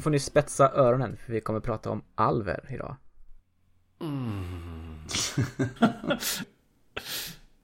[0.00, 2.96] Nu får ni spetsa öronen för vi kommer prata om alver idag.
[4.00, 4.98] Mm.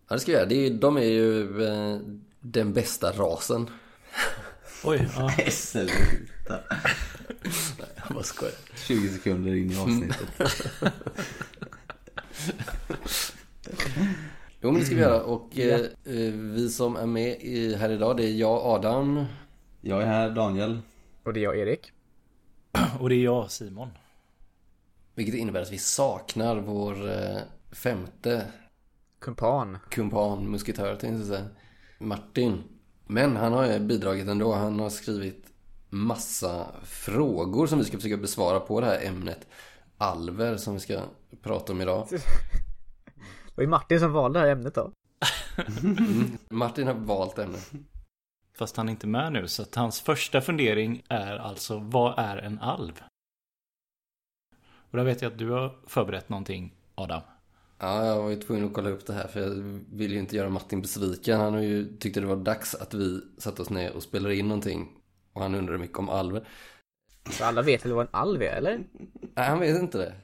[0.09, 0.47] ja, det ska vi göra.
[0.47, 1.99] Det är, de är ju eh,
[2.41, 3.71] den bästa rasen.
[4.85, 5.31] Oj, ja.
[5.51, 5.95] Sluta.
[6.49, 8.55] Nej, jag bara skojar.
[8.75, 10.29] 20 sekunder in i avsnittet.
[14.61, 15.23] Jo, men det ska vi göra.
[15.23, 19.25] Och eh, eh, vi som är med i, här idag, det är jag, Adam.
[19.81, 20.81] Jag är här, Daniel.
[21.23, 21.93] Och det är jag, Erik.
[23.01, 23.91] Och det är jag, Simon.
[25.15, 27.39] Vilket innebär att vi saknar vår eh,
[27.73, 28.47] femte
[29.19, 29.79] Kumpan.
[29.91, 31.49] kumpan, musketör tänkte jag säga.
[31.99, 32.63] Martin.
[33.07, 34.53] Men han har ju bidragit ändå.
[34.53, 35.47] Han har skrivit
[35.89, 39.47] massa frågor som vi ska försöka besvara på det här ämnet.
[39.99, 41.01] Alver som vi ska
[41.43, 42.07] prata om idag.
[42.11, 44.93] Det var ju Martin som valde det här ämnet då.
[46.57, 47.73] Martin har valt ämnet.
[48.59, 52.37] Fast han är inte med nu, så att hans första fundering är alltså vad är
[52.37, 53.03] en alv?
[54.91, 57.21] Och där vet jag att du har förberett någonting, Adam.
[57.79, 59.51] Ja, jag var ju tvungen att kolla upp det här för jag
[59.93, 61.41] vill ju inte göra Martin besviken.
[61.41, 64.49] Han har ju tyckte det var dags att vi satte oss ner och spelade in
[64.49, 64.89] någonting.
[65.33, 66.49] Och han undrade mycket om alver.
[67.31, 68.85] Så alla vet väl vad en alv är, eller?
[69.35, 70.15] Nej, han vet inte det.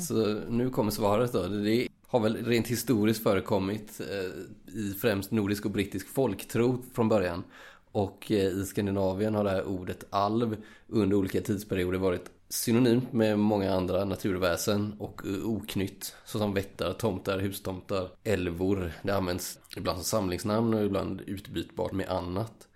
[0.00, 1.46] Så nu kommer svaret då.
[1.46, 7.44] Det har väl rent historiskt förekommit eh, i främst nordisk och brittisk folktro från början.
[7.92, 10.56] Och eh, i Skandinavien har det här ordet alv
[10.88, 16.16] under olika tidsperioder varit synonymt med många andra naturväsen och eh, oknytt.
[16.24, 18.92] Såsom vättar, tomtar, hustomtar, älvor.
[19.02, 22.68] Det används ibland som samlingsnamn och ibland utbytbart med annat.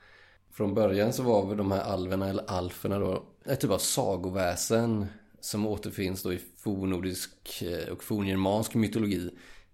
[0.52, 5.06] Från början så var väl de här alverna eller alferna då ett typ av sagoväsen
[5.40, 9.30] som återfinns då i fornnordisk eh, och forngermansk mytologi.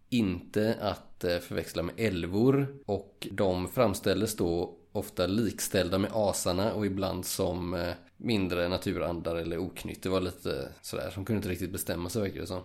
[0.08, 6.86] Inte att eh, förväxla med älvor och de framställdes då ofta likställda med asarna och
[6.86, 10.02] ibland som eh, mindre naturandar eller oknytt.
[10.02, 12.62] Det var lite sådär, som kunde inte riktigt bestämma sig verkar det som.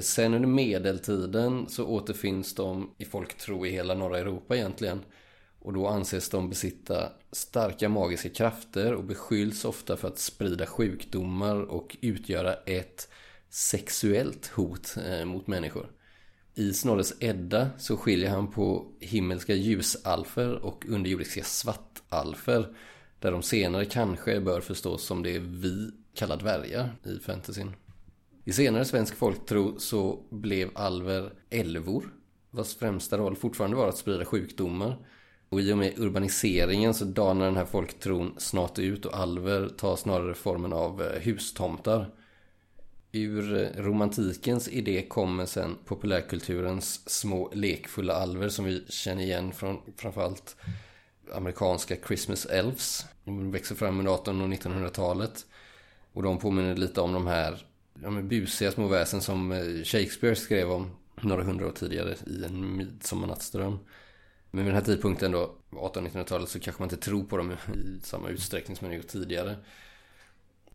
[0.00, 5.00] Sen under medeltiden så återfinns de i folktro i hela norra Europa egentligen.
[5.64, 11.56] Och då anses de besitta starka magiska krafter och beskylls ofta för att sprida sjukdomar
[11.56, 13.08] och utgöra ett
[13.50, 15.86] sexuellt hot eh, mot människor.
[16.54, 22.76] I Snorres Edda så skiljer han på himmelska ljusalfer och underjordiska svartalfer.
[23.18, 27.72] Där de senare kanske bör förstås som det vi kallar dvärgar i fantasyn.
[28.44, 32.04] I senare svensk folktro så blev alver älvor
[32.50, 35.06] vars främsta roll fortfarande var att sprida sjukdomar.
[35.52, 39.96] Och i och med urbaniseringen så danar den här folktron snart ut och alver tar
[39.96, 42.10] snarare formen av eh, hustomtar.
[43.12, 49.78] Ur eh, romantikens idé kommer sen populärkulturens små lekfulla alver som vi känner igen från
[49.96, 50.56] framförallt
[51.32, 53.06] amerikanska Christmas Elves.
[53.24, 55.46] De växer fram under 1800 och 1900-talet.
[56.12, 60.70] Och de påminner lite om de här de busiga små väsen som eh, Shakespeare skrev
[60.70, 60.90] om
[61.20, 63.78] några hundra år tidigare i en midsommarnattsdröm.
[64.54, 67.56] Men vid den här tidpunkten då, 1800-1900-talet, så kanske man inte tror på dem i
[68.02, 69.56] samma utsträckning som man gjort tidigare.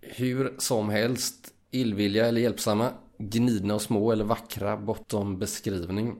[0.02, 6.16] Hur som helst, illvilliga eller hjälpsamma, gnidna och små eller vackra bortom beskrivning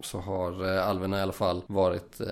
[0.00, 2.26] så har eh, alverna i alla fall varit eh,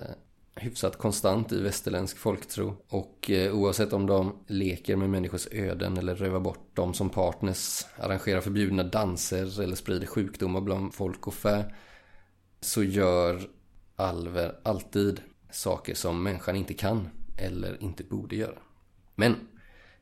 [0.55, 2.75] hyfsat konstant i västerländsk folktro.
[2.87, 7.85] Och eh, oavsett om de leker med människors öden eller rövar bort dem som partners,
[7.97, 11.73] arrangerar förbjudna danser eller sprider sjukdomar bland folk och fä
[12.61, 13.49] så gör
[13.99, 15.21] alver alltid
[15.51, 18.57] saker som människan inte kan eller inte borde göra.
[19.15, 19.35] Men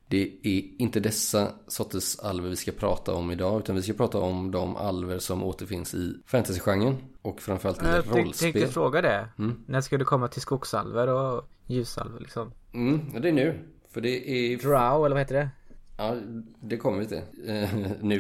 [0.08, 4.18] det är inte dessa sorters alver vi ska prata om idag utan vi ska prata
[4.18, 8.24] om de alver som återfinns i fantasygenren och framförallt i Jag rollspel.
[8.24, 9.30] tänkte, tänkte fråga det.
[9.38, 9.64] Mm.
[9.66, 12.52] När ska du komma till skogsalver och ljusalver liksom?
[12.74, 13.60] Mm, det är nu.
[13.90, 14.58] För det är...
[14.58, 15.50] Drow eller vad heter det?
[15.98, 16.16] Ja,
[16.62, 17.22] det kommer vi till.
[17.48, 17.70] Eh,
[18.02, 18.20] nu.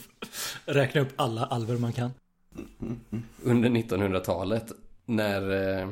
[0.66, 2.10] Räkna upp alla alver man kan.
[3.42, 4.72] Under 1900-talet
[5.04, 5.88] när, eh,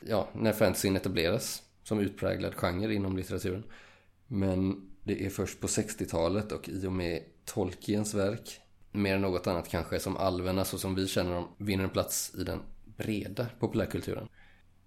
[0.00, 3.64] ja, när fantasyn etableras som utpräglad genre inom litteraturen.
[4.26, 8.60] Men det är först på 60-talet och i och med Tolkiens verk,
[8.92, 12.34] mer än något annat kanske, som alverna så som vi känner dem vinner en plats
[12.38, 12.60] i den
[12.96, 14.28] breda populärkulturen.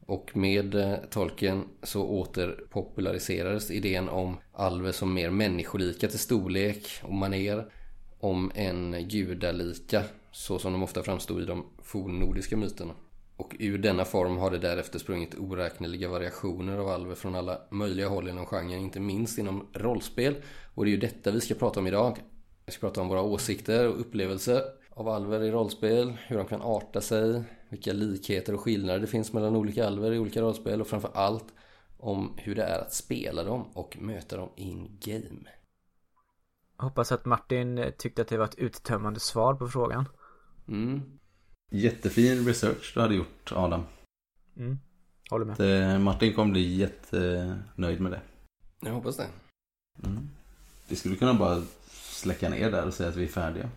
[0.06, 7.14] Och med eh, Tolkien så återpopulariserades idén om alver som mer människolika till storlek och
[7.14, 7.72] maner
[8.20, 12.94] om en gudalika så som de ofta framstod i de fornnordiska myterna.
[13.38, 18.08] Och ur denna form har det därefter sprungit oräkneliga variationer av alver från alla möjliga
[18.08, 20.36] håll inom genren, inte minst inom rollspel.
[20.76, 22.18] Och det är ju detta vi ska prata om idag.
[22.66, 26.62] Vi ska prata om våra åsikter och upplevelser av alver i rollspel, hur de kan
[26.62, 30.88] arta sig, vilka likheter och skillnader det finns mellan olika alver i olika rollspel och
[30.88, 31.46] framför allt
[31.98, 35.50] om hur det är att spela dem och möta dem in game.
[36.78, 40.06] Hoppas att Martin tyckte att det var ett uttömmande svar på frågan.
[40.68, 41.20] Mm.
[41.76, 43.84] Jättefin research du hade gjort Adam.
[44.58, 44.80] Mm.
[45.30, 45.58] Håller med.
[45.58, 48.22] Det, Martin kommer bli jättenöjd med det.
[48.80, 49.28] Jag hoppas det.
[50.04, 50.30] Mm.
[50.88, 53.70] Vi skulle kunna bara släcka ner där och säga att vi är färdiga.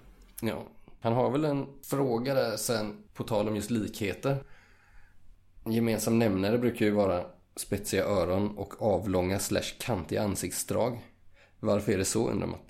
[0.43, 0.63] Ja.
[1.01, 4.45] Han har väl en fråga där sen på tal om just likheter.
[5.65, 7.27] En gemensam nämnare brukar ju vara
[7.57, 11.05] spetsiga öron och avlånga slash kantiga ansiktsdrag.
[11.61, 12.61] Varför är det så undrar man?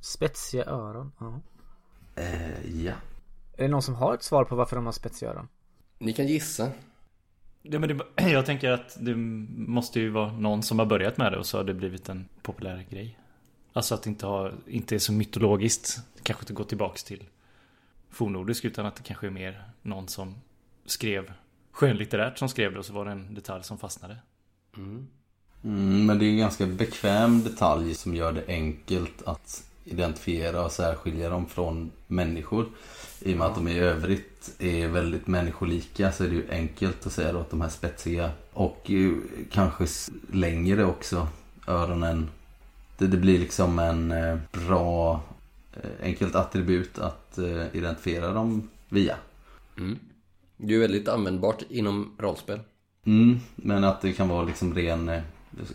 [0.00, 1.12] Spetsiga öron.
[1.20, 1.40] Ja.
[2.16, 2.94] Eh, ja.
[3.56, 5.48] Är det någon som har ett svar på varför de har spetsiga öron?
[5.98, 6.70] Ni kan gissa.
[7.62, 11.32] Ja, men det, jag tänker att det måste ju vara någon som har börjat med
[11.32, 13.18] det och så har det blivit en populär grej.
[13.72, 15.98] Alltså att det inte, har, inte är så mytologiskt.
[16.22, 17.24] Kanske inte går tillbaks till
[18.10, 20.34] fornnordisk utan att det kanske är mer någon som
[20.86, 21.32] skrev
[21.70, 24.16] skönlitterärt som skrev det och så var det en detalj som fastnade.
[24.76, 25.06] Mm.
[25.64, 30.72] Mm, men det är en ganska bekväm detalj som gör det enkelt att identifiera och
[30.72, 32.66] särskilja dem från människor.
[33.20, 37.06] I och med att de i övrigt är väldigt människolika så är det ju enkelt
[37.06, 38.90] att säga att de här spetsiga och
[39.50, 39.86] kanske
[40.32, 41.28] längre också
[41.66, 42.28] öronen.
[42.98, 45.22] Det, det blir liksom en eh, bra
[45.72, 49.16] eh, enkelt attribut att eh, identifiera dem via.
[49.78, 49.98] Mm.
[50.56, 52.60] Det är väldigt användbart inom rollspel.
[53.06, 55.20] Mm, men att det kan vara liksom ren,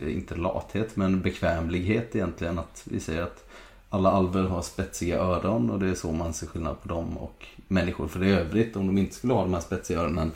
[0.02, 2.60] inte lathet, men bekvämlighet egentligen.
[2.60, 3.50] Att vi säger att
[3.90, 7.46] alla alver har spetsiga öron och det är så man ser skillnad på dem och
[7.68, 8.08] människor.
[8.08, 10.32] För i övrigt, om de inte skulle ha de här spetsiga öronen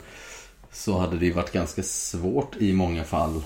[0.72, 3.44] så hade det ju varit ganska svårt i många fall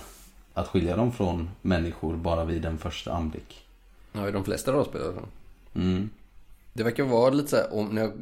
[0.55, 3.67] att skilja dem från människor bara vid en första anblick.
[4.13, 5.13] Ja, i de flesta rollspel.
[5.75, 6.11] Mm.
[6.73, 8.13] Det verkar vara lite så här, om, när jag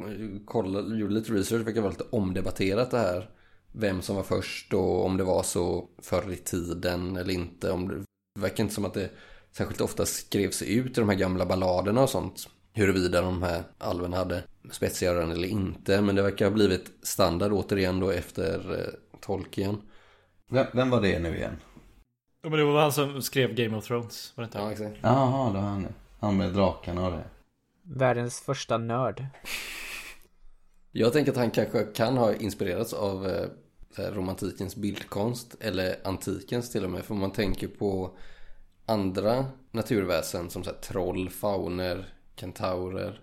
[0.45, 3.29] kollade, gjorde lite research, det verkar vara lite omdebatterat det här.
[3.71, 7.71] Vem som var först och om det var så förr i tiden eller inte.
[7.71, 7.95] Om det,
[8.35, 9.09] det verkar inte som att det
[9.57, 12.49] särskilt ofta skrevs ut i de här gamla balladerna och sånt.
[12.73, 16.01] Huruvida de här alverna hade spetsiga öron eller inte.
[16.01, 19.81] Men det verkar ha blivit standard återigen då efter eh, Tolkien.
[20.49, 21.57] Vem, vem var det nu igen?
[22.43, 24.33] Ja, men det var han som skrev Game of Thrones.
[24.35, 24.57] Var det inte?
[24.57, 24.97] Ja, exakt.
[25.01, 25.87] Jaha, det var han
[26.19, 27.23] Han med drakarna och det.
[27.83, 29.25] Världens första nörd.
[30.91, 36.83] Jag tänker att han kanske kan ha inspirerats av eh, romantikens bildkonst eller antikens till
[36.83, 37.05] och med.
[37.05, 38.17] För man tänker på
[38.87, 43.21] andra naturväsen som så här, troll, fauner, kentaurer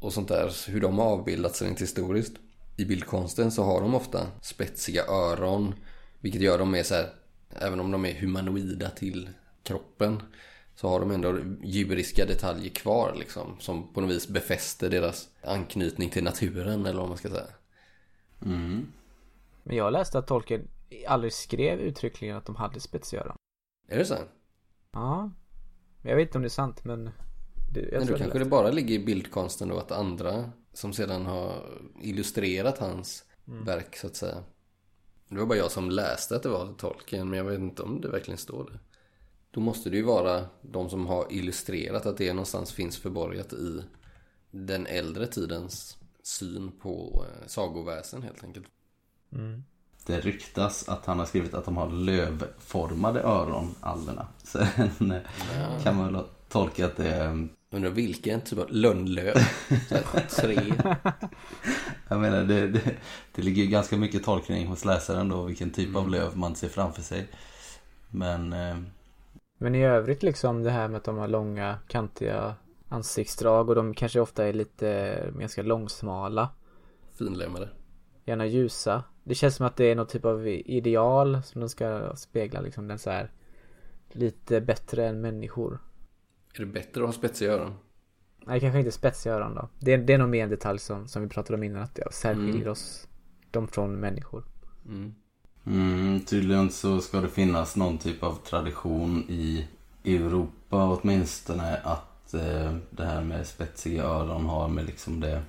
[0.00, 0.70] och sånt där.
[0.70, 2.32] Hur de har avbildats rent historiskt.
[2.76, 5.74] I bildkonsten så har de ofta spetsiga öron.
[6.20, 7.08] Vilket gör dem mer så här,
[7.50, 9.28] även om de är humanoida till
[9.62, 10.22] kroppen.
[10.74, 13.56] Så har de ändå djuriska detaljer kvar liksom.
[13.60, 17.46] Som på något vis befäster deras anknytning till naturen eller vad man ska säga.
[18.42, 18.86] Mm.
[19.62, 20.68] Men jag läste att Tolkien
[21.06, 23.36] aldrig skrev uttryckligen att de hade spetsiga öron.
[23.88, 24.16] Är det så?
[24.96, 25.30] Ja.
[26.02, 27.10] Men jag vet inte om det är sant men...
[27.72, 31.26] Det, Men då kanske det det bara ligger i bildkonsten då att andra som sedan
[31.26, 31.64] har
[32.02, 33.64] illustrerat hans Mm.
[33.64, 34.44] verk så att säga.
[35.28, 38.00] Det var bara jag som läste att det var Tolkien men jag vet inte om
[38.00, 38.78] det verkligen står det.
[39.50, 43.82] Då måste det ju vara de som har illustrerat att det någonstans finns förborgat i
[44.50, 48.66] den äldre tidens syn på eh, sagoväsen helt enkelt.
[49.32, 49.64] Mm.
[50.06, 54.26] Det ryktas att han har skrivit att de har lövformade öron, alverna.
[54.42, 57.48] Sen eh, kan man väl tolka att det är...
[57.70, 59.34] Undrar vilken typ av lönnlöv?
[60.28, 60.58] Tre.
[62.08, 62.80] Jag menar, det, det,
[63.34, 66.68] det ligger ju ganska mycket tolkning hos läsaren då, vilken typ av löv man ser
[66.68, 67.28] framför sig.
[68.10, 68.52] Men...
[68.52, 68.76] Eh,
[69.58, 72.54] Men i övrigt liksom det här med att de har långa kantiga
[72.88, 76.48] ansiktsdrag och de kanske ofta är lite ganska långsmala.
[77.18, 77.68] Finlemmade.
[78.24, 79.02] Gärna ljusa.
[79.28, 82.88] Det känns som att det är något typ av ideal som de ska spegla liksom
[82.88, 83.30] den så här
[84.12, 85.78] lite bättre än människor.
[86.54, 87.74] Är det bättre att ha spetsiga öron?
[88.46, 89.68] Nej, kanske inte spetsiga öron då.
[89.78, 91.94] Det är, det är nog mer en detalj som, som vi pratade om innan att
[91.94, 92.70] det särskiljer Mm.
[92.72, 93.08] oss
[93.50, 94.44] dem från människor.
[94.86, 95.14] Mm.
[95.66, 99.66] mm, tydligen så ska det finnas någon typ av tradition i
[100.04, 105.42] Europa åtminstone att eh, det här med spetsiga öron har med liksom det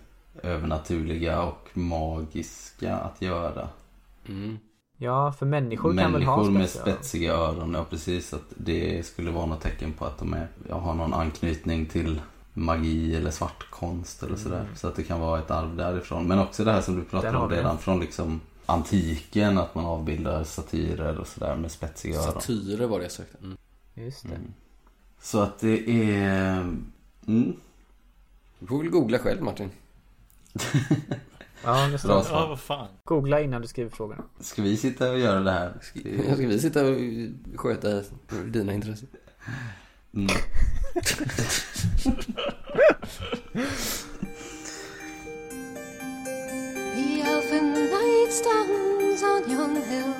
[0.43, 3.69] övernaturliga och magiska att göra.
[4.27, 4.57] Mm.
[4.97, 7.55] Ja, för människor, kan väl ha Människor med spetsiga öron.
[7.55, 8.33] spetsiga ja precis.
[8.33, 12.21] Att det skulle vara något tecken på att de är, har någon anknytning till
[12.53, 14.61] magi eller svartkonst eller sådär.
[14.61, 14.75] Mm.
[14.75, 16.27] Så att det kan vara ett arv därifrån.
[16.27, 17.81] Men också det här som du pratade om redan det.
[17.81, 19.57] från liksom antiken.
[19.57, 22.33] Att man avbildar satyrer och sådär med spetsiga öron.
[22.33, 23.37] Satyrer var det jag sökte.
[23.43, 23.57] Mm.
[23.93, 24.35] Just det.
[24.35, 24.53] Mm.
[25.21, 26.59] Så att det är...
[27.27, 27.55] Mm.
[28.59, 29.69] Du får väl googla själv Martin.
[31.63, 32.23] Ja, Bra nästan.
[32.23, 32.39] svar.
[32.39, 32.87] Ja, vad fan.
[33.03, 34.23] Googla innan du skriver frågorna.
[34.39, 35.73] Ska vi sitta och göra det här?
[35.81, 35.99] Ska,
[36.35, 36.95] ska vi sitta och
[37.59, 38.01] sköta
[38.45, 39.07] dina intressen?
[40.13, 40.27] Mm.
[46.95, 50.13] The elfin knight stands on yon hill.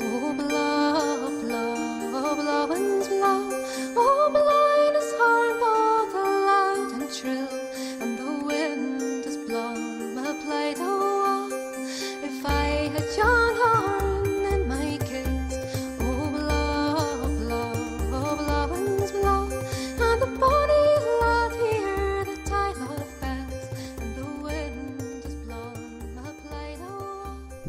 [0.00, 3.52] Oh, blah, blah, blah, winds blow.
[3.96, 4.61] Oh, blind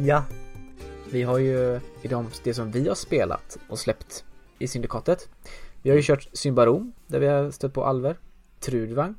[0.06, 0.26] Ja.
[1.12, 4.26] Vi har ju i de, det som vi har spelat och släppt
[4.60, 5.30] i syndikatet.
[5.82, 8.20] Vi har ju kört Symbarom där vi har stött på alver.
[8.60, 9.16] Trudvang.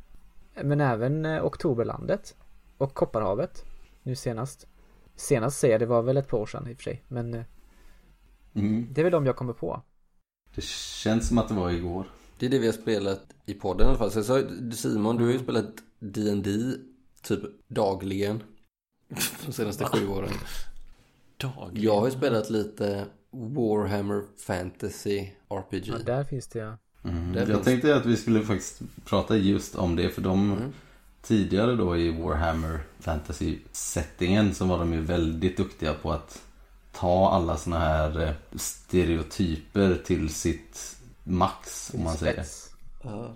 [0.62, 2.37] Men även eh, Oktoberlandet.
[2.79, 3.64] Och Kopparhavet.
[4.03, 4.67] Nu senast.
[5.17, 7.05] Senast säger jag, det var väl ett par år sedan i och för sig.
[7.09, 7.43] Men eh,
[8.57, 8.87] Mm.
[8.91, 9.83] det är väl de jag kommer på.
[10.55, 12.05] Det känns som att det var igår.
[12.38, 14.11] Det är det vi har spelat i podden i alla fall.
[14.11, 16.50] Så jag sa, Simon, du har ju spelat D&D
[17.23, 18.43] typ dagligen.
[19.47, 20.31] De senaste sju åren.
[21.57, 21.85] Dagligen.
[21.85, 25.83] Jag har ju spelat lite Warhammer Fantasy RPG.
[25.89, 26.77] Ja, där finns det ja.
[27.05, 27.35] Mm.
[27.35, 30.73] Jag finns- tänkte att vi skulle faktiskt prata just om det för de Mm.
[31.23, 36.43] tidigare då i Warhammer Fantasy-settingen så var de ju väldigt duktiga på att
[36.93, 42.45] ta alla såna här eh, stereotyper till sitt max om man säger.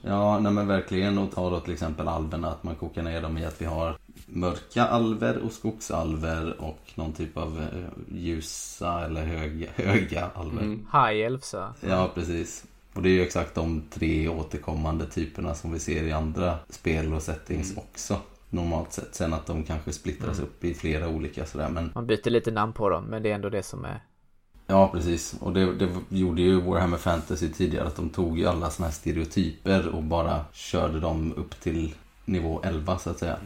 [0.03, 0.39] Ja.
[0.39, 1.19] Nej men verkligen.
[1.19, 3.97] Och ta då till exempel alverna, att man kokar ner dem i att vi har
[4.27, 10.63] mörka alver och skogsalver och någon typ av eh, ljusa eller höga, höga alver.
[10.63, 10.87] Mm.
[10.93, 12.11] High Elves ja.
[12.15, 12.65] Precis.
[12.95, 17.15] Och det är ju exakt de tre återkommande typerna som vi ser i andra spel
[17.15, 18.17] och settings också.
[18.51, 19.15] Normalt sett.
[19.15, 21.69] Sen att de kanske splittras upp i flera olika sådär.
[21.69, 24.01] Men Man byter lite namn på dem men det är ändå det som är
[24.69, 25.35] ja, precis.
[25.41, 27.87] Och det, det gjorde ju Warhammer Fantasy tidigare.
[27.87, 31.95] Att de tog ju alla sådana här stereotyper och bara körde dem upp till
[32.25, 33.39] nivå 11 så att säga.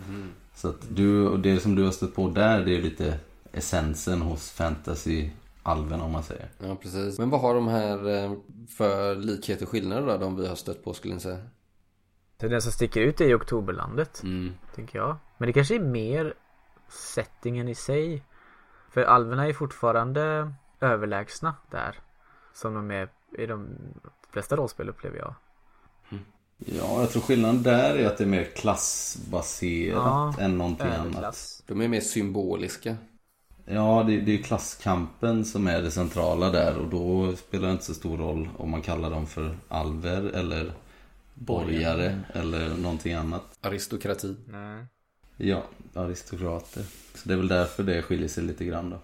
[0.54, 3.18] Så att du, och det som du har stött på där, det är lite
[3.52, 6.48] essensen hos fantasy-alven om man säger.
[6.58, 7.18] ja, precis.
[7.18, 8.32] Men vad har de här eh,
[8.76, 11.38] för likheter och skillnader då, de vi har stött på skulle ni säga?
[12.42, 14.22] det är Den som sticker ut är ju Oktoberlandet.
[14.22, 14.54] Mm.
[14.74, 15.16] Tänker jag.
[15.38, 16.34] Men det kanske är mer
[16.88, 18.22] settingen i sig.
[18.90, 20.52] För alverna är fortfarande
[20.82, 21.98] överlägsna där.
[22.54, 23.08] Som de är
[23.38, 23.68] i de
[24.30, 25.34] flesta rollspel upplever jag.
[26.66, 31.62] Ja, jag tror skillnaden där är att det är mer klassbaserat Ja, än någonting annat.
[31.66, 32.96] De är mer symboliska.
[33.64, 37.84] Ja, det, det är klasskampen som är det centrala där och då spelar det inte
[37.84, 40.72] så stor roll om man kallar dem för alver eller
[41.34, 43.58] borgare eller någonting annat.
[43.60, 44.36] Aristokrati.
[44.46, 44.86] Nej.
[45.36, 45.62] Ja,
[45.94, 46.82] aristokrater.
[47.14, 48.98] Så det är väl därför det skiljer sig lite grann då.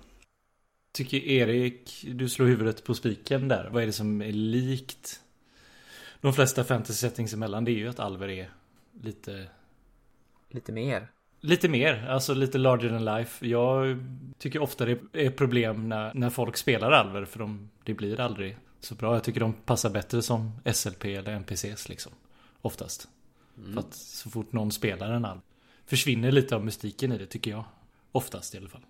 [0.99, 3.69] Tycker Erik, du slår huvudet på spiken där.
[3.73, 5.21] Vad är det som är likt
[6.21, 7.64] de flesta fantasy settings emellan?
[7.64, 8.50] Det är ju att alver är
[9.02, 9.49] lite
[10.49, 11.11] Lite mer.
[11.40, 13.47] Lite mer, alltså lite larger than life.
[13.47, 14.05] Jag
[14.38, 18.57] tycker ofta det är problem när, när folk spelar alver för de, det blir aldrig
[18.81, 19.14] så bra.
[19.14, 22.12] Jag tycker de passar bättre som SLP eller NPCs liksom.
[22.61, 23.09] Oftast.
[23.73, 25.40] För att så fort någon spelar en alv
[25.87, 27.64] försvinner lite av mystiken i det tycker jag.
[28.12, 28.85] Oftast i alla fall.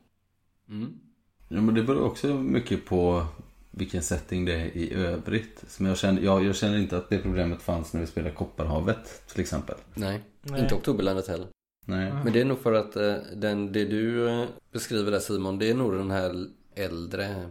[0.68, 1.00] Mm.
[1.48, 3.26] Ja, men det beror också mycket på
[3.70, 5.64] vilken setting det är i övrigt.
[5.68, 9.22] Som jag, känner, jag, jag känner inte att det problemet fanns när vi spelade Kopparhavet
[9.32, 9.74] till exempel.
[9.94, 10.60] Nej, Nej.
[10.60, 11.46] inte Oktoberlandet heller.
[11.86, 12.12] Nej.
[12.24, 15.70] Men det är nog för att eh, den, det du eh, beskriver där Simon, det
[15.70, 17.48] är nog den här äldre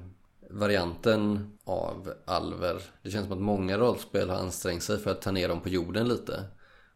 [0.49, 2.81] varianten av alver.
[3.03, 5.69] Det känns som att många rollspel har ansträngt sig för att ta ner dem på
[5.69, 6.43] jorden lite.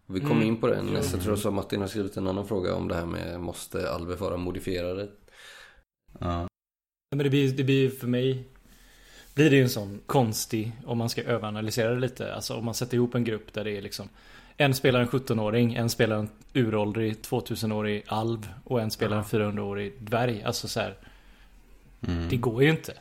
[0.06, 0.48] Och vi kommer Mm.
[0.48, 1.18] in på det nästa.
[1.18, 4.16] Jag tror så Martin har skrivit en annan fråga om det här med måste alver
[4.16, 5.10] vara modifierade?
[6.20, 6.48] Ja.
[7.16, 8.44] Men det blir, det blir för mig
[9.34, 12.34] blir det ju en sån konstig om man ska överanalysera det lite.
[12.36, 14.10] Alltså om man sätter ihop en grupp där det är liksom
[14.58, 19.94] en spelar en 17-åring, en spelar en uråldrig 2000-årig alv och en spelar en 400-årig
[20.00, 20.44] dvärg.
[20.44, 20.96] Alltså så här,
[22.08, 22.30] Mm.
[22.30, 22.94] det går ju inte.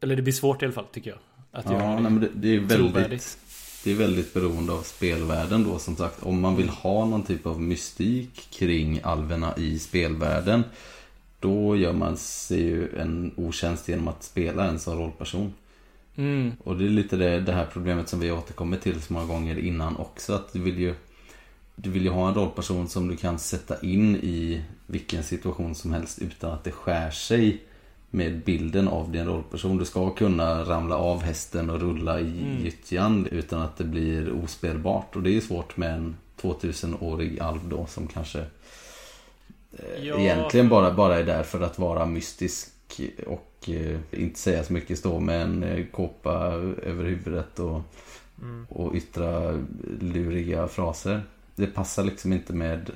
[0.00, 1.18] Eller det blir svårt i alla fall tycker jag.
[1.52, 3.38] Att göra Ja, det nej, men det, det är väldigt trovärdigt.
[3.84, 6.22] Det är väldigt beroende av spelvärlden då som sagt.
[6.22, 10.64] Om man vill ha någon typ av mystik kring alverna i spelvärlden.
[11.44, 15.52] Då gör man sig ju en otjänst genom att spela en som rollperson.
[16.16, 19.26] Mm, Och det är lite det, det här problemet som vi återkommer till så många
[19.26, 20.32] gånger innan också.
[20.34, 20.94] Att du vill ju
[21.76, 25.92] Du vill ju ha en rollperson som du kan sätta in i vilken situation som
[25.92, 27.62] helst utan att det skär sig
[28.10, 29.76] med bilden av din rollperson.
[29.78, 32.64] Du ska kunna ramla av hästen och rulla i Mm.
[32.64, 35.16] gyttjan utan att det blir ospelbart.
[35.16, 38.44] Och det är ju svårt med en 2000-årig alv då som kanske
[40.02, 40.18] Ja.
[40.18, 42.70] egentligen bara, bara är där för att vara mystisk
[43.26, 44.98] och eh, inte säga så mycket.
[44.98, 46.32] Stå med en eh, kåpa
[46.82, 47.80] över huvudet och,
[48.42, 48.66] Mm.
[48.70, 49.62] och yttra
[50.00, 51.22] luriga fraser.
[51.54, 52.90] Det passar liksom inte med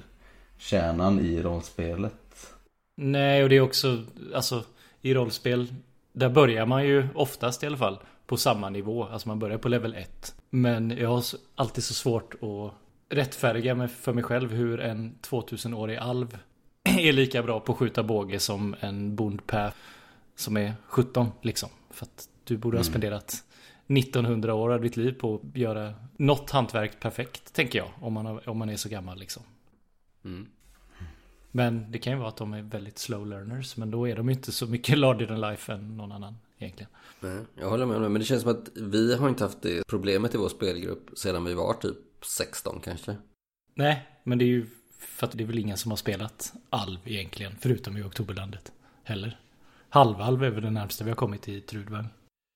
[0.59, 2.55] kärnan i rollspelet.
[2.97, 4.05] Nej, och det är också,
[4.35, 4.65] alltså
[5.03, 5.75] i rollspel,
[6.13, 9.05] där börjar man ju oftast i alla fall på samma nivå.
[9.05, 10.35] Alltså man börjar på level 1.
[10.51, 11.23] Men jag har
[11.55, 12.73] alltid så svårt att
[13.17, 16.39] rättfärdiga mig för mig själv hur en 2000-årig alv
[16.99, 19.73] är lika bra på att skjuta båge som en bondpä
[20.37, 21.69] som är 17 liksom.
[21.91, 22.93] För att du borde ha Mm.
[22.93, 23.45] spenderat
[23.87, 27.89] 1900 år av ditt liv på att göra något hantverk perfekt, tänker jag.
[28.01, 29.43] Om man, har, om man är så gammal liksom.
[30.25, 30.47] Mm.
[31.51, 33.77] Men det kan ju vara att de är väldigt slow learners.
[33.77, 36.91] Men då är de inte så mycket larger than life än någon annan egentligen.
[37.21, 38.09] Nej, jag håller med om det.
[38.09, 41.45] Men det känns som att vi har inte haft det problemet i vår spelgrupp sedan
[41.45, 41.97] vi var typ
[42.39, 43.17] 16 kanske.
[43.75, 44.67] Nej, men det är ju
[44.99, 47.53] för att det är väl ingen som har spelat alv egentligen.
[47.61, 48.73] Förutom i Oktoberlandet.
[49.05, 49.41] Heller.
[49.89, 52.09] Halvalv är väl det närmaste vi har kommit i Trudvang.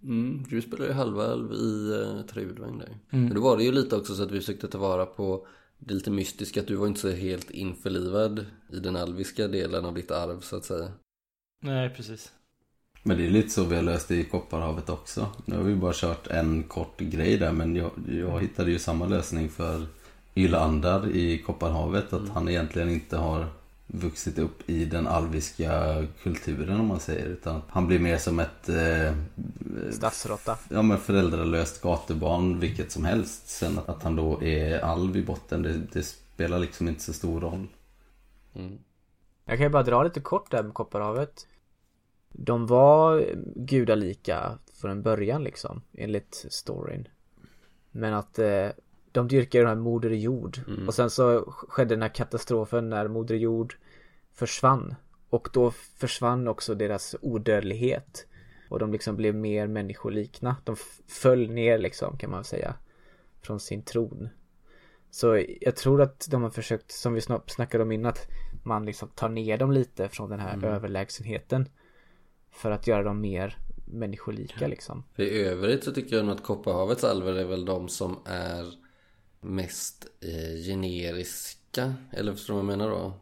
[0.02, 2.98] Mm, du spelar ju halvalv i uh, Trudvang där.
[3.10, 3.24] Mm.
[3.24, 5.46] Men då var det ju lite också så att vi försökte ta vara på
[5.78, 6.60] det lite mystiska.
[6.60, 10.56] Att du var inte så helt införlivad i den alviska delen av ditt arv så
[10.56, 10.92] att säga.
[11.62, 12.32] Nej, precis.
[13.02, 15.28] Men det är lite så vi har löst det i Kopparhavet också.
[15.44, 19.06] Nu har vi bara kört en kort grej där men jag, jag hittade ju samma
[19.06, 19.86] lösning för
[20.34, 22.12] Ylandar i Kopparhavet.
[22.12, 23.46] Att han egentligen inte har
[23.86, 27.26] vuxit upp i den alviska kulturen om man säger.
[27.26, 29.14] Utan han blir mer som ett eh,
[29.92, 30.58] Stadsråtta.
[30.68, 33.48] ja, men föräldralöst gatubarn vilket som helst.
[33.48, 37.12] Sen att, att han då är alv i botten det, det spelar liksom inte så
[37.12, 37.66] stor roll.
[38.54, 38.78] Mm.
[39.44, 41.46] Jag kan ju bara dra lite kort där med Kopparhavet.
[42.28, 43.24] De var
[43.56, 47.08] gudalika från början liksom, enligt storyn.
[47.90, 48.68] Men att eh,
[49.12, 50.58] de dyrkar ju den här Moder Jord.
[50.68, 50.88] Mm.
[50.88, 53.76] Och sen så skedde den här katastrofen när Moder Jord
[54.34, 54.94] försvann.
[55.30, 58.26] Och då försvann också deras odödlighet.
[58.68, 60.56] Och de liksom blev mer människolikna.
[60.64, 60.76] De
[61.08, 62.74] föll ner liksom kan man säga.
[63.40, 64.28] Från sin tron.
[65.10, 68.28] Så jag tror att de har försökt, som vi snackade om innan, att
[68.64, 71.68] man liksom tar ner dem lite från den här överlägsenheten.
[72.50, 75.04] För att göra dem mer människolika liksom.
[75.14, 78.81] För i övrigt så tycker jag nog att Kopparhavets alver är väl de som är
[79.42, 81.94] mest eh, generiska.
[82.10, 83.14] Eller förstår du vad jag menar då?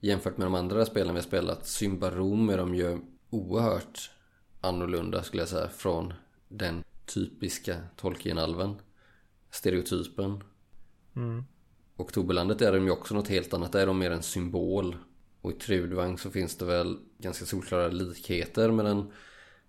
[0.00, 1.66] Jämfört med de andra spelen vi har spelat.
[1.66, 2.98] Symbarom är de ju
[3.30, 4.10] oerhört
[4.60, 5.68] annorlunda skulle jag säga.
[5.68, 6.12] Från
[6.48, 8.76] den typiska Tolkien-alven.
[9.50, 10.44] Stereotypen.
[11.16, 11.44] Mm.
[11.96, 13.72] Oktoberlandet är de ju också något helt annat.
[13.72, 14.96] Där är de mer en symbol.
[15.40, 18.98] Och i Trudvang så finns det väl ganska solklara likheter med den.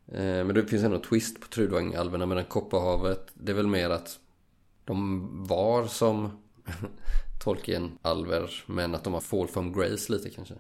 [0.08, 2.26] Eh, men det finns ändå twist på Trudvang-alverna.
[2.26, 4.20] Medan Kopparhavet, det är väl mer att
[4.86, 6.32] de var som
[7.44, 8.64] Tolkien-alver.
[8.68, 10.54] Men att de har fall from grace lite kanske.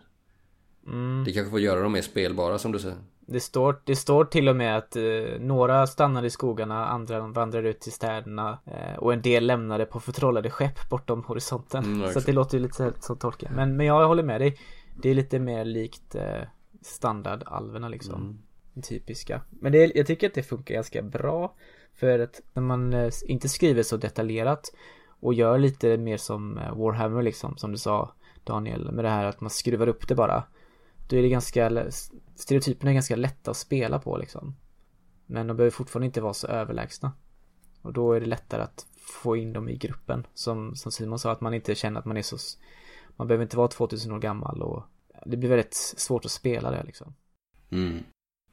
[0.87, 1.23] Mm.
[1.25, 2.97] Det kanske får göra dem mer spelbara som du säger.
[3.27, 5.03] Det står, det står till och med att eh,
[5.39, 9.99] några stannade i skogarna, andra vandrade ut till städerna eh, och en del lämnade på
[9.99, 11.83] förtrollade skepp bortom horisonten.
[11.83, 13.53] Mm, så det låter ju lite så- som Tolkien.
[13.55, 14.57] Men, men jag håller med dig.
[15.01, 16.41] Det är lite mer likt eh,
[16.81, 18.15] standardalverna liksom.
[18.21, 18.37] Mm.
[18.83, 19.41] Typiska.
[19.49, 21.55] Men det, jag tycker att det funkar ganska bra.
[21.95, 24.71] För att när man eh, inte skriver så detaljerat
[25.19, 29.25] och gör lite mer som eh, Warhammer liksom, som du sa Daniel, med det här
[29.25, 30.43] att man skruvar upp det bara.
[31.09, 31.87] Då är det ganska,
[32.35, 34.55] stereotyperna är ganska lätta att spela på liksom.
[35.25, 37.11] Men de behöver fortfarande inte vara så överlägsna.
[37.81, 38.87] Och då är det lättare att
[39.23, 40.27] få in dem i gruppen.
[40.33, 42.37] Som, som Simon sa, att man inte känner att man är så...
[43.15, 44.83] Man behöver inte vara 2000 år gammal och
[45.25, 47.13] det blir väldigt svårt att spela det liksom.
[47.69, 48.03] Mm.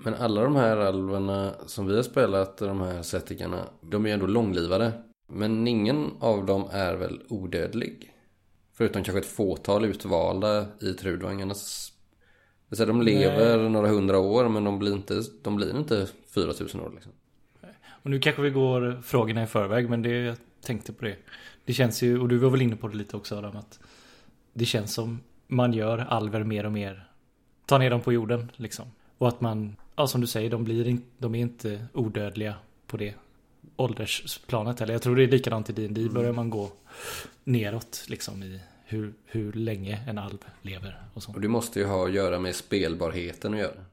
[0.04, 4.14] Men alla de här alverna som vi har spelat, de här settingarna, de är ju
[4.14, 4.92] ändå långlivade.
[5.28, 8.14] Men ingen av dem är väl odödlig?
[8.72, 11.92] Förutom kanske ett fåtal utvalda i Trudvangarnas...
[12.68, 16.80] Vill säga, de lever några hundra år men de blir inte, de blir inte 4000
[16.80, 17.12] år liksom.
[18.02, 21.16] Och nu kanske vi går frågorna i förväg, men det, jag tänkte på det.
[21.64, 23.80] Det känns ju, och du var väl inne på det lite också Adam, att
[24.52, 27.08] det känns som man gör alver mer och mer.
[27.66, 28.86] Ta ner dem på jorden liksom.
[29.18, 32.54] Och att man, ja som du säger, de, blir in, de är inte odödliga
[32.86, 33.14] på det
[33.76, 34.92] åldersplanet heller.
[34.92, 36.70] Jag tror det är likadant i D&D börjar man gå
[37.44, 41.32] neråt liksom i hur, hur länge en alv lever och så.
[41.32, 43.84] Och det måste ju ha att göra med spelbarheten att göra.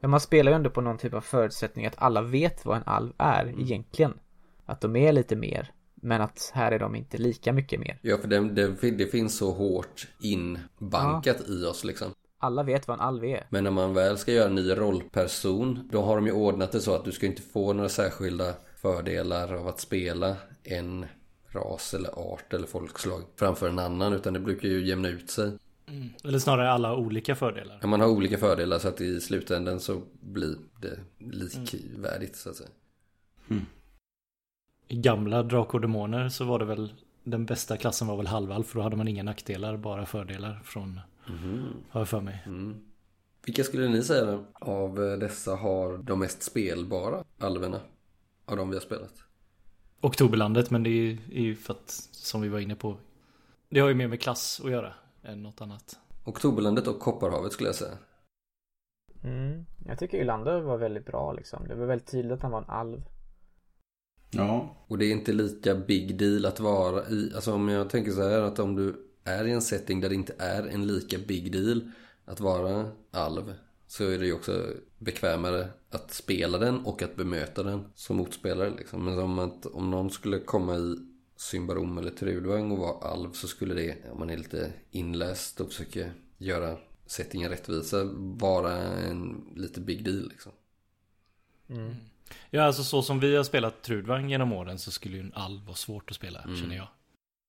[0.00, 2.82] Ja, man spelar ju ändå på någon typ av förutsättning att alla vet vad en
[2.86, 4.18] alv är egentligen.
[4.64, 5.72] Att de är lite mer.
[5.94, 7.98] Men att här är de inte lika mycket mer.
[8.02, 12.12] Ja, för det, det, det finns så hårt inbankat i oss liksom.
[12.38, 13.46] Alla vet vad en alv är.
[13.50, 16.80] Men när man väl ska göra en ny rollperson Då har de ju ordnat det
[16.80, 21.06] så att du ska inte få några särskilda fördelar av att spela en
[21.48, 25.52] ras eller art eller folkslag framför en annan utan det brukar ju jämna ut sig.
[26.24, 27.78] Eller snarare alla olika fördelar.
[27.80, 32.56] Ja, man har olika fördelar så att i slutändan så blir det likvärdigt så att
[32.56, 32.70] säga.
[34.88, 36.92] I gamla Drakar och Demoner så var det väl
[37.24, 41.00] den bästa klassen var väl halvalf för då hade man inga nackdelar, bara fördelar från,
[41.88, 42.42] har jag för mig.
[42.46, 42.80] Mm.
[43.44, 47.80] Vilka skulle ni säga av eh, dessa har de mest spelbara alverna?
[48.44, 49.14] Av de vi har spelat?
[50.00, 52.96] Oktoberlandet, men det är ju, är ju för att, som vi var inne på,
[53.68, 55.98] det har ju mer med klass att göra än något annat.
[56.24, 57.98] Oktoberlandet och Kopparhavet skulle jag säga.
[59.24, 59.64] Mm.
[59.86, 61.68] Jag tycker Ylander var väldigt bra liksom.
[61.68, 63.02] Det var väldigt tydligt att han var en alv.
[64.30, 68.10] Ja, Och det är inte lika big deal att vara i, alltså om jag tänker
[68.10, 71.18] så här att om du är i en setting där det inte är en lika
[71.18, 71.90] big deal
[72.24, 73.54] att vara alv
[73.86, 74.66] så är det ju också
[74.98, 79.04] bekvämare att spela den och att bemöta den som motspelare liksom.
[79.04, 80.96] Men om, att, om någon skulle komma i
[81.36, 85.68] Symbarom eller Trudvang och vara alv så skulle det, om man är lite inläst och
[85.68, 90.52] försöker göra settingen rättvisa, vara en lite big deal liksom.
[92.50, 95.64] Ja, alltså så som vi har spelat Trudvang genom åren så skulle ju en alv
[95.64, 96.88] vara svårt att spela, känner jag.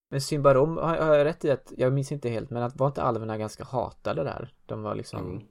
[0.09, 2.87] Men Symbarom, har, har jag rätt i att, jag minns inte helt, men att var
[2.87, 4.53] inte alverna ganska hatade där?
[4.65, 5.43] De var liksom, Mm.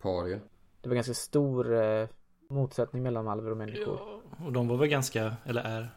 [0.00, 0.40] Paria.
[0.80, 2.08] det var ganska stor eh,
[2.50, 3.98] motsättning mellan alver och människor.
[4.00, 5.96] Ja, och de var väl ganska, eller är,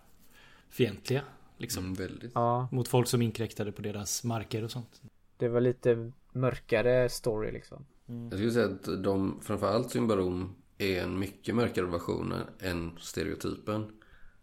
[0.70, 1.22] fientliga.
[1.58, 1.84] Liksom.
[1.84, 2.32] Mm, väldigt.
[2.36, 5.02] Ja, Mot folk som inkräktade på deras marker och sånt.
[5.38, 7.86] det var lite mörkare story liksom.
[8.06, 13.92] Jag skulle säga att de, framförallt Symbarom, är en mycket mörkare version än stereotypen.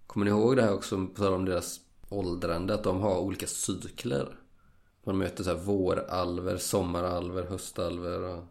[0.07, 3.47] Kommer ni ihåg det här också, på tal om deras åldrande, att de har olika
[3.47, 4.37] cykler?
[5.05, 8.45] Man möter så här våralver, sommaralver, höstalver och...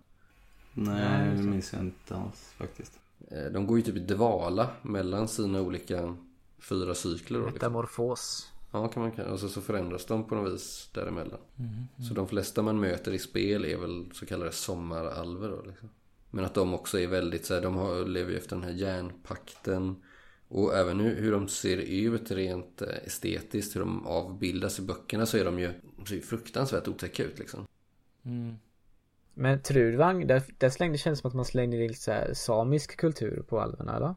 [0.73, 2.99] nej det minns jag inte alls faktiskt.
[3.31, 6.15] eh, De går ju typ i dvala mellan sina olika
[6.59, 7.39] fyra cykler.
[7.39, 7.53] Liksom.
[7.53, 8.51] Metamorfos.
[8.71, 9.25] Ja, kan man kan.
[9.25, 11.39] Och så, så förändras de på något vis däremellan.
[12.07, 15.89] Så de flesta man möter i spel är väl så kallade sommaralver då liksom.
[16.31, 18.71] Men att de också är väldigt så här, de har, lever ju efter den här
[18.71, 19.95] järnpakten.
[20.47, 25.25] Och även hur, hur de ser ut rent eh, estetiskt, hur de avbildas i böckerna
[25.25, 25.73] så är de ju
[26.07, 27.65] ser fruktansvärt otäcka ut liksom.
[29.33, 32.33] Men Trudvang, där, där slängde, det känns som att man slängde in lite så här
[32.33, 34.15] samisk kultur på alverna eller?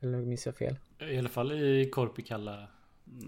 [0.00, 0.76] Eller minns jag fel?
[0.98, 2.68] I alla fall i Korpikalla.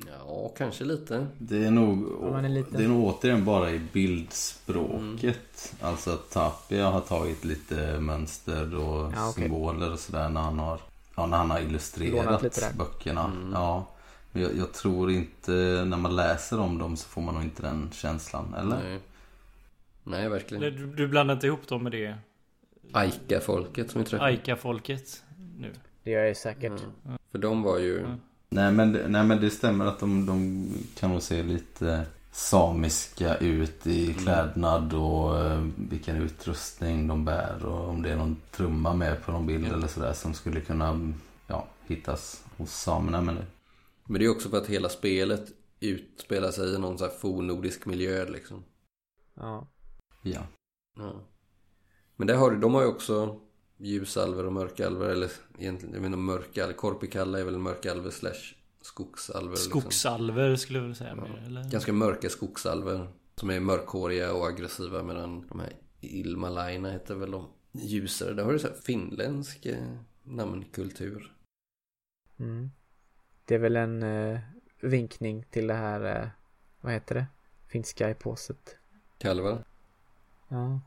[0.07, 1.27] Ja, kanske lite.
[1.39, 5.75] Det är nog, man är det är nog återigen bara i bildspråket.
[5.81, 9.43] Alltså att Tapia har tagit lite mönster och Ja, okej.
[9.43, 10.81] symboler och sådär när han har,
[11.21, 13.33] ja, när han har illustrerat böckerna.
[13.53, 13.87] Ja.
[14.33, 15.53] Men jag, jag tror inte,
[15.87, 18.77] när man läser om dem så får man nog inte den känslan, eller?
[18.83, 18.99] Nej.
[20.05, 20.63] Nej, verkligen.
[20.77, 22.15] Du, du blandar inte ihop dem med det
[22.93, 24.31] Aika-folket som vi träffade.
[24.31, 25.23] Aika-folket
[25.59, 25.73] nu?
[26.03, 26.73] Det gör jag säkert.
[27.33, 28.07] För de var ju...
[28.49, 33.37] Nej men, det- nej men det stämmer att de, de kan nog se lite samiska
[33.37, 38.95] ut i klädnad och eh, vilken utrustning de bär och om det är någon trumma
[38.95, 41.13] med på någon bild eller sådär som skulle kunna
[41.47, 43.21] ja, hittas hos samerna.
[43.21, 43.47] Men det,
[44.05, 47.87] Men det är också för att hela spelet utspelar sig i någon sån här fornnordisk
[47.87, 48.65] miljö liksom.
[49.35, 49.69] Ja.
[50.23, 50.41] ja.
[50.97, 51.13] Ja.
[52.17, 53.41] Men där har du, de har ju också
[53.77, 59.51] ljusalver och mörkalver eller egentligen, jag menar mörkalver, korpikalla är väl mörkalver slash skogsalver.
[59.51, 59.81] Liksom.
[59.81, 61.71] Skogsalver skulle jag vilja säga mer, eller?
[61.71, 67.49] Ganska mörka skogsalver som är mörkhåriga och aggressiva medan de här Ilmalaina heter väl de
[67.73, 68.35] ljusare.
[68.35, 71.33] Där har du så här finländsk eh, namnkultur.
[72.39, 72.71] Mm.
[73.45, 74.41] Det är väl en eh,
[74.81, 76.29] vinkning till det här, eh,
[76.81, 77.27] vad heter det?
[77.69, 78.77] Finska epåset.
[79.19, 79.65] Kalvar.
[80.49, 80.81] Ja.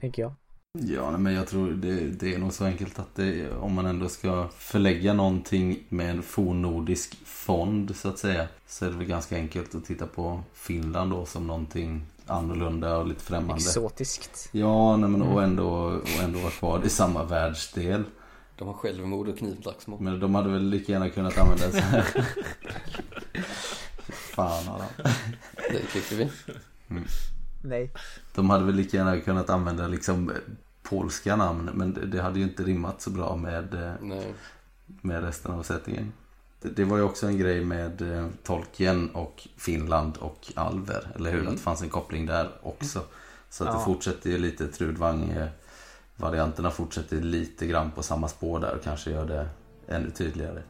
[0.00, 0.34] Tänker jag.
[0.78, 3.86] Ja, nej, men jag tror det, det är nog så enkelt att det, om man
[3.86, 8.48] ändå ska förlägga någonting med en fornnordisk fond så att säga.
[8.66, 13.06] Så är det väl ganska enkelt att titta på Finland då som någonting annorlunda och
[13.06, 13.54] lite främmande.
[13.54, 14.48] Exotiskt.
[14.52, 18.04] Ja, nej, men och ändå, och ändå vara kvar i samma världsdel.
[18.56, 20.00] De har självmord och knivslagsmål.
[20.00, 22.04] Men de hade väl lika gärna kunnat använda så här.
[24.08, 25.12] Fan Adam.
[25.70, 26.30] Det klipper vi.
[27.62, 27.90] Nej.
[28.34, 30.32] De hade väl lika gärna kunnat använda liksom
[30.82, 31.70] polska namn.
[31.74, 34.34] Men det, det hade ju inte rimmat så bra med, eh, Nej.
[34.84, 36.12] med resten av sättningen.
[36.62, 41.06] Det, det var ju också en grej med eh, Tolkien och Finland och Alver.
[41.14, 41.46] Eller hur?
[41.46, 43.00] Att det fanns en koppling där också.
[43.50, 43.84] Så att det Ja.
[43.84, 45.30] fortsätter ju lite Trudvang.
[45.30, 45.48] eh,
[46.16, 49.48] Varianterna fortsätter lite grann på samma spår där och kanske gör det
[49.88, 50.62] ännu tydligare.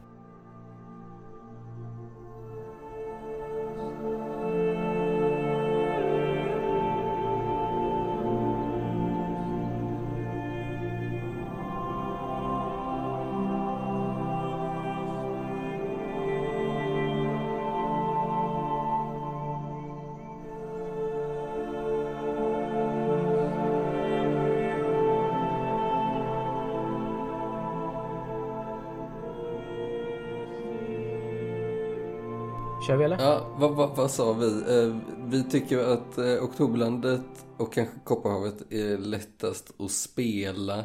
[32.87, 33.19] Kör vi eller?
[33.19, 34.45] Ja, vad, vad, vad sa vi?
[34.45, 40.83] Eh, vi tycker att eh, Oktoberlandet och kanske Kopparhavet är lättast att spela.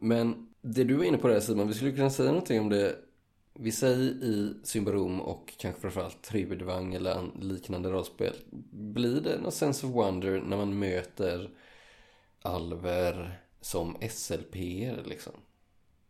[0.00, 2.96] Men det du var inne på där Simon, vi skulle kunna säga någonting om det.
[3.54, 8.34] Vi säger i Symbarom och kanske framförallt Tribudvang eller liknande rollspel.
[8.70, 11.50] Blir det någon sense of wonder när man möter
[12.42, 14.54] alver som slp
[15.04, 15.32] liksom?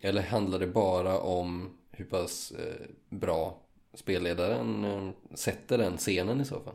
[0.00, 3.62] Eller handlar det bara om hur pass eh, bra
[3.94, 6.74] spelledaren eh, sätter den scenen i så fall?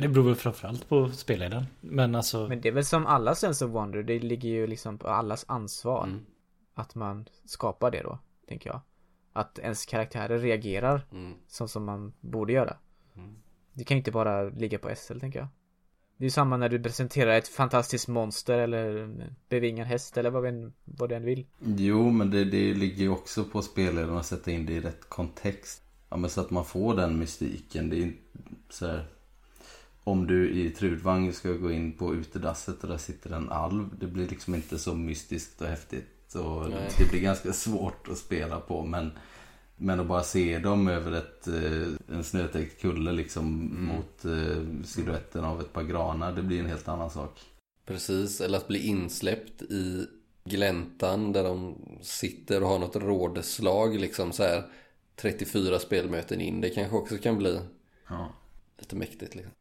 [0.00, 1.66] Det beror väl framförallt på spelledaren.
[1.80, 4.98] Men alltså, Men det är väl som alla Sense of Wonder, det ligger ju liksom
[4.98, 6.04] på allas ansvar.
[6.04, 6.26] Mm.
[6.74, 8.80] Att man skapar det då, tänker jag.
[9.32, 11.34] Att ens karaktärer reagerar Mm.
[11.46, 12.76] så som man borde göra.
[13.16, 13.36] Mm.
[13.72, 15.48] Det kan ju inte bara ligga på SL, tänker jag.
[16.22, 19.10] Det är ju samma när du presenterar ett fantastiskt monster eller
[19.48, 21.46] bevingad häst eller vad, vi vad du än vill.
[21.76, 25.08] Jo, men det, det ligger ju också på spelledaren att sätta in det i rätt
[25.08, 25.82] kontext.
[26.08, 27.90] Ja, men så att man får den mystiken.
[27.90, 28.18] Det är inte
[28.70, 29.06] så här.
[30.04, 33.88] Om du i Trudvang ska gå in på utedasset och där sitter en alv.
[34.00, 36.34] Det blir liksom inte så mystiskt och häftigt.
[36.34, 36.90] Och Nej.
[36.98, 38.84] det blir ganska svårt att spela på.
[38.84, 39.10] Men,
[39.76, 45.44] men att bara se dem över ett, eh, en snötäckt kulle liksom mot eh, siluetten
[45.44, 46.32] av ett par granar.
[46.32, 47.40] Det blir en helt annan sak.
[47.86, 50.06] Precis, eller att bli insläppt i
[50.44, 54.62] gläntan där de sitter och har något rådslag liksom så här
[55.16, 56.60] 34 spelmöten in.
[56.60, 57.60] Det kanske också kan bli
[58.08, 58.28] Ja.
[58.78, 59.52] lite mäktigt liksom.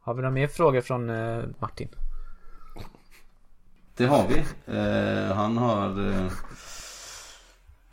[0.00, 1.88] Har vi några mer frågor från eh, Martin?
[3.96, 4.38] Det har vi.
[4.78, 6.32] Eh, han har eh,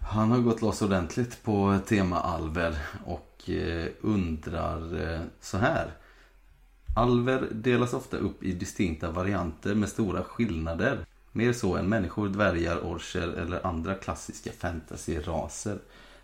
[0.06, 5.92] han har gått loss ordentligt på tema alver och eh, undrar eh, så här.
[6.96, 11.06] Alver delas ofta upp i distinkta varianter med stora skillnader.
[11.32, 15.78] Mer så än människor, dvärgar, orcher eller andra klassiska fantasy-raser.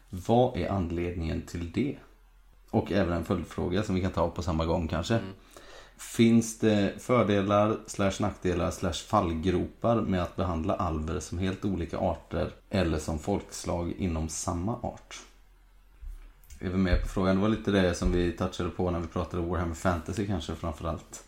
[0.09, 1.97] Vad är anledningen till det?
[2.69, 5.15] Och även en följdfråga som vi kan ta på samma gång kanske.
[5.15, 5.33] Mm.
[5.99, 12.51] Finns det fördelar slash nackdelar slash fallgropar med att behandla alver som helt olika arter
[12.69, 15.19] eller som folkslag inom samma art?
[16.59, 17.35] Är vi med på frågan?
[17.35, 21.23] Det var lite det som vi touchade på när vi pratade Warhammer Fantasy kanske framförallt.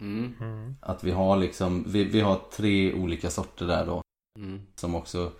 [0.00, 0.76] Mm.
[0.80, 4.02] Att vi har liksom, vi, vi har tre olika sorter där då.
[4.38, 4.60] Mm.
[4.74, 5.32] Som också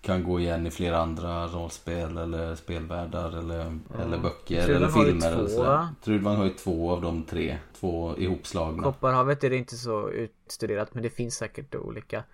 [0.00, 5.04] kan gå igen i flera andra rollspel eller spelvärldar eller, eller böcker Trudvang eller har
[5.04, 5.32] ju filmer.
[5.32, 5.88] eller?
[6.04, 7.58] Trudvang har ju två av de tre.
[7.80, 8.82] Två ihopslagna.
[8.82, 12.24] Kopparhavet är det inte så utstuderat men det finns säkert olika.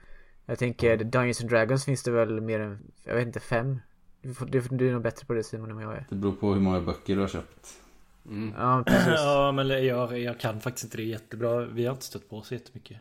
[0.47, 3.79] Jag tänker Dungeons and Dragons finns det väl mer än, jag vet inte, fem?
[4.23, 6.07] Du, du, du är nog bättre på det Simon än vad jag är.
[6.09, 7.69] Det beror på hur många böcker du har köpt.
[8.29, 8.55] Mm.
[8.59, 11.61] Ja ja men jag, jag kan faktiskt inte det jättebra.
[11.61, 13.01] Vi har inte stött på så jättemycket.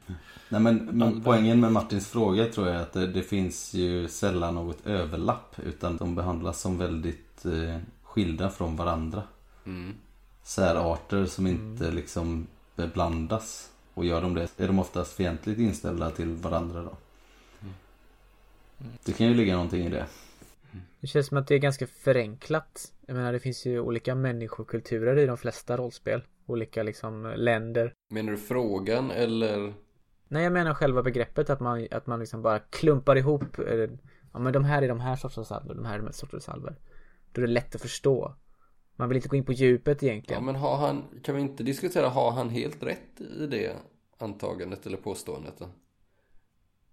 [0.49, 4.07] Nej men, men poängen med Martins fråga tror jag är att det, det finns ju
[4.07, 5.55] sällan något överlapp.
[5.65, 9.23] Utan de behandlas som väldigt eh, skilda från varandra.
[9.65, 9.93] Mm.
[10.43, 13.69] Särarter som inte liksom beblandas.
[13.93, 16.97] Och gör de det är de oftast fientligt inställda till varandra då.
[19.03, 20.05] Det kan ju ligga någonting i det.
[21.01, 22.93] Det känns som att det är ganska förenklat.
[23.07, 26.23] Jag menar det finns ju olika människokulturer i de flesta rollspel.
[26.45, 27.93] Olika liksom länder.
[28.09, 29.73] Menar du frågan eller?
[30.27, 33.89] Nej jag menar själva begreppet att man, att man liksom bara klumpar ihop eh,
[34.33, 36.49] Ja men de här är de här sortens alver, de här är de här sortens
[36.49, 36.75] alver.
[37.31, 38.35] Då är det lätt att förstå.
[38.95, 40.45] Man vill inte gå in på djupet Ja egentligen.
[40.45, 43.75] men har han, kan vi inte diskutera, har han helt rätt i det
[44.17, 45.61] antagandet eller påståendet?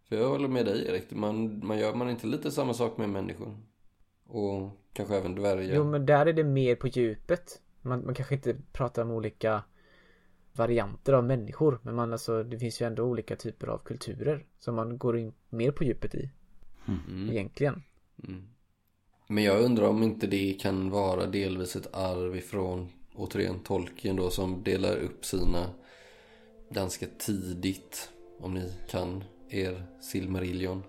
[0.09, 3.09] För jag håller med dig Erik, man, man gör man inte lite samma sak med
[3.09, 3.57] människor?
[4.33, 5.75] Och kanske även dvärgar?
[5.75, 7.61] Jo men där är det mer på djupet.
[7.83, 9.63] Man, man kanske inte pratar om olika
[10.53, 11.79] varianter av människor.
[11.83, 14.47] Men man alltså, det finns ju ändå olika typer av kulturer.
[14.59, 16.31] Som man går in mer på djupet i.
[16.89, 17.31] Mm.
[17.31, 17.83] Egentligen.
[18.29, 18.49] Mm.
[19.27, 24.31] Men jag undrar om inte det kan vara delvis ett arv ifrån återigen Tolkien då
[24.31, 25.67] som delar upp sina
[26.71, 30.83] ganska tidigt om ni kan er Silmarillion.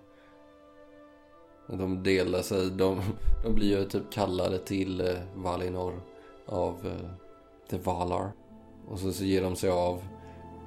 [1.66, 3.00] De delar sig, de,
[3.44, 6.00] de blir ju typ kallade till eh, Valinor
[6.46, 7.10] av eh,
[7.70, 8.32] The Valar.
[8.88, 10.02] Och så, så ger de sig av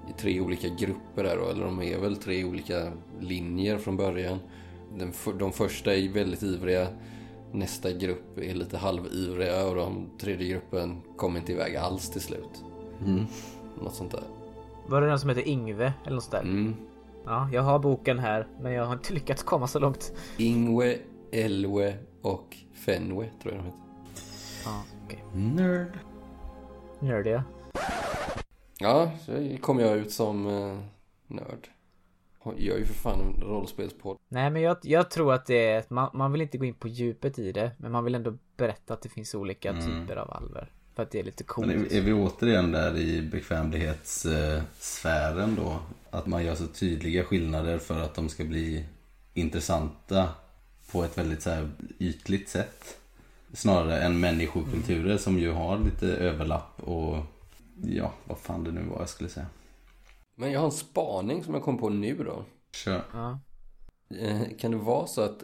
[0.10, 4.40] i tre olika grupper där då, eller de är väl tre olika linjer från början.
[4.98, 6.88] Den, de första är väldigt ivriga,
[7.52, 12.64] nästa grupp är lite halvivriga och de tredje gruppen kommer inte iväg alls till slut.
[13.06, 13.26] Mm.
[13.82, 14.24] Något sånt där.
[14.88, 16.42] Var det den som heter Ingve eller något sånt där?
[16.42, 16.76] Mm.
[17.28, 18.48] Ja, jag har boken här.
[18.60, 20.14] Men jag har inte lyckats komma så långt.
[20.38, 20.98] Ingwe,
[21.32, 23.80] Elwe och Fenwe tror jag de heter.
[24.66, 25.24] Ja, okej.
[25.34, 26.00] Nerd.
[27.00, 27.44] Nördiga.
[28.80, 30.78] Ja, så kom jag ut som eh,
[31.28, 31.70] nörd.
[32.58, 34.18] gör ju för fan en rollspelspodd.
[34.28, 36.88] Nej men jag, jag tror att det är, man, man vill inte gå in på
[36.88, 37.72] djupet i det.
[37.78, 40.72] Men man vill ändå berätta att det finns olika typer av alver.
[40.98, 41.68] För att det är lite coolt.
[41.68, 45.80] Men är, är vi återigen där i bekvämlighetssfären då?
[46.10, 48.86] Att man gör så tydliga skillnader för att de ska bli
[49.34, 50.30] intressanta
[50.92, 52.98] på ett väldigt så här ytligt sätt.
[53.54, 57.18] Snarare än människokulturer som ju har lite överlapp och
[57.84, 59.48] ja, vad fan det nu var jag skulle säga.
[60.36, 62.46] Men jag har en spaning som jag kom på nu då.
[62.72, 63.02] Kör.
[63.14, 63.40] Ja.
[64.20, 65.44] Eh, Kan det vara så att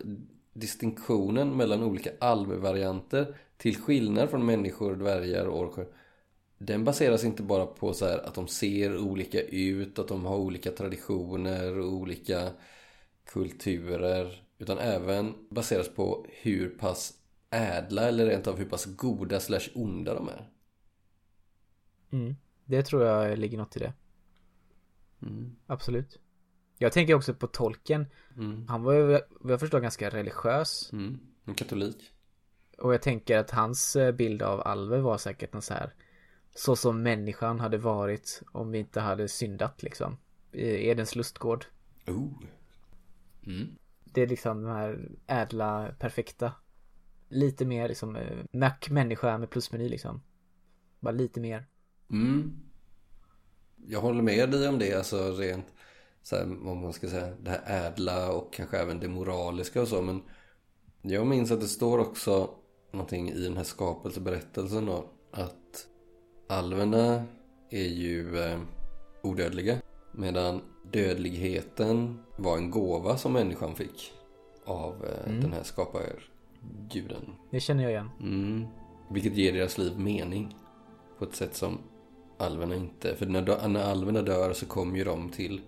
[0.53, 5.87] distinktionen mellan olika alvvarianter till skillnad från människor, dvärgar och orker
[6.57, 10.37] den baseras inte bara på så här att de ser olika ut, att de har
[10.37, 12.51] olika traditioner och olika
[13.25, 17.13] kulturer utan även baseras på hur pass
[17.49, 20.49] ädla eller rent av hur pass goda slash onda de är.
[22.11, 22.35] Mm.
[22.65, 23.93] Det tror jag ligger något i det.
[25.21, 25.55] Mm.
[25.67, 26.19] Absolut.
[26.77, 28.05] Jag tänker också på tolken.
[28.37, 28.67] Mm.
[28.67, 30.89] Han var ju vad jag förstår ganska religiös.
[30.93, 31.19] Mm.
[31.45, 32.12] En katolik.
[32.83, 35.93] Och jag tänker att hans eh, bild av alver var säkert någon så här
[36.55, 40.17] Så som människan hade varit om vi inte hade syndat liksom
[40.51, 41.65] I Edens lustgård
[42.07, 42.33] Oh.
[43.45, 43.75] Mm.
[44.03, 46.51] Det är liksom de här ädla, perfekta
[47.29, 50.21] Lite mer liksom eh, Mac människa med plusmeny liksom
[50.99, 51.65] Bara lite mer
[52.09, 52.59] Mm.
[53.87, 55.65] Jag håller med dig om det, alltså rent
[56.23, 59.87] så här, om man ska säga det här ädla och kanske även det moraliska och
[59.87, 60.21] så men
[61.01, 62.59] jag minns att det står också
[62.93, 65.87] någonting i den här skapelseberättelsen då att
[66.47, 67.23] alverna
[67.69, 68.59] är ju eh,
[69.21, 69.77] odödliga
[70.11, 74.13] medan dödligheten var en gåva som människan fick
[74.65, 77.35] av eh, den här skaparguden.
[77.51, 78.65] Det känner jag igen Mm.
[79.09, 80.55] Vilket ger deras liv mening.
[81.19, 81.77] På ett sätt som
[82.37, 83.15] alverna inte.
[83.15, 85.61] För när, när alverna dör så kommer ju de till,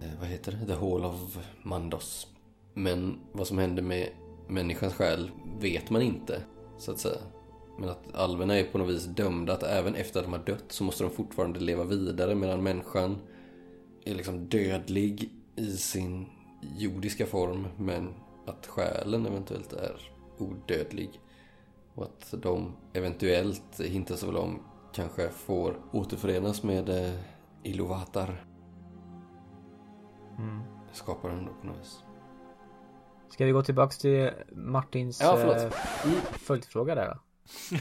[0.00, 0.66] eh, vad heter det?
[0.66, 2.26] The Hall of Mandos.
[2.74, 4.08] Men vad som händer med
[4.48, 6.42] människans själ vet man inte,
[6.78, 7.18] så att säga.
[7.78, 10.64] Men att alverna är på något vis dömda att även efter att de har dött
[10.68, 13.18] så måste de fortfarande leva vidare medan människan
[14.04, 16.26] är liksom dödlig i sin
[16.78, 18.14] jordiska form men
[18.46, 19.96] att själen eventuellt är
[20.38, 21.20] odödlig.
[21.94, 24.62] Och att de eventuellt, hintas väl om,
[24.92, 27.14] kanske får återförenas med eh,
[27.62, 28.44] Iluvatar.
[30.38, 30.60] mm.
[30.92, 32.05] Skaparen då på något vis.
[33.30, 35.56] Ska vi gå tillbaks till Martins Ja, förlåt.
[35.56, 37.20] eh, följdfråga där då?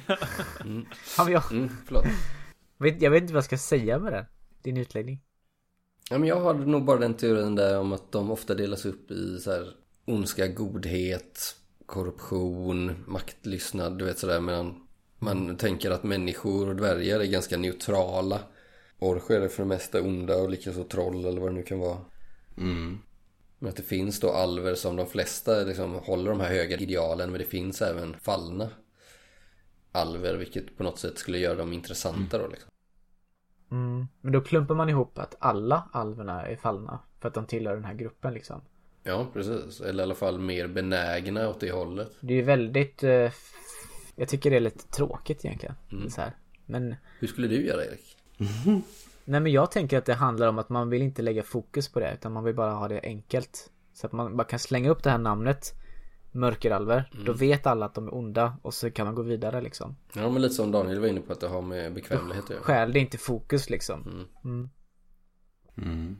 [0.65, 0.86] Mm.
[1.17, 2.05] Ja, men jag, Mm, förlåt.
[2.77, 4.25] vet, jag vet inte vad jag ska säga med den
[4.62, 5.21] Din utläggning
[6.10, 9.12] Ja, men jag har nog bara den teorin där om att de ofta delas upp
[9.12, 9.67] i så här
[10.05, 11.55] ondska, godhet,
[11.86, 14.39] korruption, maktlystnad, du vet sådär.
[14.39, 14.88] Medan
[15.19, 18.39] man tänker att människor och dvärgar är ganska neutrala.
[18.99, 21.97] Orcher är för det mesta onda och likaså troll eller vad det nu kan vara.
[22.58, 22.99] Mm.
[23.65, 27.32] Men att det finns då alver som de flesta liksom håller de här höga idealen
[27.32, 28.69] men det finns även fallna
[29.91, 32.69] alver vilket på något sätt skulle göra dem intressanta då liksom.
[33.71, 34.08] mm.
[34.21, 37.86] Men då klumpar man ihop att alla alverna är fallna För att de tillhör den
[37.86, 38.62] här gruppen liksom
[39.04, 39.82] Ja, precis.
[39.82, 42.12] Eller i alla fall mer benägna åt det hållet.
[42.19, 43.32] Det är ju väldigt eh,
[44.15, 45.75] Jag tycker det är lite tråkigt egentligen
[46.10, 46.36] så här.
[46.65, 48.17] Men Hur skulle du göra Erik?
[49.25, 51.99] Nej men jag tänker att det handlar om att man vill inte lägga fokus på
[51.99, 55.03] det utan man vill bara ha det enkelt Så att man bara kan slänga upp
[55.03, 55.73] det här namnet
[56.31, 59.95] Mörkeralver Då vet alla att de är onda och så kan man gå vidare liksom
[60.13, 62.61] Ja, men lite som Daniel var inne på att det har med bekvämlighet att göra.
[62.61, 64.69] Stjäl det inte fokus liksom mm.
[65.77, 66.17] Mm.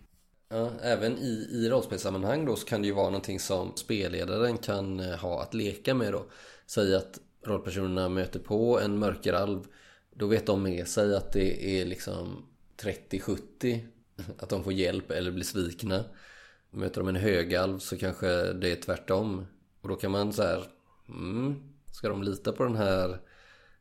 [0.50, 5.00] Ja, även i, i rollspelssammanhang då så kan det ju vara någonting som spelledaren kan
[5.00, 6.26] eh, ha att leka med då.
[6.66, 9.64] Säg att rollpersonerna möter på en mörkeralv.
[10.16, 12.46] Då vet de med sig att det är liksom
[12.82, 13.88] 30-70.
[14.40, 16.04] Att de får hjälp eller blir svikna.
[16.70, 19.46] Möter de en högalv så kanske det är tvärtom.
[19.82, 20.64] Och då kan man så här,
[21.10, 21.56] mm,
[21.92, 23.20] ska de lita på den här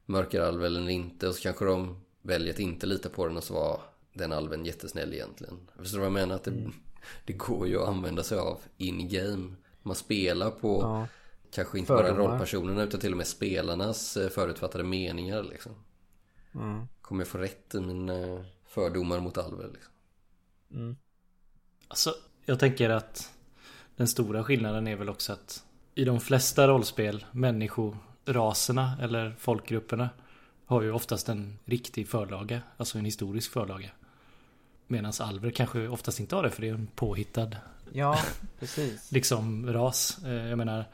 [0.06, 1.28] mörkeralven eller inte?
[1.28, 3.80] Och så kanske de väljer att inte lita på den och så var
[4.12, 5.70] den alven jättesnäll egentligen.
[5.76, 6.34] Förstår du vad jag menar?
[6.34, 6.70] Att det,
[7.24, 9.54] det går ju att använda sig av in-game.
[9.82, 11.06] Man spelar på Ja.
[11.50, 12.30] kanske inte bara Fördomar.
[12.30, 15.72] rollpersonerna utan till och med spelarnas eh, förutfattade meningar liksom.
[16.54, 16.86] Mm.
[17.00, 18.44] Kommer jag få rätt i mina
[18.74, 19.92] fördomar mot alver liksom?
[21.88, 22.14] Alltså,
[22.44, 23.32] jag tänker att
[23.96, 25.64] den stora skillnaden är väl också att
[25.94, 30.10] i de flesta rollspel, människoraserna eller folkgrupperna
[30.66, 33.90] har ju oftast en riktig förlaga, alltså en historisk förlaga.
[34.86, 37.56] Medan alver kanske oftast inte har det för det är en påhittad
[37.92, 38.18] Ja,
[38.58, 40.18] precis liksom ras.
[40.24, 40.84] Eh, Jag menar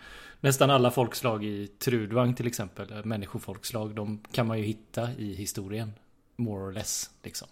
[0.40, 5.34] nästan alla folkslag i Trudvang till exempel, eh, människofolkslag, de kan man ju hitta i
[5.34, 5.92] historien.
[6.36, 7.48] More or less liksom.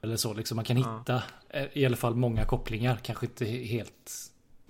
[0.00, 0.56] Eller så liksom.
[0.56, 2.96] Man kan hitta eh, i alla fall många kopplingar.
[2.96, 4.12] Kanske inte helt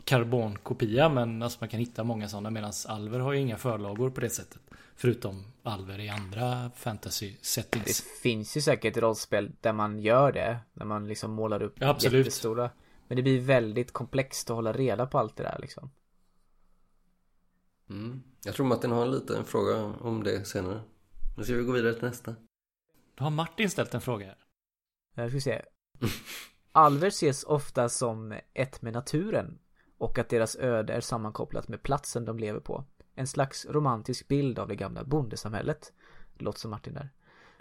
[0.05, 2.51] karbonkopia men alltså man kan hitta många sådana.
[2.51, 4.61] Medan Alver har ju inga förlagor på det sättet.
[4.97, 8.05] Förutom Alver i andra fantasy Det settings.
[8.23, 10.59] finns ju säkert rollspel där man gör det.
[10.73, 12.27] När man liksom målar upp Ja, absolut.
[12.27, 12.71] jättestora.
[13.09, 15.91] Men det blir väldigt komplext att hålla reda på allt det där liksom.
[17.91, 18.23] Mm.
[18.45, 20.81] Jag tror Martin har en liten fråga om det senare.
[21.37, 22.35] Nu ska vi gå vidare till nästa.
[23.15, 24.37] Då har Martin ställt en fråga här.
[25.23, 25.63] Jag ska se.
[26.73, 29.59] Alver ses ofta som ett med naturen
[29.99, 32.85] och att deras öde är sammankopplat med platsen de lever på.
[33.15, 35.93] En slags romantisk bild av det gamla bondesamhället.
[36.39, 37.11] Låter som Martin där.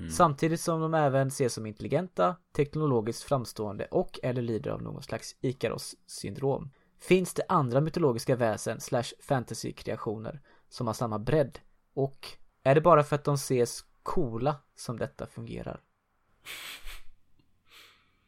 [0.09, 5.35] Samtidigt som de även ses som intelligenta, teknologiskt framstående och eller lider av någon slags
[5.41, 6.71] Ikaros syndrom.
[6.99, 11.59] Finns det andra mytologiska väsen slash fantasy-kreationer som har samma bredd?
[11.93, 12.27] Och
[12.63, 15.81] är det bara för att de ses coola som detta fungerar?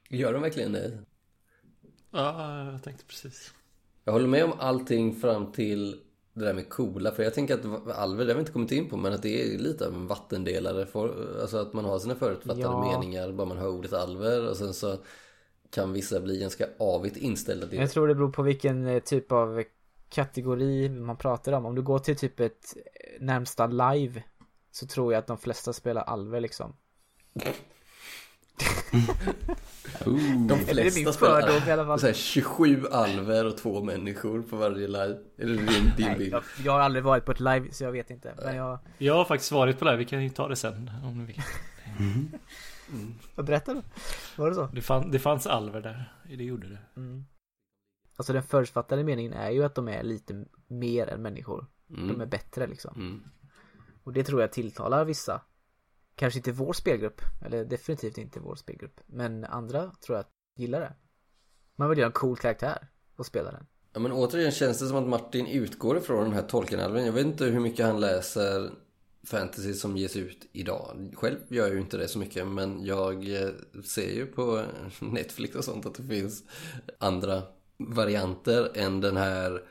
[0.10, 0.98] Gör de verkligen det?
[2.12, 3.54] Ja, jag tänkte precis.
[4.04, 6.02] Jag håller med om allting fram till
[6.34, 7.12] det där med coola.
[7.12, 9.54] För jag tänker att Alver, det har vi inte kommit in på, men att det
[9.54, 10.86] är lite av en vattendelare.
[10.86, 12.92] För, alltså att man har sina förutfattade Ja.
[12.92, 14.50] meningar, bara man hör ordet Alver.
[14.50, 14.98] Och sen så
[15.70, 19.32] kan vissa bli ganska avigt inställda till Jag tror det beror på vilken eh, typ
[19.32, 19.64] av
[20.10, 21.66] kategori man pratar om.
[21.66, 24.24] Om du går till typ ett eh, närmsta live
[24.72, 26.74] så tror jag att de flesta spelar alver liksom.
[30.06, 30.48] Ooh.
[30.48, 32.00] De Eller det är min flesta spelar fördom i alla fall.
[32.00, 35.18] så här 27 alver och två människor på varje live.
[35.38, 36.34] Eller din, din Nej, bild.
[36.34, 38.34] jag, jag har aldrig varit på ett live så jag vet inte.
[38.46, 39.98] Men jag, Jag har faktiskt varit på det här.
[39.98, 41.42] Vi kan ju ta det sen om ni vill.
[43.36, 43.82] jag berättar då.
[44.36, 44.70] Var det så?
[44.74, 46.14] Det, fann, det fanns alver där.
[46.38, 46.80] Det gjorde det.
[46.96, 47.26] Mm.
[48.16, 51.66] Alltså den förutfattade meningen är ju att de är lite mer än människor.
[51.88, 52.30] De är Mm.
[52.30, 52.94] bättre liksom.
[52.96, 53.24] Mm.
[54.04, 55.42] Och det tror jag tilltalar vissa.
[56.20, 57.22] Kanske inte vår spelgrupp.
[57.46, 59.02] Eller definitivt inte vår spelgrupp.
[59.06, 60.94] Men andra tror jag gillar det.
[61.76, 63.66] Man vill göra en cool karaktär och spela den.
[63.94, 67.06] Ja men återigen känns det som att Martin utgår ifrån den här Tolkien-alven.
[67.06, 68.72] Jag vet inte hur mycket han läser
[69.24, 71.14] fantasy som ges ut idag.
[71.18, 73.50] Själv gör jag ju inte det så mycket men jag eh,
[73.86, 74.64] ser ju på
[75.00, 76.44] Netflix och sånt att det finns
[76.98, 77.42] andra
[77.78, 79.64] varianter än den här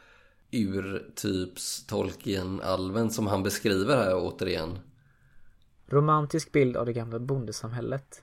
[0.51, 4.79] urtyps Tolkien-alven som han beskriver här återigen.
[5.89, 8.23] Romantisk bild av det gamla bondesamhället.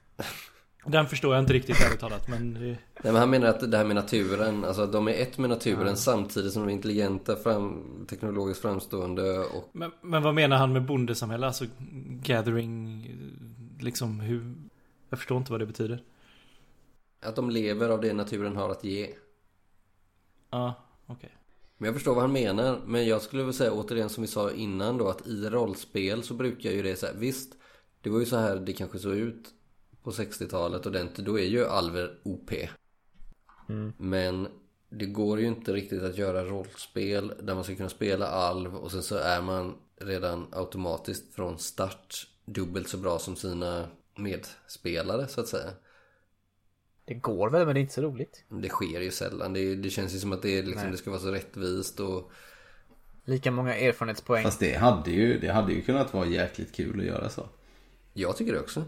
[0.85, 2.27] Den förstår jag inte riktigt ärligt talat.
[2.27, 5.37] Men Nej men han menar att det här med naturen, alltså att de är ett
[5.37, 10.57] med naturen samtidigt som de är intelligenta, fram, teknologiskt framstående och men, men vad menar
[10.57, 11.47] han med bondesamhälle?
[11.47, 11.65] Alltså
[12.07, 13.07] gathering,
[13.79, 14.55] liksom hur...
[15.09, 16.03] Jag förstår inte vad det betyder.
[17.21, 19.09] att de lever av det naturen har att ge.
[20.49, 20.73] Ja,
[21.05, 21.31] okej.
[21.77, 22.81] Men jag förstår vad han menar.
[22.85, 26.33] Men jag skulle väl säga återigen som vi sa innan då att i rollspel så
[26.33, 27.53] brukar ju det så här, visst
[28.01, 29.53] det var ju så här det kanske såg ut
[30.03, 32.51] på 60-talet och den, då är ju Alver OP.
[33.97, 34.47] Men
[34.89, 38.91] det går ju inte riktigt att göra rollspel där man ska kunna spela alv och
[38.91, 45.41] sen så är man redan automatiskt från start dubbelt så bra som sina medspelare så
[45.41, 45.71] att säga.
[47.05, 48.43] Det går väl men det är inte så roligt.
[48.49, 49.53] Det sker ju sällan.
[49.53, 52.31] Det, det känns ju som att det, är liksom, det ska vara så rättvist och
[53.27, 54.43] Lika många erfarenhetspoäng.
[54.43, 57.49] Fast det hade, ju, det hade ju kunnat vara jäkligt kul att göra så.
[58.13, 58.85] jag tycker det också.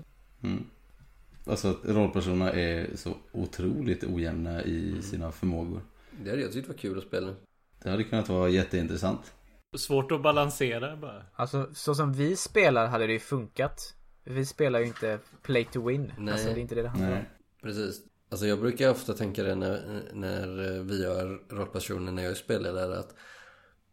[1.45, 5.81] Alltså att rollpersonerna är så otroligt ojämna i sina förmågor.
[6.23, 7.35] Det hade jag tyckt var kul att spela.
[7.83, 9.33] Det hade kunnat vara jätteintressant.
[9.77, 11.23] Svårt att balansera bara.
[11.35, 13.93] Alltså så som vi spelar hade det ju funkat.
[14.23, 16.13] Vi spelar ju inte play to win.
[16.17, 16.33] Nej.
[16.33, 17.23] Alltså det är inte det det handlar om.
[17.61, 18.01] Precis.
[18.29, 20.47] Alltså jag brukar ofta tänka det när, när
[20.83, 23.15] vi gör rollpersoner när jag spelar där att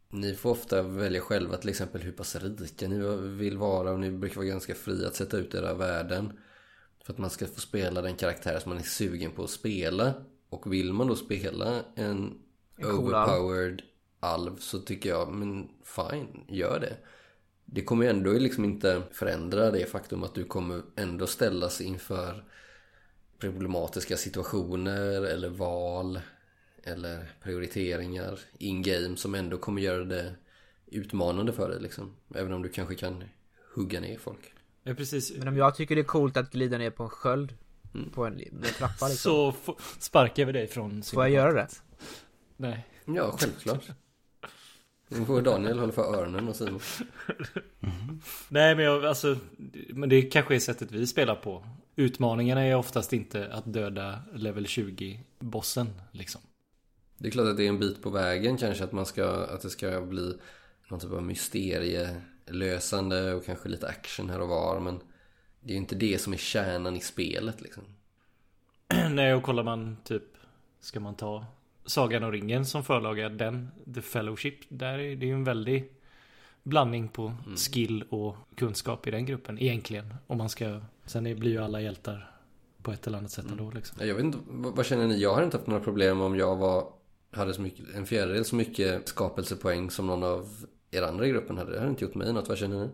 [0.08, 4.10] ni får ofta välja själva till exempel hur pass rika ni vill vara och ni
[4.10, 6.38] brukar vara ganska fria att sätta ut era värden.
[7.04, 10.14] För att man ska få spela den karaktär som man är sugen på att spela.
[10.48, 12.38] Och vill man då spela en,
[12.76, 13.44] En cool alv.
[13.44, 13.82] overpowered
[14.20, 16.96] alv så tycker jag, men fine, gör det.
[17.64, 22.44] Det kommer ju ändå liksom inte förändra det faktum att du kommer ändå ställas inför
[23.52, 26.20] problematiska situationer eller val
[26.82, 30.34] eller prioriteringar in-game som ändå kommer göra det
[30.86, 32.16] utmanande för dig liksom.
[32.34, 33.24] Även om du kanske kan
[33.74, 34.52] hugga ner folk.
[34.82, 35.36] Ja, precis.
[35.36, 37.54] Men om jag tycker det är coolt att glida ner på en sköld.
[38.12, 39.52] På en, en trappa liksom.
[39.64, 41.68] Så sparkar vi dig från Får jag göra det?
[42.56, 42.86] Nej.
[43.04, 43.90] Ja, självklart.
[45.08, 46.80] Nu får Daniel hålla för öronen och Simon.
[48.48, 49.36] Nej men jag, alltså
[49.88, 51.66] Men det kanske är sättet vi spelar på
[51.96, 56.40] Utmaningarna är oftast inte att döda level 20 bossen liksom
[57.18, 59.60] Det är klart att det är en bit på vägen kanske att man ska, att
[59.60, 60.38] det ska bli
[60.88, 65.00] någon typ av mysterielösande och kanske lite action här och var men
[65.60, 67.84] det är ju inte det som är kärnan i spelet liksom.
[69.10, 70.22] Nej, och kollar man typ
[70.80, 71.46] Ska man ta
[71.86, 75.93] Sagan och ringen som förlaga den The Fellowship Där är det ju en väldig
[76.64, 81.58] Blandning på skill och kunskap i den gruppen egentligen Om man ska Sen blir ju
[81.58, 82.30] alla hjältar
[82.82, 85.20] På ett eller annat sätt ändå liksom Jag vet inte, vad, känner ni?
[85.20, 86.86] Jag har inte haft några problem om jag var,
[87.30, 91.58] hade så mycket, en fjärdedel så mycket skapelsepoäng som någon av er andra i gruppen
[91.58, 91.72] hade.
[91.72, 92.48] Det hade inte gjort mig något.
[92.48, 92.88] Vad känner ni?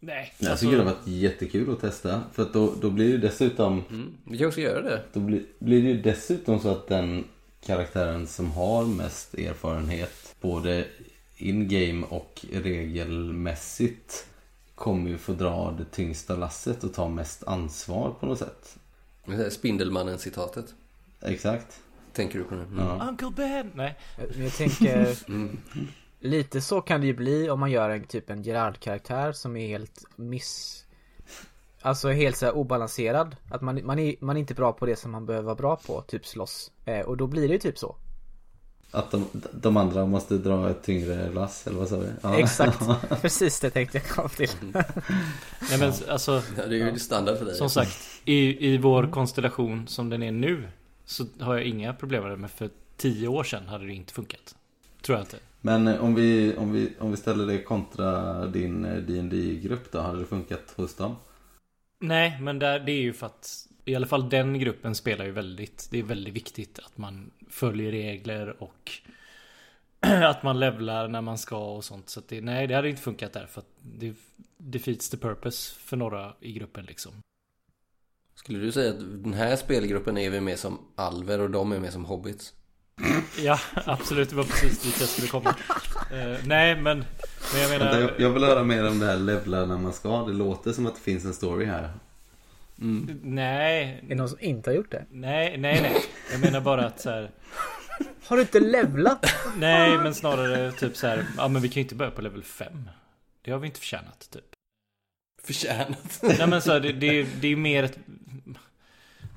[0.00, 2.22] Nej, Jag tycker det har varit jättekul att testa.
[2.32, 4.14] För att då, då blir det dessutom Mm.
[4.24, 5.02] Vi kanske ska göra det.
[5.12, 7.24] Då blir, blir det ju dessutom så att den
[7.60, 10.84] karaktären som har mest erfarenhet både
[11.36, 14.26] in-game och regelmässigt
[14.74, 18.78] kommer ju få dra det tyngsta lasset och ta mest ansvar på något sätt.
[19.50, 20.74] Spindelmannen-citatet.
[21.22, 21.80] Exakt.
[22.12, 22.62] Tänker du på nu?
[22.62, 22.78] Mm.
[22.78, 23.06] Ja.
[23.08, 23.70] Uncle Ben!
[23.74, 25.58] Nej Men jag tänker Mm.
[26.20, 29.68] Lite så kan det ju bli om man gör en typ en Gerard-karaktär som är
[29.68, 30.82] helt miss...
[31.80, 33.36] Alltså helt så här obalanserad.
[33.50, 35.76] Att man, man, är, man är inte bra på det som man behöver vara bra
[35.76, 36.72] på, typ slåss.
[36.84, 37.96] Eh, och då blir det ju typ så.
[38.90, 42.08] Att de, de andra måste dra ett tyngre lass, eller vad sa vi?
[42.20, 42.38] Ja.
[42.38, 42.78] Exakt,
[43.22, 44.50] precis det tänkte jag komma till.
[45.70, 47.54] Nej men alltså Ja, det är ju standard för dig.
[47.54, 50.68] Som sagt, i, i vår konstellation som den är nu
[51.04, 52.36] så har jag inga problem med det.
[52.36, 54.54] Men för tio år sedan hade det inte funkat.
[55.02, 55.38] Tror jag inte.
[55.60, 59.92] Men eh, om vi, om, vi, om vi ställer det kontra din eh, dd grupp
[59.92, 61.16] då, hade det funkat hos dem?
[62.00, 65.30] Nej, men där, det är ju för att i alla fall den gruppen spelar ju
[65.30, 65.88] väldigt.
[65.90, 68.92] Det är väldigt viktigt att man följer regler och
[70.00, 72.10] att man levlar när man ska och sånt.
[72.10, 74.14] Så att det, nej, det hade inte funkat där för att det
[74.56, 77.12] defeats the purpose för några i gruppen liksom.
[78.34, 81.80] Skulle du säga att den här spelgruppen är vi med som alver och de är
[81.80, 82.52] med som hobbits?
[83.42, 84.30] Ja, absolut.
[84.30, 85.54] Det var precis dit jag skulle komma.
[86.12, 87.04] Eh, nej, men,
[87.52, 87.84] men jag menar...
[87.84, 90.24] Vänta, jag, jag vill höra mer om det här levla när man ska.
[90.24, 91.90] Det låter som att det finns en story här.
[93.22, 95.04] Nej, Är det någon som inte har gjort det?
[95.10, 95.96] nej, nej, nej.
[96.32, 97.30] Jag menar bara att så här.
[98.26, 99.26] Har du inte levlat?
[99.56, 101.26] Nej, men snarare typ så här.
[101.36, 102.90] Ja, men vi kan ju inte börja på level 5.
[103.42, 104.44] Det har vi inte förtjänat, typ.
[105.42, 106.20] Förtjänat.
[106.22, 107.98] Nej, men så här, det, det, det är ju mer ett...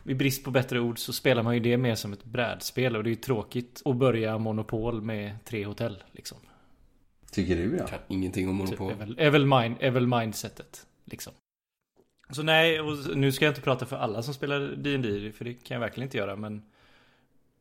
[0.05, 3.03] I brist på bättre ord så spelar man ju det mer som ett brädspel och
[3.03, 6.37] det är ju tråkigt att börja Monopol med tre hotell liksom.
[7.31, 7.87] Tycker du ja?
[7.87, 8.91] Kan ingenting om Typ, monopol.
[8.91, 11.33] är, väl, är, väl mind, är väl mindsetet liksom.
[12.30, 15.53] Så nej, och nu ska jag inte prata för alla som spelar D&D för det
[15.53, 16.61] kan jag verkligen inte göra men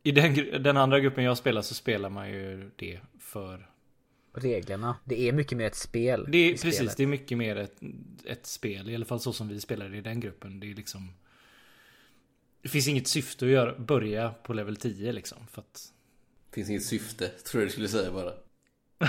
[0.03, 3.69] i den, den andra gruppen jag spelar så spelar man ju det för
[4.33, 4.95] Reglerna.
[5.05, 6.25] Det är mycket mer ett spel.
[6.29, 6.97] Det är precis, spelet.
[6.97, 7.79] det är mycket mer ett,
[8.25, 8.89] ett spel.
[8.89, 10.59] I alla fall så som vi spelade i den gruppen.
[10.59, 11.13] Det är liksom...
[12.61, 15.47] Det finns inget syfte att göra, börja på level 10 liksom.
[15.51, 15.93] För att...
[16.51, 18.33] Finns inget syfte, tror jag du skulle säga bara.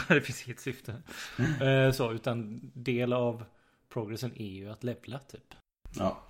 [0.15, 1.03] det finns inget syfte.
[1.61, 3.45] Eh, så, utan del av
[3.93, 5.55] progressen är ju att levla typ.
[5.97, 6.23] Ja.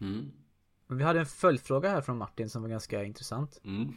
[0.00, 0.32] Mm.
[0.88, 3.60] Vi hade en följdfråga här från Martin som var ganska intressant.
[3.64, 3.94] Mm.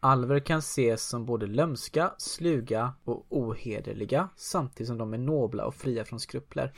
[0.00, 5.74] Alver kan ses som både lömska, sluga och ohederliga samtidigt som de är nobla och
[5.74, 6.72] fria från skrupler.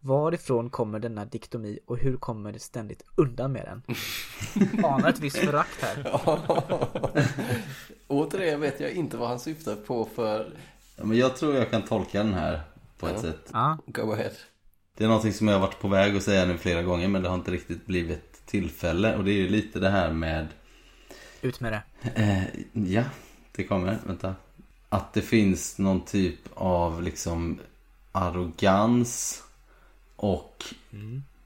[0.00, 3.82] Varifrån kommer denna diktomi och hur kommer det ständigt undan med den?
[4.84, 6.20] Anar ett visst förakt här.
[8.08, 10.52] Återigen vet jag inte vad han syftar på för...
[10.96, 12.60] Ja, Men jag tror jag kan tolka den här
[12.98, 13.22] på ett Ja.
[13.22, 13.50] sätt.
[13.52, 14.30] Ja, Go ahead.
[14.96, 17.22] Det är någonting som jag har varit på väg att säga nu flera gånger men
[17.22, 19.16] det har inte riktigt blivit tillfälle.
[19.16, 20.46] Och det är ju lite det här med
[21.42, 21.82] ut med det.
[22.14, 22.44] Eh,
[22.92, 23.04] ja,
[23.56, 23.98] det kommer.
[24.06, 24.34] Vänta.
[24.88, 27.58] Att det finns någon typ av liksom
[28.12, 29.42] arrogans
[30.16, 30.64] och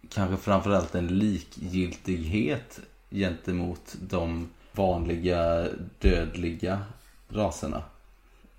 [0.09, 2.81] kanske framförallt en likgiltighet
[3.11, 6.83] gentemot de vanliga dödliga
[7.29, 7.83] raserna.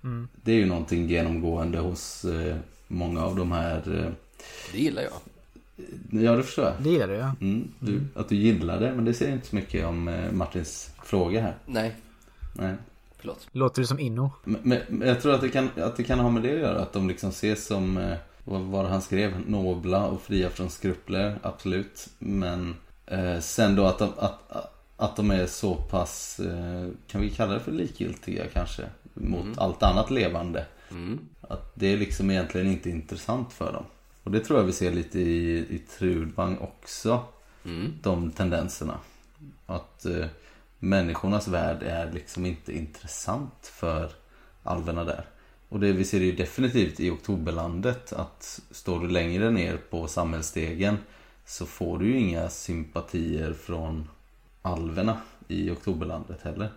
[0.04, 0.28] Mm.
[0.42, 2.56] Det är ju någonting genomgående hos eh,
[2.88, 3.76] många av de här.
[4.04, 4.10] Eh,
[4.72, 5.12] Det gillar jag.
[6.22, 6.74] ja, det förstår jag.
[6.78, 7.34] Det gillar du ja.
[7.40, 10.90] Mm, du, Att du gillar det, men det säger inte så mycket om eh, Martins
[11.04, 11.54] fråga här.
[11.66, 11.94] Nej,
[12.52, 12.74] Nej.
[13.18, 13.46] förlåt.
[13.52, 14.30] Låter du som Inno?
[14.44, 16.58] Men, men men jag tror att det, kan, att det kan ha med det att
[16.60, 16.82] göra.
[16.82, 19.40] Att de liksom ses som, eh, vad var det han skrev?
[19.46, 22.08] Nobla och fria från skrupler, absolut.
[22.18, 22.74] Men
[23.06, 27.30] eh, sen då att de, att, att- att de är så pass, eh, kan vi
[27.30, 28.82] kalla det för likgiltiga kanske?
[29.14, 29.54] Mot Mm.
[29.58, 30.66] allt annat levande.
[30.94, 31.18] Mm.
[31.40, 33.84] Att det är liksom egentligen inte intressant för dem.
[34.22, 37.24] Och det tror jag vi ser lite i, i Trudvang också.
[37.64, 37.92] Mm.
[38.02, 38.98] De tendenserna.
[39.66, 40.26] Att eh,
[40.78, 44.10] människornas värld är liksom inte intressant för
[44.62, 45.24] alverna där.
[45.68, 50.06] Och det vi ser det ju definitivt i Oktoberlandet att står du längre ner på
[50.06, 50.98] samhällsstegen
[51.44, 54.08] så får du ju inga sympatier från
[54.62, 56.72] alverna i Oktoberlandet heller.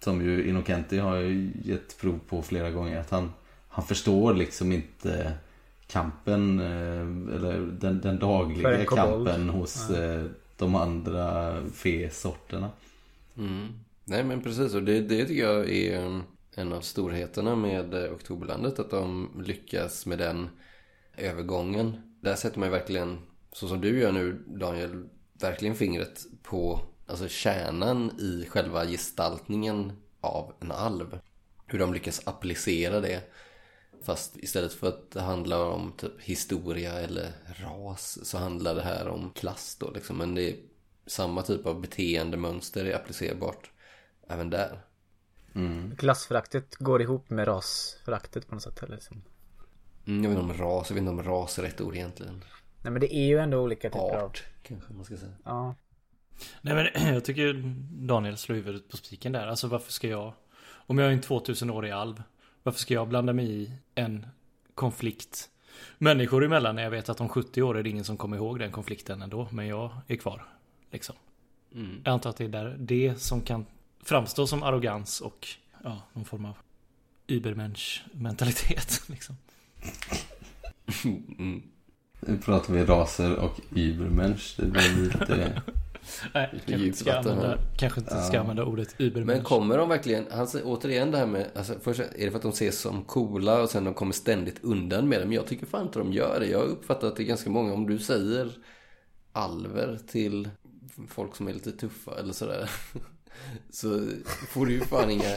[0.00, 3.32] Som ju Innocenti har ju gett prov på flera gånger att han,
[3.72, 5.32] han förstår liksom inte
[5.86, 10.24] kampen eh, eller den, den dagliga kampen hos eh,
[10.56, 12.70] de andra fesorterna.
[13.36, 13.68] Mm.
[14.04, 16.22] Nej men precis och det, det tycker jag är en,
[16.54, 18.78] en av storheterna med eh, Oktoberlandet.
[18.78, 20.48] Att de lyckas med den
[21.16, 21.96] övergången.
[22.20, 23.18] Där sätter man ju verkligen,
[23.52, 25.04] så som du gör nu Daniel,
[25.40, 31.18] verkligen fingret på alltså kärnan i själva gestaltningen av en alv.
[31.66, 33.22] Hur de lyckas applicera det.
[34.04, 39.08] Fast istället för att det handlar om typ historia eller ras så handlar det här
[39.08, 40.16] om klass då liksom.
[40.16, 40.56] Men det är
[41.06, 43.70] samma typ av beteendemönster är applicerbart
[44.28, 44.80] även där.
[45.98, 49.22] Klassföraktet går ihop med rasföraktet på något sätt eller liksom.
[50.06, 52.44] Mm, jag vet inte om ras, jag vet inte om ras är rätt ord egentligen.
[52.82, 54.24] Nej men det är ju ändå olika typer av...
[54.24, 55.32] Art kanske man ska säga.
[55.44, 55.74] Ja.
[56.60, 57.62] Nej men jag tycker
[58.06, 59.46] Daniel slår huvudet på spiken där.
[59.46, 60.34] Alltså varför ska jag...
[60.86, 62.22] Om jag är en 2000-årig alv.
[62.62, 64.26] Varför ska jag blanda mig i en
[64.74, 65.48] konflikt
[65.98, 68.58] människor emellan när jag vet att om 70 år är det ingen som kommer ihåg
[68.58, 69.48] den konflikten ändå.
[69.50, 70.44] Men jag är kvar.
[70.90, 71.14] Liksom.
[71.74, 72.00] Mm.
[72.04, 73.66] Jag antar att det är där, det som kan
[74.02, 75.48] framstå som arrogans och
[75.84, 76.56] ja, någon form av
[77.26, 79.02] übermensch mentalitet.
[79.08, 79.36] Liksom.
[81.04, 81.62] Mm.
[82.20, 84.54] Nu pratar vi raser och übermensch.
[84.56, 85.62] Det blir lite...
[86.34, 88.40] Nej, kanske inte, ska använda, kanske inte ska Ja.
[88.40, 89.26] använda ordet übermensch.
[89.36, 92.36] Men kommer de verkligen, han säger återigen det här med, alltså först är det för
[92.36, 95.24] att de ses som coola och sen de kommer ständigt undan med det.
[95.24, 96.46] Men jag tycker fan inte de gör det.
[96.46, 98.50] Jag har uppfattat att det är ganska många, om du säger
[99.32, 100.48] alver till
[101.08, 102.70] folk som är lite tuffa eller sådär.
[103.70, 104.06] Så
[104.48, 105.34] får du ju fan inga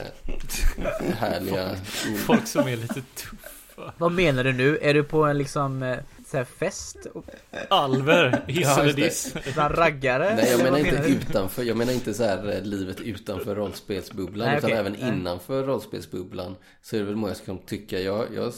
[1.18, 1.72] härliga
[2.12, 2.18] ord.
[2.18, 3.94] Folk som är lite tuffa.
[3.98, 4.78] Vad menar du nu?
[4.82, 6.98] Är du på en liksom eh, så här fest?
[7.14, 7.26] Och
[7.70, 9.36] Alver, hiss eller diss.
[9.54, 10.36] bland raggare?
[10.36, 14.58] Nej jag menar inte utanför, jag menar inte så här eh, livet utanför rollspelsbubblan Nej,
[14.58, 15.08] utan även Nej.
[15.08, 18.54] innanför rollspelsbubblan så är det väl många som tycka, jag, jag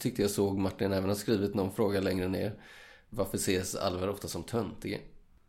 [0.00, 2.54] tyckte jag såg Martin även har skrivit någon fråga längre ner
[3.10, 4.98] Varför ses alver ofta som töntiga?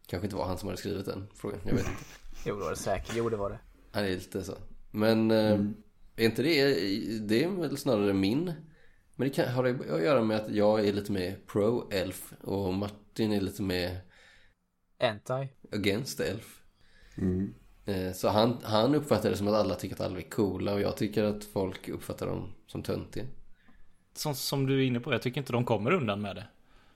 [0.07, 2.03] Kanske inte var han som hade skrivit den frågan, jag vet inte
[2.45, 3.59] Jo det var det säkert, jo det var det.
[3.91, 4.53] Han är lite så
[4.91, 5.59] Men eh,
[6.15, 6.63] är inte det,
[7.19, 8.53] det är väl snarare min
[9.15, 12.73] Men det kan, har det att göra med att jag är lite mer pro-elf och
[12.73, 14.01] Martin är lite mer
[14.99, 15.47] Anti.
[15.71, 16.61] against elf
[17.17, 17.53] Mm.
[17.85, 20.81] Eh, Så han, han uppfattar det som att alla tycker att alla är coola och
[20.81, 23.25] jag tycker att folk uppfattar dem som töntiga.
[24.13, 26.47] Som, som du är inne på, jag tycker inte de kommer undan med det.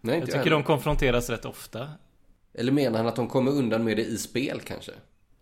[0.02, 1.90] Nej, Jag inte tycker jag de konfronteras rätt ofta.
[2.54, 4.92] Eller menar han att de kommer undan med det i spel kanske?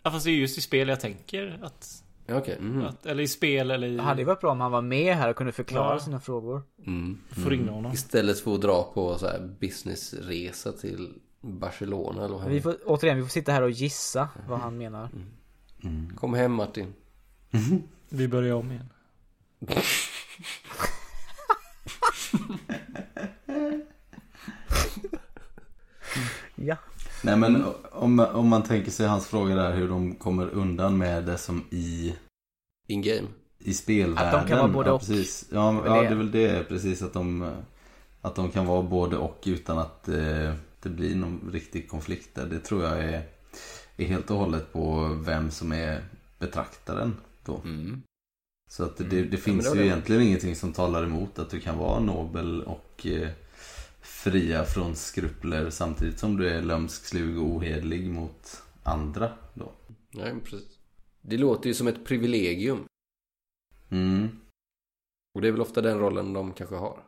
[0.03, 2.03] Ja, fast det är just i spel jag tänker att...
[2.31, 2.85] Okej, mhm.
[2.85, 3.95] att eller i spel eller i...
[3.97, 5.99] Det hade ju varit bra om han var med här och kunde förklara Ja.
[5.99, 6.61] sina frågor.
[6.85, 7.21] mm.
[7.29, 7.91] Får ringa honom.
[7.91, 12.77] Istället för att dra på så här businessresa till Barcelona eller vad han Vi får,
[12.85, 15.09] återigen, vi får sitta här och gissa vad han menar.
[16.15, 16.93] Kom hem Martin.
[18.09, 18.89] Vi börjar om igen.
[26.55, 26.75] Ja.
[27.27, 31.23] Nej men om, om man tänker sig hans fråga där hur de kommer undan med
[31.25, 32.13] det som i,
[32.87, 33.27] In game.
[33.59, 34.35] i spelvärlden.
[34.35, 34.99] Att de kan vara både ja, och.
[34.99, 35.45] Precis.
[35.51, 36.07] Ja, väl ja det.
[36.07, 37.51] det är väl det precis att de
[38.21, 42.45] Att de kan vara både och utan att eh, det blir någon riktig konflikt där.
[42.45, 43.21] Det tror jag är,
[43.97, 46.03] är helt och hållet på vem som är
[46.39, 47.15] betraktaren
[47.45, 47.61] då.
[47.63, 48.01] Mm.
[48.69, 49.17] Så att det, Mm.
[49.17, 49.87] Ja, det finns det var ju det.
[49.87, 53.29] egentligen ingenting som talar emot att du kan vara nobel och eh,
[54.07, 59.71] fria från skrupler samtidigt som du är lömsk, slug och ohederlig mot andra då.
[60.11, 60.77] Nej, precis.
[61.21, 62.85] Det låter ju som ett privilegium.
[63.89, 64.29] Mm.
[65.35, 66.99] Och det är väl ofta den rollen de kanske har.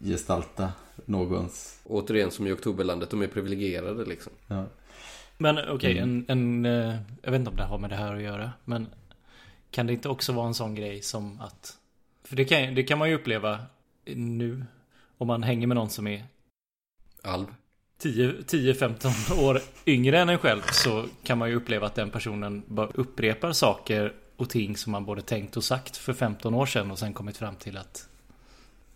[0.00, 0.72] Gestalta
[1.04, 1.80] någons...
[1.84, 4.32] Återigen som i Oktoberlandet, de är privilegierade liksom.
[4.46, 4.64] Ja.
[5.38, 6.24] Men okej, Mm.
[6.28, 6.88] en, en...
[6.90, 8.52] eh, Jag vet inte om det har med det här att göra.
[8.64, 8.86] Men
[9.70, 11.78] kan det inte också vara en sån grej som att...
[12.24, 13.58] För det kan, det kan man ju uppleva
[14.14, 14.64] nu.
[15.18, 16.24] Om man hänger med någon som är
[17.22, 17.46] Alv.
[17.98, 22.62] 10 10-15 år yngre än en själv så kan man ju uppleva att den personen
[22.66, 26.90] bara upprepar saker och ting som man både tänkt och sagt för 15 år sedan
[26.90, 28.08] och sen kommit fram till att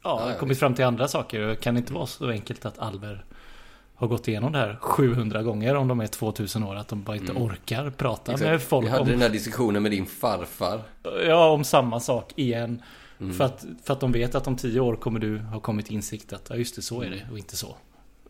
[0.03, 1.41] Ja, Ja, ja, kommit fram till andra saker.
[1.41, 3.25] Det kan inte vara så enkelt att Alver
[3.95, 6.75] har gått igenom det här 700 gånger om de är 2000 år.
[6.77, 7.43] Att de bara inte Mm.
[7.43, 8.51] orkar prata Exakt.
[8.51, 10.81] med folk Vi hade om, den här diskussionen med din farfar.
[11.27, 12.83] ja, om samma sak igen.
[13.21, 13.35] Mm.
[13.35, 15.95] För, att, för att de vet att om tio år kommer du ha kommit till
[15.95, 17.33] insikt att ja, just det, så är det mm.
[17.33, 17.77] och inte så.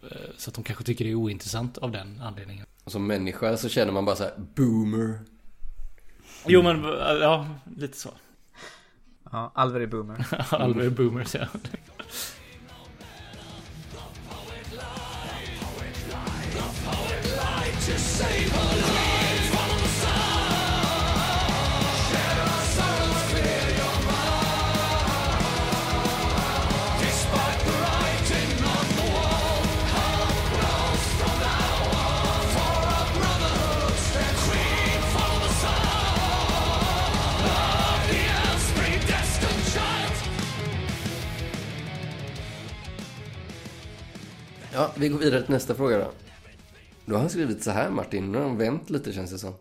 [0.03, 2.66] Eh, så att de kanske tycker det är ointressant av den anledningen.
[2.84, 5.20] Och som människa så känner man bara så här, boomer.
[6.47, 8.11] Jo men, eh, ja, lite så.
[9.32, 10.26] Ja, Alver är boomer.
[10.51, 11.47] Alver är boomer, ja.
[17.99, 19.10] save her life.
[44.81, 46.12] Ja, vi går vidare till nästa fråga då.
[47.05, 49.55] Då har han skrivit så här Martin, nu har han vänt lite känns det som.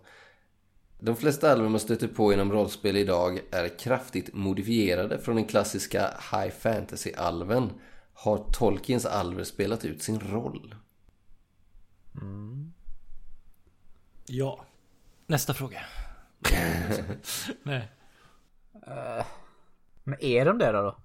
[1.00, 6.02] De flesta alver man stöter på inom rollspel idag är kraftigt modifierade från den klassiska
[6.32, 7.70] High Fantasy-alven.
[8.14, 10.76] Har Tolkiens alver spelat ut sin roll?
[14.26, 14.66] Ja.
[15.28, 15.82] Nästa fråga.
[17.64, 17.92] Nej.
[20.04, 20.82] Men är de det då?
[20.82, 20.98] då?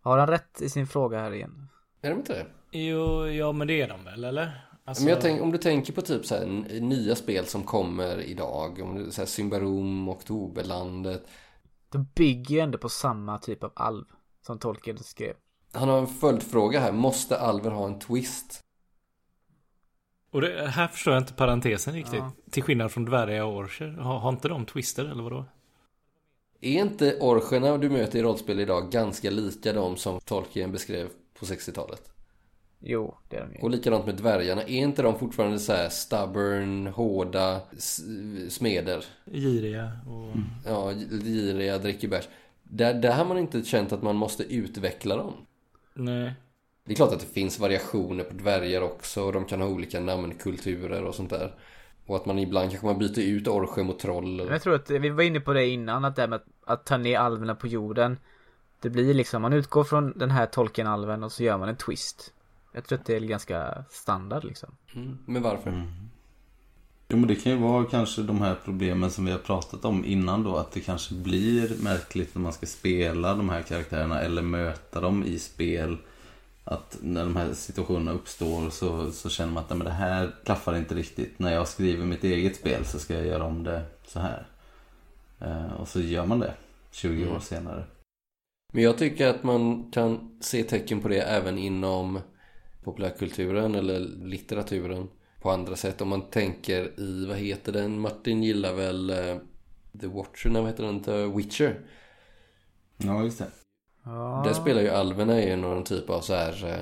[0.00, 1.68] Har han rätt i sin fråga här igen?
[2.02, 2.46] Är de inte det?
[2.70, 4.68] Jo, ja men det är de väl eller?
[4.84, 6.46] Alltså, Men jag tänk, om du tänker på typ så här,
[6.80, 8.80] nya spel som kommer idag.
[8.82, 11.26] Om du säger Symbarom, Oktoberlandet.
[11.88, 14.04] De bygger ju ändå på samma typ av alv
[14.46, 15.34] som Tolkien skrev.
[15.72, 16.92] Han har en följdfråga här.
[16.92, 18.64] Måste alver ha en twist?
[20.30, 22.18] Och det, här förstår jag inte parentesen riktigt.
[22.18, 22.32] Ja.
[22.50, 23.96] Till skillnad från dvärgar och orcher.
[24.00, 25.44] Har, har inte de twister eller vadå?
[26.60, 31.08] Är inte orcherna du möter i rollspel idag ganska lika de som Tolkien beskrev
[31.38, 32.17] på 60-talet?
[32.80, 33.60] Jo, det är de ju.
[33.60, 34.62] Och likadant med dvärgarna.
[34.62, 37.60] Är inte de fortfarande så här stubborn, hårda
[38.48, 39.04] smeder?
[39.24, 40.36] Giriga och...
[40.66, 40.92] Ja,
[41.24, 42.28] giriga, dricker bärs.
[42.62, 45.32] Där, där har man inte känt att man måste utveckla dem.
[45.94, 46.34] Nej.
[46.84, 50.00] Det är klart att det finns variationer på dvärgar också och de kan ha olika
[50.00, 51.54] namnkulturer och sånt där.
[52.06, 54.46] Och att man ibland kanske man byter ut orcher mot troll.
[54.50, 56.86] Jag tror att vi var inne på det innan, att det här med att, att
[56.86, 58.18] ta ner alverna på jorden.
[58.80, 62.32] Det blir liksom, man utgår från den här Tolkien-alven och så gör man en twist.
[62.78, 64.76] Jag tror att det är ganska standard liksom.
[64.94, 65.18] Mm.
[65.26, 65.70] Men varför?
[65.70, 65.86] Mm.
[67.08, 70.04] Jo men det kan ju vara kanske de här problemen som vi har pratat om
[70.04, 70.56] innan då.
[70.56, 75.24] Att det kanske blir märkligt när man ska spela de här karaktärerna eller möta dem
[75.24, 75.96] i spel.
[76.64, 80.76] Att när de här situationerna uppstår så, så känner man att men det här klaffar
[80.76, 81.38] inte riktigt.
[81.38, 84.46] När jag skriver mitt eget spel så ska jag göra om det så här.
[85.40, 86.54] Eh, och så gör man det
[86.90, 87.40] 20 år Mm.
[87.40, 87.84] senare.
[88.72, 92.20] Men jag tycker att man kan se tecken på det även inom
[92.92, 95.08] populärkulturen eller litteraturen
[95.40, 96.00] på andra sätt.
[96.00, 98.00] Om man tänker i, vad heter den?
[98.00, 99.36] Martin gillar väl eh,
[100.00, 101.00] The Watcher, nej vad heter den?
[101.02, 101.80] The Witcher.
[102.96, 103.46] Ja just det.
[104.04, 104.42] Ja.
[104.46, 106.80] Där spelar ju alverna är någon typ av så här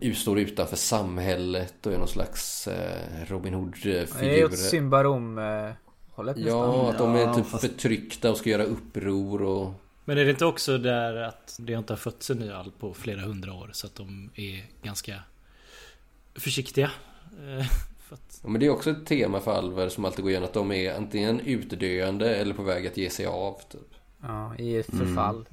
[0.00, 4.44] eh, står utanför samhället och är någon slags eh, Robin Det är Hood-figur.
[4.44, 5.70] åt Symbarom eh,
[6.10, 6.36] hållet.
[6.38, 9.72] Ja, att de är Ja, typ fast- förtryckta och ska göra uppror och...
[10.04, 12.94] Men är det inte också där att det inte har fötts en ny alv på
[12.94, 15.14] flera hundra år så att de är ganska
[16.34, 16.90] försiktiga?
[17.38, 17.66] Eh,
[18.08, 20.48] för att, Ja, men det är också ett tema för alver som alltid går igenom
[20.48, 23.60] att de är antingen utdöende eller på väg att ge sig av.
[23.68, 23.94] Typ.
[24.22, 25.44] Ja, i ett förfall.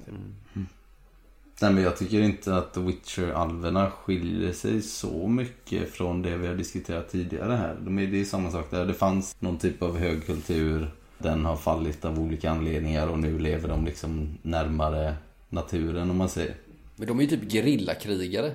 [1.62, 6.46] Nej men jag tycker inte att The Witcher-alverna skiljer sig så mycket från det vi
[6.46, 7.76] har diskuterat tidigare här.
[7.80, 8.86] De är, det är samma sak där.
[8.86, 10.90] Det fanns någon typ av högkultur.
[11.18, 15.14] Den har fallit av olika anledningar och nu lever de liksom närmare
[15.48, 16.54] naturen om man säger.
[16.96, 18.54] Men de är ju typ gerillakrigare.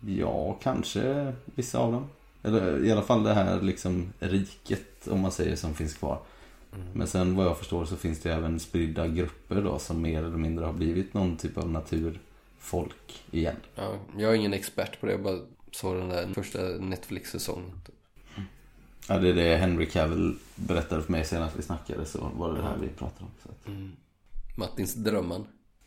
[0.00, 2.06] Ja, kanske vissa av dem.
[2.42, 6.20] Eller i alla fall det här liksom riket om man säger som finns kvar.
[6.92, 10.36] Men sen vad jag förstår så finns det även spridda grupper då som mer eller
[10.36, 13.56] mindre har blivit någon typ av naturfolk igen.
[13.74, 15.38] Ja, jag är ingen expert på det, jag bara
[15.72, 17.80] såg den där första Netflix-säsongen.
[17.86, 17.94] Typ.
[19.08, 22.56] Ja, det är det Henry Cavill berättade för mig senast vi snackade så var det
[22.56, 23.30] det här vi pratade om.
[23.42, 23.66] Så att...
[23.66, 23.92] Mm.
[24.56, 25.46] Martins drömman.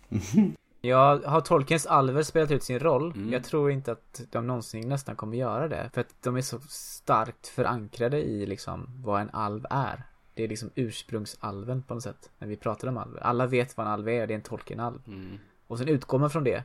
[0.82, 3.12] Ja, har Tolkiens alver spelat ut sin roll?
[3.12, 3.34] Mm.
[3.34, 5.90] Jag tror inte att de någonsin nästan kommer göra det.
[5.94, 10.04] För att de är så starkt förankrade i liksom vad en alv är.
[10.34, 12.30] Det är liksom ursprungsalven på något sätt.
[12.38, 13.22] När vi pratar om alver.
[13.22, 15.00] Alla vet vad en alv är, det är en Tolkien-alv.
[15.08, 15.38] Mm.
[15.68, 16.64] Och sen utgår man från det.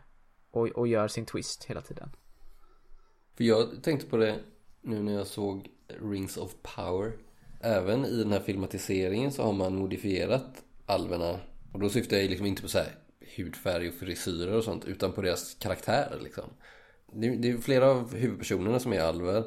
[0.50, 2.10] Och, och gör sin twist hela tiden.
[3.34, 4.38] För jag tänkte på det
[4.80, 5.68] nu när jag såg
[6.02, 7.12] Rings of Power.
[7.60, 11.40] Även i den här filmatiseringen så har man modifierat alverna.
[11.72, 13.05] Och då syftar jag liksom inte på så här
[13.36, 16.50] hudfärg och frisyrer och sånt utan på deras karaktär liksom.
[17.12, 19.44] Det, det är flera av huvudpersonerna som är alver.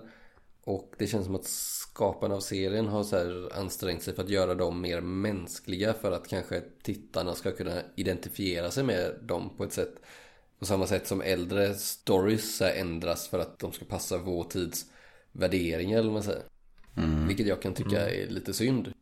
[0.64, 4.56] Och det känns som att skaparna av serien har så ansträngt sig för att göra
[4.56, 9.74] dem mer mänskliga för att kanske tittarna ska kunna identifiera sig med dem på ett
[9.74, 9.96] sätt
[10.60, 14.86] på samma sätt som äldre stories ändras för att de ska passa vår tids
[15.32, 16.44] värderingar eller vad man säger.
[17.28, 18.94] Vilket jag kan tycka är lite synd.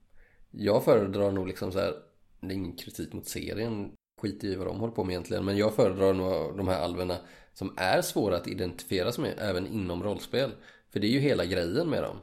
[0.51, 1.93] Jag föredrar nog liksom så här,
[2.39, 5.45] det är ingen kritik mot serien, skit i vad de håller på med egentligen.
[5.45, 7.17] Men jag föredrar nog de här alverna
[7.53, 10.51] som är svåra att identifiera sig med även inom rollspel.
[10.89, 12.17] För det är ju hela grejen med dem.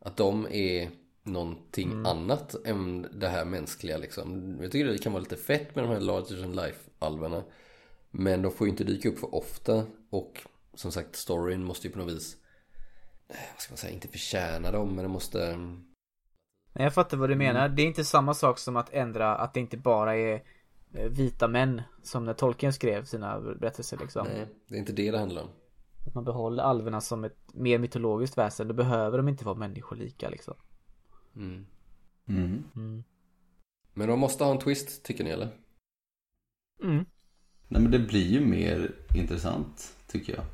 [0.00, 0.90] Att de är
[1.22, 4.58] någonting annat än det här mänskliga liksom.
[4.62, 7.42] Jag tycker det kan vara lite fett med de här larger than life alverna.
[8.10, 9.86] Men de får ju inte dyka upp för ofta.
[10.10, 10.42] Och
[10.74, 12.36] som sagt, storyn måste ju på något vis,
[13.28, 14.94] eh, vad ska man säga, inte förtjäna dem.
[14.94, 15.56] Men det måste,
[16.72, 17.68] Men jag fattar vad du menar.
[17.68, 20.42] Det är inte samma sak som att ändra att det inte bara är
[20.92, 21.82] vita män.
[22.02, 24.26] Som när Tolkien skrev sina berättelser liksom.
[24.26, 25.48] nej, det är inte det det handlar om.
[26.06, 28.68] Att man behåller alverna som ett mer mytologiskt väsen.
[28.68, 30.54] Då behöver de inte vara människolika liksom.
[31.36, 31.66] Mm.
[32.28, 32.64] Mm.
[32.76, 33.04] Mm.
[33.94, 35.48] Men de måste ha en twist, tycker ni eller?
[36.82, 37.04] Mm.
[37.68, 40.44] Nej men det blir ju mer intressant tycker jag.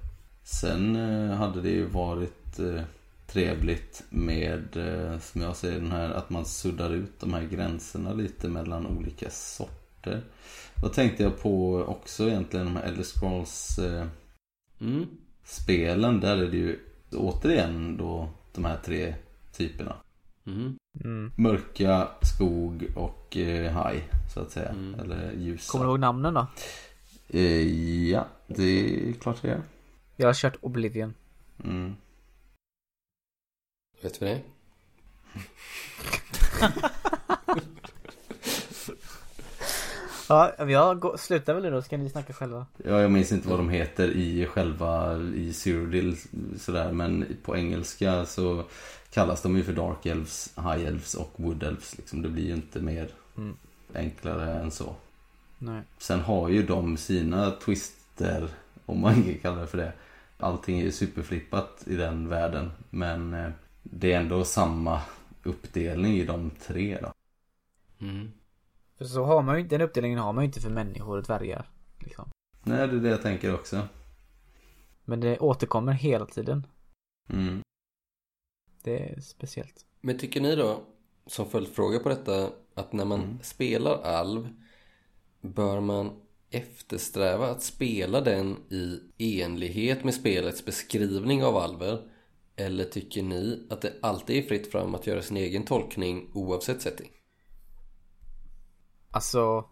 [0.45, 2.83] Sen eh, hade det ju varit eh,
[3.27, 8.13] trevligt med, eh, som jag ser den här, att man suddar ut de här gränserna
[8.13, 9.78] lite mellan olika sorter.
[10.83, 14.07] Då tänkte jag på också egentligen de här Elder Scrolls eh,
[14.81, 15.07] Mm.
[15.45, 16.21] spelen.
[16.21, 16.79] Där är det ju
[17.13, 19.15] återigen då de här tre
[19.53, 19.97] typerna.
[20.47, 20.79] Mm.
[21.05, 21.33] Mm.
[21.37, 24.69] Mörka, skog och eh, haj så att säga.
[24.69, 25.01] Mm.
[25.01, 25.73] Eller ljusa.
[25.73, 26.47] Kommer du ihåg namnen då?
[27.29, 27.69] Eh,
[28.11, 28.63] ja, det
[29.09, 29.63] är klart det är.
[30.17, 31.15] Jag har kört Oblivion.
[31.65, 31.97] Mm.
[34.03, 34.41] Vet vi det?
[40.29, 42.67] Ja, jag går, slutar väl nu då så kan ni snacka själva.
[42.85, 46.17] Ja, jag minns inte vad de heter i själva i Cyrodiil
[46.59, 46.93] sådär.
[46.93, 48.65] Men på engelska så
[49.11, 51.97] kallas de ju för Dark Elves, High Elves och Wood Elves.
[51.99, 52.23] Liksom.
[52.23, 53.57] Det blir ju inte mer Mm.
[53.95, 54.95] enklare än så.
[55.59, 55.83] Nej.
[55.99, 58.49] Sen har ju de sina twister,
[58.87, 59.93] om man kan kalla det för det.
[60.39, 62.71] Allting är ju superflippat i den världen.
[62.91, 63.51] Men eh,
[63.83, 65.01] det är ändå samma
[65.43, 67.13] uppdelning i de tre då.
[68.07, 68.33] Mm.
[68.99, 71.23] För så har man ju inte, den uppdelningen har man ju inte för människor och
[71.23, 71.71] dvärgar.
[71.99, 72.31] Liksom.
[72.63, 73.89] Nej, det är det jag tänker också.
[75.05, 76.67] Men det återkommer hela tiden.
[77.31, 77.61] Mm.
[78.83, 79.87] Det är speciellt.
[80.01, 80.81] Men tycker ni då,
[81.27, 83.39] som följdfråga på detta, att när man Mm.
[83.43, 84.49] spelar alv
[85.41, 86.11] bör man
[86.51, 92.11] eftersträva att spela den i enlighet med spelets beskrivning av alver?
[92.57, 96.83] Eller tycker ni att det alltid är fritt fram att göra sin egen tolkning oavsett
[96.83, 97.11] setting?
[99.19, 99.65] Alltså,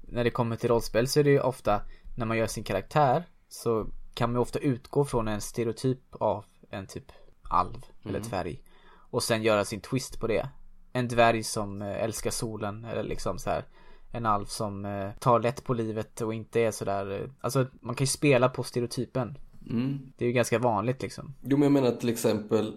[0.00, 1.80] när det kommer till rollspel så är det ju ofta,
[2.16, 6.44] när man gör sin karaktär, så kan man ju ofta utgå från en stereotyp av
[6.70, 8.62] en typ alv eller dvärg.
[9.10, 10.48] Och sen göra sin twist på det.
[10.92, 13.64] En dvärg som eh, älskar solen eller liksom så här.
[14.12, 17.94] En alv som eh, tar lätt på livet och inte är sådär, eh, alltså man
[17.94, 19.38] kan ju spela på stereotypen.
[19.70, 20.12] Mm.
[20.16, 21.34] Det är ju ganska vanligt liksom.
[21.42, 22.76] Jo men jag menar till exempel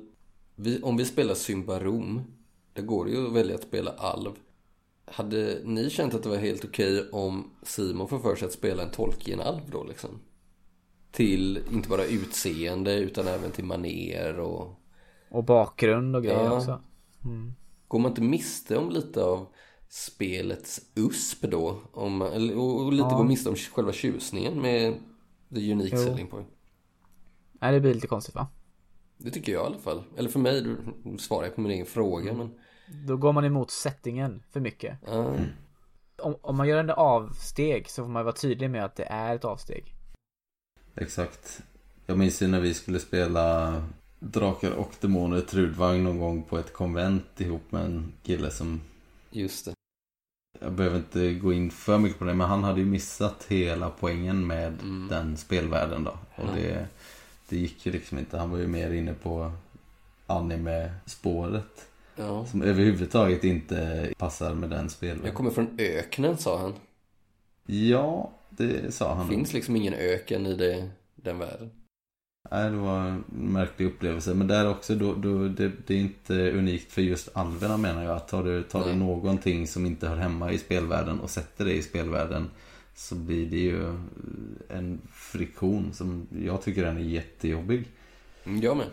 [0.56, 2.24] vi, Om vi spelar Symbarom
[2.74, 4.32] Det går ju att välja att spela alv
[5.06, 8.84] Hade ni känt att det var helt okej om Simon får för sig att spela
[8.84, 10.20] en Tolkien-alv då liksom?
[11.12, 14.80] Till inte bara utseende utan även till maner och
[15.32, 16.58] Och bakgrund och grejer Ja.
[16.58, 16.82] också.
[17.26, 17.54] Mm.
[17.88, 19.48] Går man inte miste om lite av
[19.90, 21.80] spelets USP då?
[21.92, 23.18] Om, och, lite Ja.
[23.18, 24.94] gå miste om själva tjusningen med
[25.56, 26.04] the unique Jo.
[26.06, 26.48] selling point
[27.54, 28.48] Nej det blir lite konstigt va?
[29.18, 30.78] Det tycker jag i alla fall Eller för mig, du
[31.20, 32.50] svarar jag på min egen fråga men
[33.08, 34.98] Då går man emot settingen för mycket.
[35.08, 35.36] ja.
[36.18, 39.36] Om, om man gör en avsteg så får man vara tydlig med att det är
[39.36, 39.94] ett avsteg.
[40.96, 41.62] Exakt.
[42.06, 43.76] Jag minns ju när vi skulle spela
[44.20, 48.82] Drakar och Demoner Trudvang någon gång på ett konvent ihop med en kille som
[49.32, 49.74] Just det
[50.60, 53.90] Jag behöver inte gå in för mycket på det men han hade ju missat hela
[53.90, 55.08] poängen med Mm.
[55.10, 56.18] den spelvärlden då.
[56.36, 56.56] Och Mm.
[56.56, 56.88] det,
[57.50, 58.38] det gick ju liksom inte.
[58.38, 59.52] Han var ju mer inne på
[60.28, 61.88] anime-spåret.
[62.16, 65.34] Ja Som överhuvudtaget inte passar med den Jag spelvärlden.
[65.36, 66.74] kommer från öknen sa han
[67.66, 69.28] Ja, det sa han.
[69.28, 71.70] Det finns liksom ingen öken i det, den världen
[72.52, 74.34] Nej, det var en märklig upplevelse.
[74.34, 78.16] Men där också, då, då, det, det är inte unikt för just alverna menar jag.
[78.16, 81.74] Att tar du, tar du någonting som inte hör hemma i spelvärlden och sätter det
[81.74, 82.50] i spelvärlden
[82.96, 83.86] så blir det ju
[84.70, 87.88] en friktion som jag tycker den är jättejobbig.
[88.44, 88.86] Jag med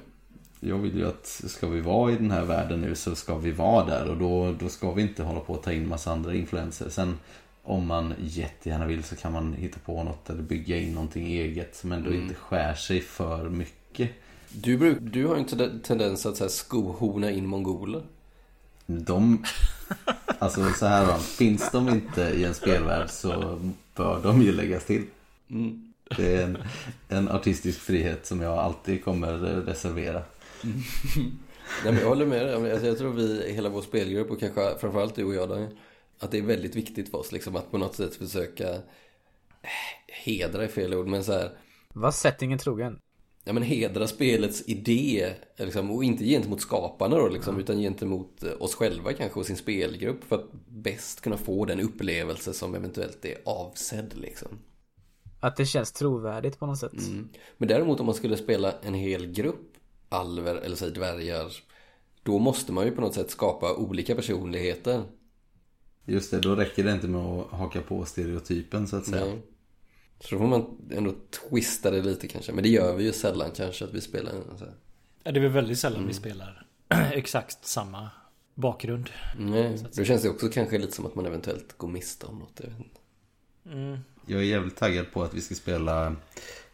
[0.60, 3.50] Jag vill ju att ska vi vara i den här världen nu så ska vi
[3.50, 6.34] vara där och då, då ska vi inte hålla på att ta in massa andra
[6.34, 6.88] influenser.
[6.88, 7.18] Sen
[7.62, 11.76] om man jättegärna vill så kan man hitta på något eller bygga in någonting eget
[11.76, 12.22] som ändå Mm.
[12.22, 14.10] inte skär sig för mycket.
[14.48, 18.02] Du, bruk, du har ju en tende- tendens att så här skohorna in mongoler
[18.86, 19.44] De,
[20.38, 23.60] alltså så här då, finns de inte i en spelvärld så
[23.96, 25.04] bör de ju läggas till.
[25.50, 25.84] mm.
[26.16, 26.58] Det är en,
[27.08, 30.22] en artistisk frihet som jag alltid kommer reservera.
[31.84, 32.72] Nej, men jag håller med dig.
[32.72, 35.76] Alltså, jag tror vi, hela vår spelgrupp och kanske framförallt du och jag Daniel,
[36.18, 38.80] Att det är väldigt viktigt för oss liksom, att på något sätt försöka eh,
[40.06, 41.58] Hedra är fel ord men så här
[41.92, 42.98] Var settingen trogen?
[43.44, 48.62] Ja men hedra spelets idé liksom, och inte gentemot skaparna då liksom, utan gentemot eh,
[48.62, 53.24] oss själva kanske och sin spelgrupp för att bäst kunna få den upplevelse som eventuellt
[53.24, 54.48] är avsedd liksom.
[55.40, 56.92] Att det känns trovärdigt på något sätt.
[56.92, 57.28] Mm.
[57.58, 59.67] Men däremot om man skulle spela en hel grupp
[60.08, 61.52] alver eller säg dvärgar
[62.22, 65.04] då måste man ju på något sätt skapa olika personligheter.
[66.04, 69.24] Just det, då räcker det inte med att haka på stereotypen så att säga.
[69.24, 69.42] Nej.
[70.20, 72.52] Så då får man ändå twista det lite kanske.
[72.52, 74.74] Men det gör vi ju sällan kanske att vi spelar så här.
[75.22, 76.66] Ja, det är väl väldigt sällan vi spelar
[77.12, 78.10] exakt samma
[78.54, 79.10] bakgrund.
[79.38, 82.60] Nej, då känns det också kanske lite som att man eventuellt går miste om något.
[82.60, 84.00] Jag vet inte.
[84.26, 86.16] Jag är jävligt taggad på att vi ska spela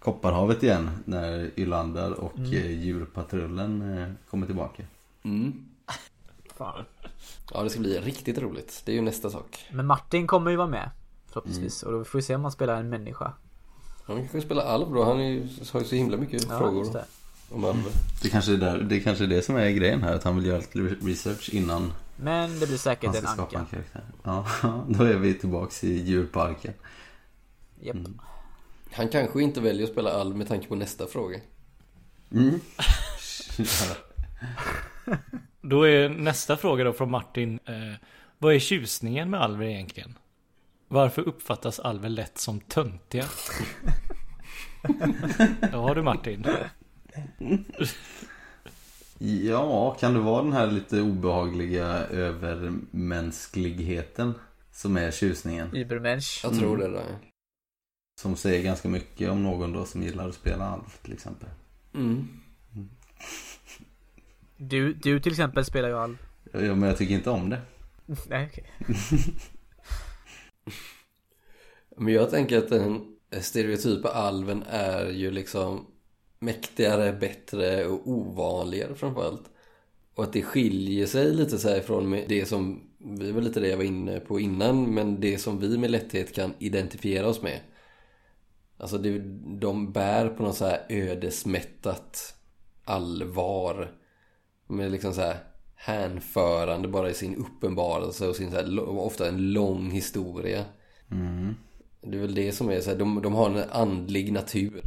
[0.04, 2.80] Kopparhavet igen när Ylander och mm.
[2.80, 4.82] djurpatrullen eh, kommer tillbaka.
[5.22, 5.64] Mm.
[6.56, 6.84] Fan.
[7.52, 8.82] Ja, det ska bli riktigt roligt.
[8.84, 9.66] Det är ju nästa sak.
[9.72, 10.90] Men Martin kommer ju vara med.
[11.26, 11.82] Förhoppningsvis.
[11.82, 13.32] Och då får vi se om han spelar en människa.
[14.06, 15.04] Han kanske spela Alv då.
[15.04, 17.04] Han ju, har ju så himla mycket Ja, frågor just det.
[17.50, 17.82] om Alv.
[18.22, 20.46] Det kanske är, där, det kanske är det som är grejen här, att han vill
[20.46, 23.64] göra lite research innan Men det blir säkert han en en anka.
[23.70, 24.04] karaktär.
[24.22, 24.46] Ja,
[24.88, 26.74] då är vi tillbaks i djurparken.
[27.80, 27.96] Japp.
[28.94, 31.40] Han kanske inte väljer att spela Alv med tanke på nästa fråga.
[32.32, 32.60] Mm.
[35.60, 37.58] Då är nästa fråga då från Martin.
[37.64, 37.94] Eh,
[38.38, 40.18] vad är tjusningen med alver egentligen?
[40.88, 43.24] Varför uppfattas alver lätt som töntiga?
[45.72, 46.46] ja du Martin.
[49.18, 54.34] Ja, kan det vara den här lite obehagliga övermänskligheten
[54.72, 55.76] som är tjusningen?
[55.76, 56.40] Übermensch.
[56.42, 57.18] Jag tror det där.
[58.16, 61.48] Som säger ganska mycket om någon då som gillar att spela alf till exempel.
[61.94, 62.28] Mm.
[64.56, 66.16] Du, du till exempel spelar ju all...
[66.52, 67.60] Ja, men jag tycker inte om det.
[68.28, 68.64] Nej okej.
[71.96, 75.86] Men jag tänker att den stereotypa alven är ju liksom
[76.38, 79.50] mäktigare, bättre och ovanligare framförallt.
[80.14, 83.68] Och att det skiljer sig lite så här från det som, vi var lite det
[83.68, 87.60] jag var inne på innan, men det som vi med lätthet kan identifiera oss med.
[88.76, 89.18] Alltså det,
[89.60, 92.34] de bär på något så här ödesmättat
[92.84, 93.92] allvar.
[94.66, 95.36] Med liksom så här
[95.74, 100.64] hänförande bara i sin uppenbarelse och sin så här, ofta en lång historia.
[102.00, 104.82] Det är väl det som är så här, de, de har en andlig natur.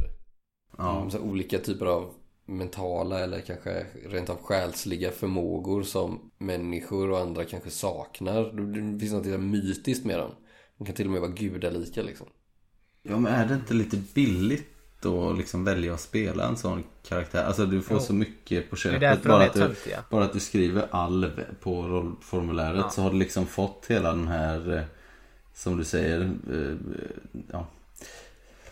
[0.78, 1.10] Ja.
[1.10, 2.14] Så här, olika typer av
[2.46, 8.42] mentala eller kanske rent av själsliga förmågor som människor och andra kanske saknar.
[8.42, 10.30] Det, finns något så mytiskt med dem.
[10.78, 12.26] De kan till och med vara gudalika liksom.
[13.08, 14.66] Ja, men är det inte lite billigt
[15.00, 17.44] då liksom välja att spela en sån karaktär?
[17.44, 18.02] Alltså du får Jo.
[18.02, 19.00] så mycket på Det är köpet.
[19.00, 19.74] därför de Bara är att, du,
[20.10, 22.90] bara att du skriver alv på rollformuläret Ja.
[22.90, 24.82] så har du liksom fått hela den här eh,
[25.54, 26.20] som du säger,
[26.52, 26.76] eh,
[27.52, 27.66] ja.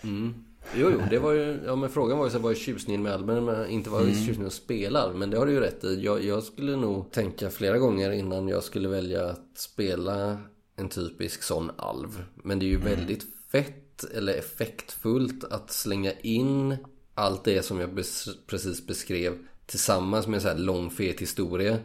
[0.03, 0.34] Mm.
[0.74, 3.12] Jo, jo, det var ju, ja men frågan var ju så vad är tjusningen med
[3.12, 3.45] alben?
[3.45, 6.01] Men inte vad är tjusningen att spela Men det har du ju rätt i.
[6.05, 10.39] Jag, jag skulle nog tänka flera gånger innan jag skulle välja att spela
[10.76, 12.24] en typisk sån alv.
[12.34, 16.76] Men det är ju väldigt fett eller effektfullt att slänga in
[17.14, 18.05] allt det som jag
[18.47, 21.78] precis beskrev tillsammans med en så här lång fet historia.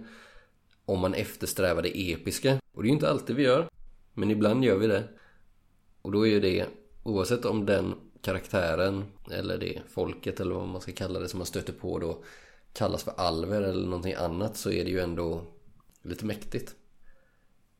[0.85, 2.59] Om man eftersträvar det episka.
[2.71, 3.69] Och det är ju inte alltid vi gör.
[4.13, 5.03] Men ibland gör vi det.
[6.01, 6.65] Och då är ju det,
[7.03, 11.45] oavsett om den karaktären eller det folket eller vad man ska kalla det som man
[11.45, 12.23] stöter på då
[12.73, 15.45] kallas för alver eller någonting annat så är det ju ändå
[16.01, 16.75] lite mäktigt.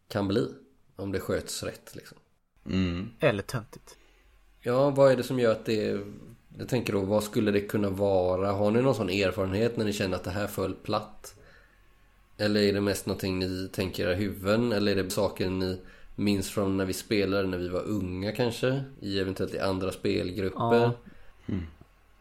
[0.07, 0.47] Kan bli.
[0.95, 2.17] Om det sköts rätt liksom.
[2.65, 3.09] Mm.
[3.19, 3.97] Eller töntigt.
[4.61, 5.99] Ja, vad är det som gör att det...
[6.57, 8.51] Jag tänker då, vad skulle det kunna vara?
[8.51, 11.35] Har ni någon sån erfarenhet när ni känner att det här föll platt?
[12.37, 14.71] Eller är det mest någonting ni tänker i era huvuden?
[14.71, 15.81] Eller är det saker ni
[16.15, 18.83] minns från när vi spelade när vi var unga kanske?
[18.99, 20.59] I eventuellt i andra spelgrupper?
[20.59, 20.93] Ja.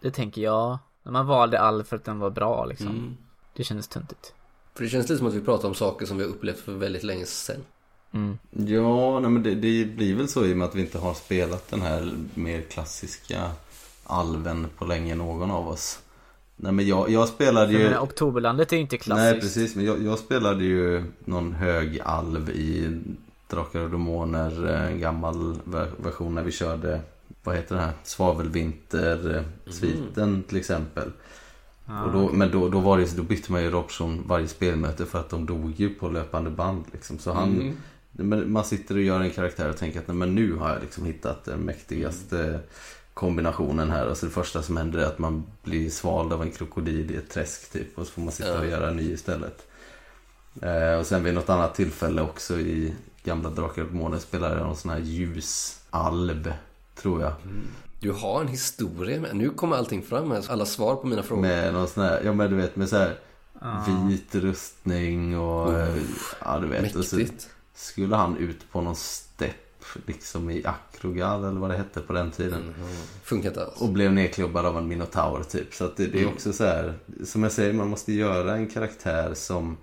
[0.00, 0.78] Det tänker jag.
[1.02, 2.88] När man valde all för att den var bra liksom.
[2.88, 3.16] Mm.
[3.56, 4.34] Det kändes töntigt.
[4.74, 6.72] För det känns lite som att vi pratar om saker som vi har upplevt för
[6.72, 7.60] väldigt länge sedan.
[8.12, 8.38] Mm.
[8.50, 11.14] Ja, nej, men det, det blir väl så i och med att vi inte har
[11.14, 13.50] spelat den här mer klassiska
[14.04, 15.98] alven på länge någon av oss.
[16.56, 17.78] Nej men jag, jag spelade ju...
[17.78, 19.32] menar, Oktoberlandet är ju inte klassiskt.
[19.32, 23.00] Nej precis, men jag, jag spelade ju någon hög alv i
[23.50, 27.00] Drakar och Demoner, eh, en gammal ver- version när vi körde,
[27.44, 31.10] vad heter det här, Svavelvinter-sviten till exempel.
[32.06, 35.20] och då, men då, då var det då bytte man ju rollperson varje spelmöte för
[35.20, 37.18] att de dog ju på löpande band liksom.
[37.18, 37.76] Så han,
[38.12, 40.80] men man sitter och gör en karaktär och tänker att nej, men nu har jag
[40.80, 42.60] liksom hittat den mäktigaste
[43.14, 44.06] kombinationen här.
[44.06, 47.16] Och så det första som händer är att man blir svald av en krokodil i
[47.16, 47.98] ett träsk typ.
[47.98, 49.66] Och så får man sitta och göra en ny istället.
[50.62, 52.94] Eh, och sen vid något annat tillfälle också i
[53.24, 56.52] gamla Drakar och Demoner spelade jag någon sån här ljusalb.
[56.94, 57.32] Tror jag.
[58.00, 59.36] Du har en historia med.
[59.36, 60.44] Nu kommer allting fram här.
[60.48, 61.42] Alla svar på mina frågor.
[61.42, 63.18] Med någon sån här, ja men du vet med så här
[64.08, 65.96] vit rustning och eh,
[66.44, 66.96] ja du vet.
[66.96, 67.48] Och så Mäktigt.
[67.80, 69.56] Skulle han ut på någon stepp
[70.06, 72.74] liksom i Akrogal eller vad det hette på den tiden.
[73.22, 73.80] Funkar inte alls.
[73.80, 75.74] Och blev nedklubbad av en minotaur typ.
[75.74, 78.68] Så att det, det är också så här, som jag säger, man måste göra en
[78.68, 79.76] karaktär som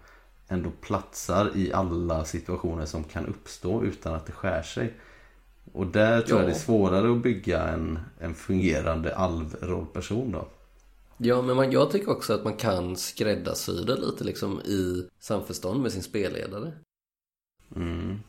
[0.48, 4.94] ändå platsar i alla situationer som kan uppstå utan att det skär sig.
[5.74, 6.52] Och där tror jag Ja.
[6.52, 10.48] det är svårare att bygga en, en fungerande alv-rollperson då.
[11.18, 15.82] Ja, men man, jag tycker också att man kan skräddarsy det lite liksom i samförstånd
[15.82, 16.72] med sin spelledare.
[17.76, 18.20] Mm.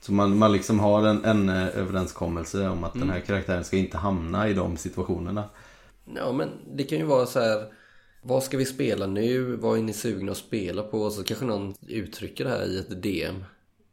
[0.00, 3.14] Så man, man liksom har en, en eh, överenskommelse om att den Mm.
[3.14, 5.44] här karaktären ska inte hamna i de situationerna.
[6.14, 7.72] Ja, men det kan ju vara så här.
[8.22, 9.56] Vad ska vi spela nu?
[9.56, 11.02] Vad är ni sugna att spela på?
[11.02, 13.44] Och så kanske någon uttrycker det här i ett DM.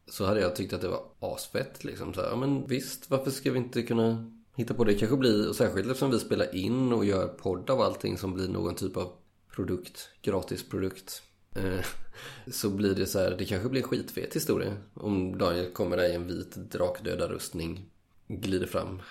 [0.08, 2.14] Så hade jag tyckt att det var asfett liksom.
[2.14, 4.94] Så här, ja men visst, varför ska vi inte kunna hitta på det?
[4.94, 8.48] kanske blir, och särskilt eftersom vi spelar in och gör podd av allting som blir
[8.48, 9.12] någon typ av
[9.56, 11.22] produkt, gratis produkt.
[11.56, 11.86] Eh,
[12.48, 14.78] Så blir det så här, det kanske blir en skitfet historia.
[14.94, 17.86] Om Daniel kommer där i en vit drakdödarrustning,
[18.28, 19.02] glider fram.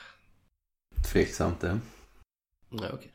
[1.12, 1.78] Tveksamt det.
[2.68, 3.12] Nej, okej.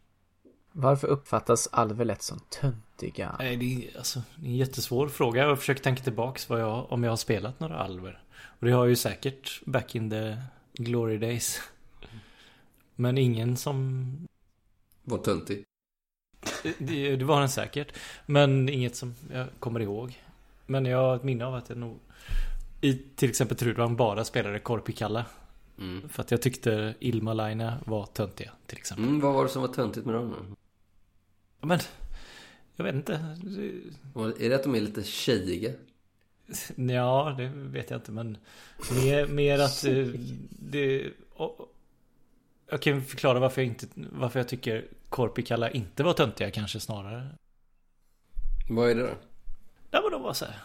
[0.72, 3.36] Varför uppfattas alver lätt som töntiga?
[3.40, 5.44] Nej, det är, alltså, det är en jättesvår fråga.
[5.44, 8.24] Jag försöker tänka tillbaks vad jag, om jag har spelat några alver.
[8.60, 10.38] Och det har jag ju säkert back in the
[10.74, 11.62] glory days.
[12.96, 14.28] Men ingen som...
[15.04, 15.64] Var töntig.
[16.78, 17.94] Det, det var den säkert.
[18.26, 20.22] Men inget som jag kommer ihåg.
[20.66, 22.00] Men jag har ett minne av att jag nog...
[22.82, 25.26] I till exempel Trudvang bara spelade Korpikalla.
[25.80, 26.10] Mm.
[26.10, 29.06] För att jag tyckte Ilmalainen var töntiga till exempel.
[29.06, 30.56] Mm, vad var det som var töntigt med dem?
[31.62, 31.80] Men...
[32.76, 33.14] Jag vet inte.
[34.40, 35.72] Är det att de är lite tjejiga?
[36.76, 38.38] Ja, det vet jag inte men
[39.04, 40.08] mer, mer att eh,
[40.50, 41.12] det...
[42.70, 43.88] jag kan förklara varför jag inte...
[43.96, 47.28] Varför jag tycker Korpikalla inte var töntiga kanske snarare.
[48.70, 49.10] Vad är det då?
[49.92, 50.56] Ja men de var så här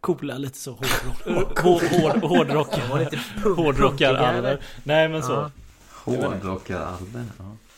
[0.00, 5.32] Coola lite så hårdrock, hård, hård, hårdrockar Hårdrockaralver Nej men så.
[5.32, 5.50] Ja.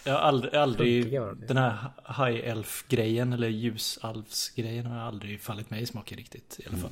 [0.05, 1.13] Jag har aldrig, aldrig.
[1.49, 1.77] Den här
[2.07, 6.77] High Elf grejen Eller ljusalfs grejen Har aldrig fallit mig i smaken riktigt i alla
[6.77, 6.91] fall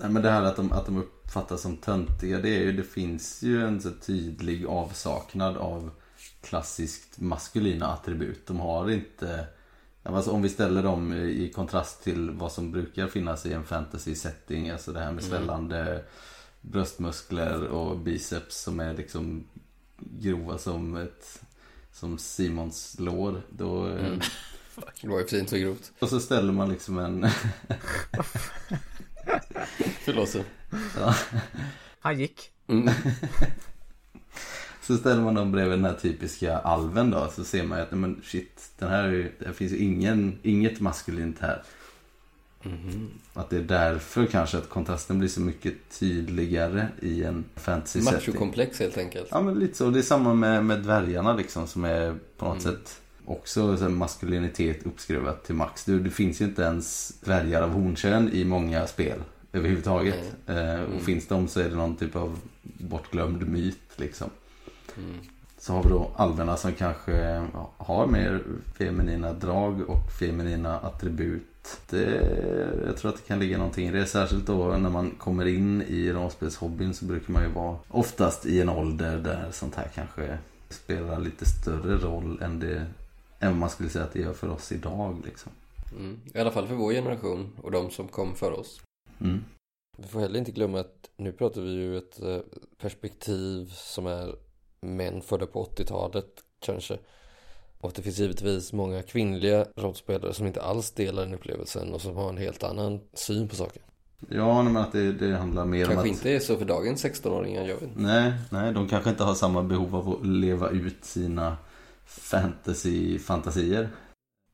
[0.00, 2.82] Nej men det här att de, att de uppfattas som töntiga det är ju, det
[2.82, 5.90] finns ju en så tydlig avsaknad av
[6.40, 8.46] klassiskt maskulina attribut.
[8.46, 9.46] De har inte
[10.02, 14.14] alltså om vi ställer dem i kontrast till vad som brukar finnas i en fantasy
[14.14, 14.70] setting.
[14.70, 16.04] Alltså det här med svällande
[16.60, 19.44] bröstmuskler och biceps som är liksom
[19.98, 21.42] grova som ett
[21.92, 23.42] som Simons lår.
[23.50, 24.20] Då, Mm.
[25.00, 25.92] Det var ju fint så grovt.
[25.98, 27.20] Och så ställer man liksom en
[30.04, 30.36] Förlåt.
[30.98, 31.14] ja,
[32.00, 32.50] Han gick.
[32.66, 32.94] Mm.
[34.82, 37.92] Så ställer man dem bredvid den här typiska alven då så ser man ju att
[37.92, 41.62] men shit, den här är ju, det finns ju ingen, inget maskulint här.
[42.62, 43.10] Mhm.
[43.34, 48.14] Att det är därför kanske att kontrasten blir så mycket tydligare i en fantasy setting.
[48.14, 49.28] Machokomplex helt enkelt.
[49.30, 49.90] Ja men lite så.
[49.90, 52.76] Det är samma med, med dvärgarna liksom som är på något Mm.
[52.76, 53.00] sätt
[53.30, 55.84] också så maskulinitet uppskruvat till max.
[55.84, 59.18] Det, det finns ju inte ens dvärgar av hornkön i många spel
[59.52, 60.34] överhuvudtaget.
[60.46, 61.00] Eh, och Mm.
[61.04, 64.30] finns de så är det någon typ av bortglömd myt liksom.
[64.96, 65.16] Mm.
[65.58, 67.46] Så har vi då alverna som kanske
[67.76, 68.40] har mer
[68.78, 71.42] feminina drag och feminina attribut.
[71.90, 72.22] Det,
[72.86, 74.06] jag tror att det kan ligga någonting i det.
[74.06, 78.60] Särskilt då när man kommer in i rollspelshobbyn så brukar man ju vara oftast i
[78.60, 80.38] en ålder där sånt här kanske
[80.68, 82.86] spelar lite större roll än det
[83.40, 85.52] än vad man skulle säga att det gör för oss idag liksom.
[85.92, 86.20] Mm.
[86.34, 88.80] I alla fall för vår generation och de som kom före oss.
[89.20, 89.44] Mm.
[89.98, 92.38] Vi får heller inte glömma att nu pratar vi ju ett eh,
[92.78, 94.34] perspektiv som är
[94.80, 96.30] män födda på 80-talet
[96.60, 96.98] kanske.
[97.80, 102.16] Och det finns givetvis många kvinnliga rollspelare som inte alls delar den upplevelsen och som
[102.16, 103.82] har en helt annan syn på saker.
[104.28, 106.16] Ja, men att det, det handlar mer om Kanske att...
[106.16, 108.00] inte är så för dagens 16-åringar, jag vet inte.
[108.00, 111.56] Nej, nej, de kanske inte har samma behov av att leva ut sina
[112.10, 113.88] fantasy-fantasier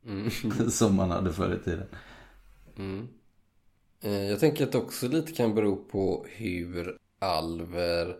[0.06, 0.30] Mm.
[0.70, 1.86] som man hade förr i tiden.
[2.78, 3.08] Mm.
[4.00, 8.16] Eh, Jag tänker att det också lite kan bero på hur alver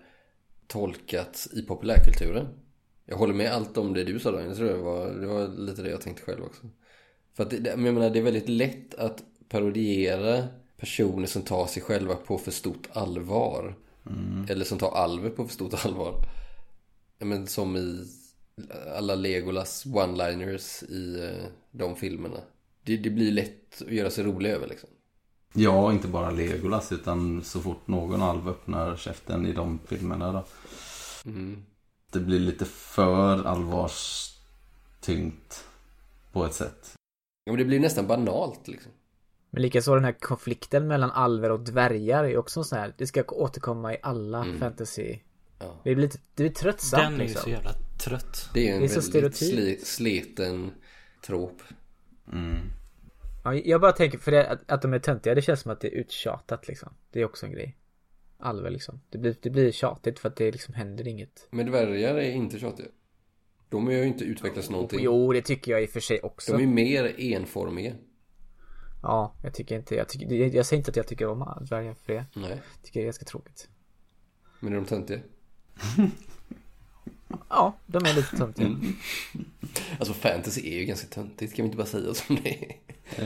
[0.66, 2.48] tolkats i populärkulturen.
[3.04, 5.82] Jag håller med allt om det du sa Daniel, tror det var, det var lite
[5.82, 6.62] det jag tänkte själv också.
[7.34, 11.66] För att det, men jag menar, det är väldigt lätt att parodiera personer som tar
[11.66, 13.76] sig själva på för stort allvar.
[14.48, 16.14] Eller som tar alver på för stort allvar.
[17.18, 18.04] Men som i
[18.96, 22.40] alla Legolas one-liners i eh, de filmerna.
[22.84, 24.88] Det, det blir lätt att göra sig rolig över liksom.
[25.52, 30.44] Ja, inte bara Legolas utan så fort någon alv öppnar käften i de filmerna då.
[31.30, 31.64] Mm.
[32.12, 35.64] Det blir lite för allvarstyngt
[36.32, 36.94] på ett sätt.
[37.44, 38.92] Ja, men det blir nästan banalt liksom.
[39.50, 42.94] Men likaså den här konflikten mellan alver och dvärgar är också så här.
[42.98, 44.58] Det ska återkomma i alla Mm.
[44.60, 45.18] fantasy.
[45.58, 45.66] Ja.
[45.84, 47.42] Det blir lite, det blir tröttsamt Den är liksom.
[47.42, 47.70] så jävla
[48.06, 49.36] trött Det är en Det är väldigt stereotypt.
[49.36, 50.72] sli, sliten
[51.26, 51.62] trop.
[52.32, 52.58] Mm.
[53.44, 55.80] Ja, jag bara tänker för det, att, att de är töntiga, det känns som att
[55.80, 56.92] det är uttjatat liksom.
[57.10, 57.76] Det är också en grej.
[58.38, 59.00] alver liksom.
[59.10, 61.48] Det blir, det blir tjatigt för att det liksom händer inget.
[61.50, 62.86] Men dvärgar är inte tjatiga.
[63.68, 65.00] De har ju inte utvecklats någonting.
[65.02, 66.52] Jo, det tycker jag i och för sig också.
[66.52, 67.94] De är ju mer enformiga.
[69.02, 71.94] Ja, jag tycker inte, jag, tycker, jag, jag säger inte att jag tycker om dvärgar
[71.94, 72.24] för det.
[72.34, 72.50] Nej.
[72.50, 73.68] Jag tycker det är ganska tråkigt.
[74.60, 75.20] Men är de töntiga?
[77.48, 78.66] Ja, de är lite töntiga.
[78.66, 78.96] Mm.
[79.98, 81.56] Alltså fantasy är ju ganska töntigt.
[81.56, 82.76] Kan vi inte bara säga som det är?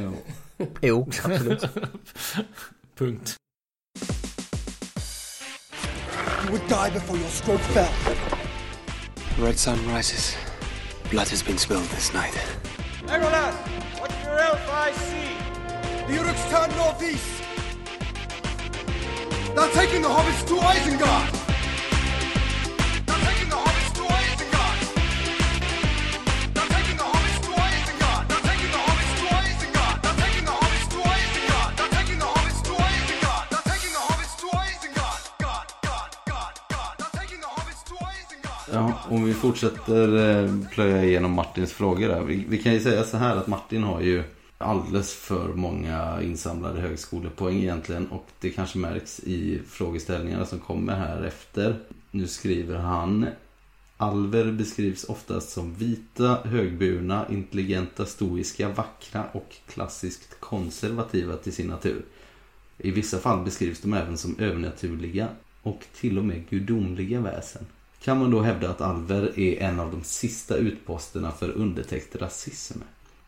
[0.02, 0.12] Ja.
[0.82, 1.64] Jo, absolut.
[2.96, 3.36] Punkt.
[6.44, 7.88] You would die before your stroke fell.
[9.36, 10.36] The red sun rises.
[11.10, 12.34] Blood has been spilled this night.
[13.06, 13.54] Legolas,
[14.00, 15.36] what your elf eyes see?
[16.06, 17.42] The Uruks turn northeast.
[19.54, 21.39] They're taking the hobbits to Isengard.
[39.10, 42.22] Om vi fortsätter eh, plöja igenom Martins frågor där.
[42.22, 44.22] Vi, vi kan ju säga så här att Martin har ju
[44.58, 48.06] alldeles för många insamlade högskolepoäng egentligen.
[48.06, 51.76] Och det kanske märks i frågeställningarna som kommer här efter.
[52.10, 53.26] Nu skriver han
[53.96, 62.02] Alver beskrivs oftast som vita, högburna, intelligenta, stoiska, vackra och klassiskt konservativa till sin natur.
[62.78, 65.28] I vissa fall beskrivs de även som övernaturliga
[65.62, 67.66] och till och med gudomliga väsen.
[68.02, 72.78] Kan man då hävda att alver är en av de sista utposterna för undertäckt rasism?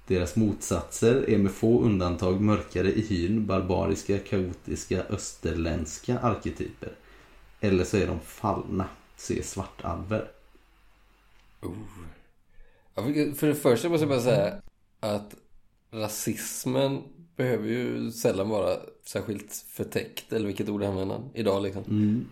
[0.07, 6.93] Deras motsatser är med få undantag mörkare i hyn, barbariska, kaotiska, österländska arketyper.
[7.61, 10.31] Eller så är de fallna, se svartalver.
[12.95, 13.03] Ja,
[13.35, 14.55] För det första måste jag bara säga
[15.01, 15.35] att
[15.93, 17.03] rasismen
[17.37, 21.85] behöver ju sällan vara särskilt förtäckt, eller vilket ord använder idag liksom.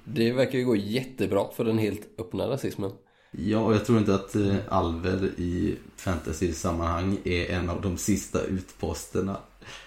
[0.05, 2.93] Det verkar ju gå jättebra för den helt öppna rasismen.
[3.31, 8.43] Ja, och jag tror inte att eh, alver i fantasy-sammanhang är en av de sista
[8.43, 9.37] utposterna.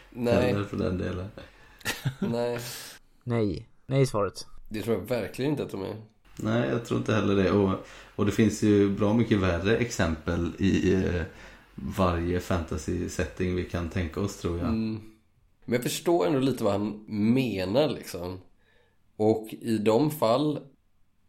[0.10, 1.28] Nej, Heller för den delen.
[2.20, 2.60] nej.
[3.24, 3.70] Nej.
[3.86, 4.46] Nej är svaret.
[4.70, 5.96] Det tror jag verkligen inte att de är.
[6.36, 7.52] Nej, jag tror inte heller det.
[7.52, 7.86] Och,
[8.16, 11.22] och det finns ju bra mycket värre exempel i eh,
[11.76, 14.68] varje fantasy-setting vi kan tänka oss tror jag.
[14.68, 15.00] Mm.
[15.66, 18.40] Men jag förstår ändå lite vad han menar liksom.
[19.16, 20.60] Och i de fall,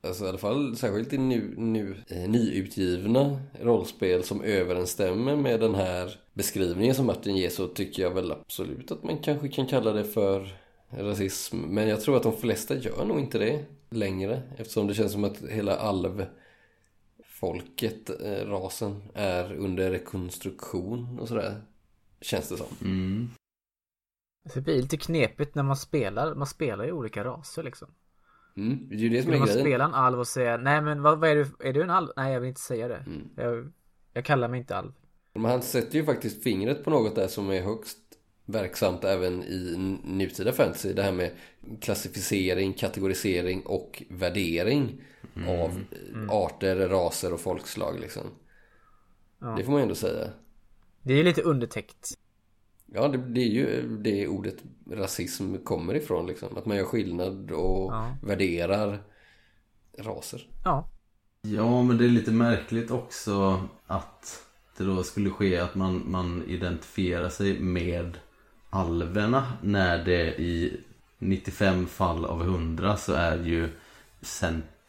[0.02, 5.74] alltså i alla fall särskilt i nu, nu eh, nyutgivna rollspel som överensstämmer med den
[5.74, 9.92] här beskrivningen som Martin ger så tycker jag väl absolut att man kanske kan kalla
[9.92, 10.56] det för
[10.90, 11.56] rasism.
[11.56, 15.24] Men jag tror att de flesta gör nog inte det längre eftersom det känns som
[15.24, 16.26] att hela alv
[17.44, 21.62] alvfolket, eh, rasen, är under rekonstruktion och sådär.
[22.20, 22.66] Känns det som.
[22.80, 23.30] Mm.
[24.48, 26.34] Så det blir lite knepigt när man spelar.
[26.34, 27.88] Man spelar ju olika raser liksom.
[28.56, 29.62] Mm, det är ju det som är man grejen.
[29.62, 31.68] spela en alv och säga Nej men vad, vad är du?
[31.68, 32.08] Är du en alv?
[32.16, 32.96] Nej jag vill inte säga det.
[33.06, 33.28] Mm.
[33.36, 33.72] Jag,
[34.12, 34.92] jag kallar mig inte alv.
[35.32, 37.98] Men han sätter ju faktiskt fingret på något där som är högst
[38.44, 40.92] verksamt även i nutida fantasy.
[40.92, 41.30] Det här med
[41.80, 45.00] klassificering, kategorisering och värdering
[45.36, 48.22] av eh, arter, raser och folkslag liksom.
[49.40, 49.46] Ja.
[49.46, 50.30] Det får man ju ändå säga.
[51.02, 52.18] Det är ju lite undertäckt.
[52.86, 54.56] Ja, det, det är ju det ordet
[54.90, 56.56] rasism kommer ifrån liksom.
[56.56, 58.16] Att man gör skillnad och Ja.
[58.22, 59.02] värderar
[59.98, 60.48] raser.
[60.64, 60.88] Ja.
[61.42, 64.42] Ja, men det är lite märkligt också att
[64.76, 68.18] det då skulle ske att man, man identifierar sig med
[68.70, 70.80] alverna när det i
[71.18, 73.68] 95 fall av 100 så är ju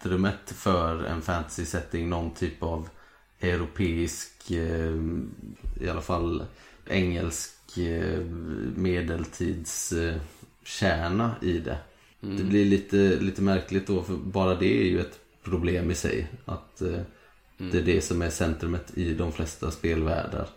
[0.05, 2.89] centrumet för en fantasy setting någon typ av
[3.39, 4.95] europeisk, eh,
[5.81, 6.45] i alla fall
[6.87, 8.19] engelsk eh,
[8.75, 10.15] medeltids eh,
[10.63, 11.77] kärna i det.
[12.19, 16.27] Det blir lite, lite märkligt då för bara det är ju ett problem i sig.
[16.45, 17.01] Att eh,
[17.57, 20.47] det är det som är centrumet i de flesta spelvärldar.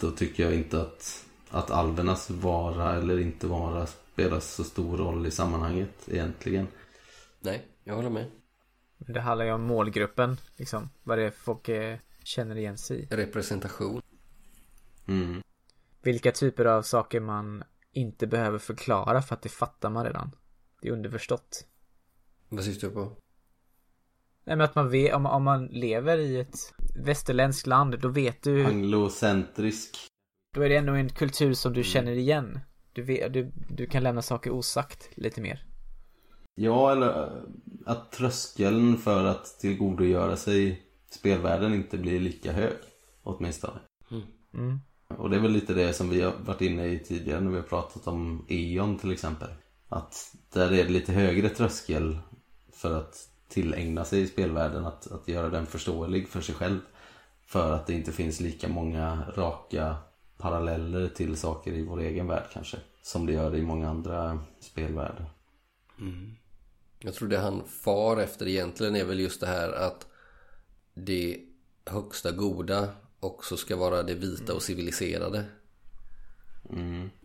[0.00, 5.26] Då tycker jag inte att, att alvernas vara eller inte vara spelar så stor roll
[5.26, 6.66] i sammanhanget egentligen.
[7.40, 8.39] Nej, jag håller med.
[9.06, 10.90] Det handlar ju om målgruppen liksom.
[11.02, 13.06] Vad det är folk eh, känner igen sig i.
[13.06, 14.02] Representation.
[15.08, 15.42] Mm.
[16.02, 20.30] Vilka typer av saker man inte behöver förklara för att det fattar man redan.
[20.82, 21.66] Det är underförstått.
[22.48, 23.00] Vad syftar du på?
[24.44, 28.42] Nej men att man vet, om, om man lever i ett västerländskt land, då vet
[28.42, 29.96] du, Anglocentrisk.
[30.54, 32.60] då är det ändå en kultur som du känner igen.
[32.92, 35.66] Du, vet, du, du kan lämna saker osagt lite mer.
[36.54, 37.42] Ja, eller
[37.90, 42.76] att tröskeln för att tillgodogöra sig spelvärlden inte blir lika hög.
[43.22, 43.80] Åtminstone.
[44.54, 44.80] Mm.
[45.08, 47.56] Och det är väl lite det som vi har varit inne i tidigare när vi
[47.56, 49.48] har pratat om E.ON till exempel.
[49.88, 52.18] Att där är det lite högre tröskel
[52.72, 54.86] för att tillägna sig i spelvärlden.
[54.86, 56.78] Att, att göra den förståelig för sig själv.
[57.46, 59.96] För att det inte finns lika många raka
[60.38, 62.76] paralleller till saker i vår egen värld kanske.
[63.02, 65.30] Som det gör i många andra spelvärldar.
[67.02, 70.06] Jag tror det han far efter egentligen är väl just det här att
[70.94, 71.40] det
[71.86, 72.88] högsta goda
[73.20, 75.44] också ska vara det vita och civiliserade.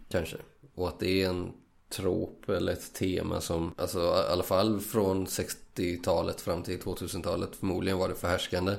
[0.10, 0.38] Kanske.
[0.76, 1.54] Och att det är en
[1.90, 7.98] trop eller ett tema som, alltså i alla fall från 60-talet fram till 2000-talet förmodligen
[7.98, 8.76] var det förhärskande.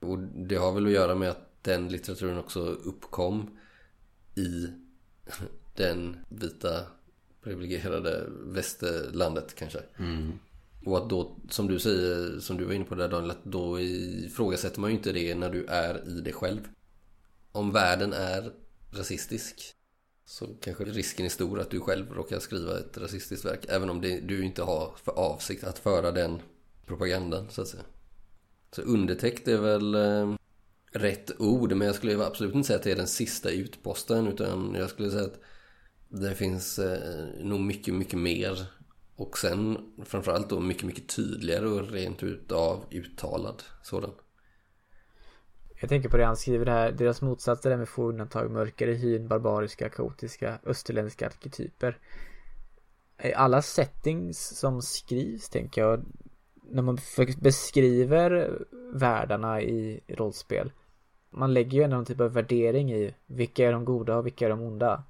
[0.00, 3.58] Och det har väl att göra med att den litteraturen också uppkom
[4.34, 4.66] i
[5.76, 6.82] den vita
[7.42, 9.78] privilegierade västerlandet kanske.
[10.84, 13.80] Och att då, som du säger, som du var inne på där Daniel, att då
[13.80, 16.60] ifrågasätter man ju inte det när du är i det själv.
[17.52, 18.52] Om världen är
[18.90, 19.74] rasistisk
[20.30, 23.66] så kanske risken är stor att du själv råkar skriva ett rasistiskt verk.
[23.68, 26.42] Även om det, du inte har för avsikt att föra den
[26.86, 27.82] propagandan så att säga.
[28.72, 30.34] Så undertäckt är väl eh,
[30.92, 34.26] rätt ord, men jag skulle absolut inte säga att det är den sista utposten.
[34.26, 35.40] Utan jag skulle säga att
[36.10, 38.66] det finns eh, nog mycket, mycket mer.
[39.16, 44.10] Och sen framförallt då mycket, mycket tydligare och rent utav uttalad sådan.
[45.80, 49.28] Jag tänker på det han skriver här, deras motsatser är med få undantag mörkare hyn,
[49.28, 51.98] barbariska, kaotiska, österländska arketyper.
[53.22, 56.04] I alla settings som skrivs tänker jag,
[56.70, 56.98] när man
[57.40, 58.58] beskriver
[58.92, 60.72] världarna i rollspel,
[61.30, 64.44] man lägger ju ändå någon typ av värdering i vilka är de goda och vilka
[64.44, 65.04] är de onda.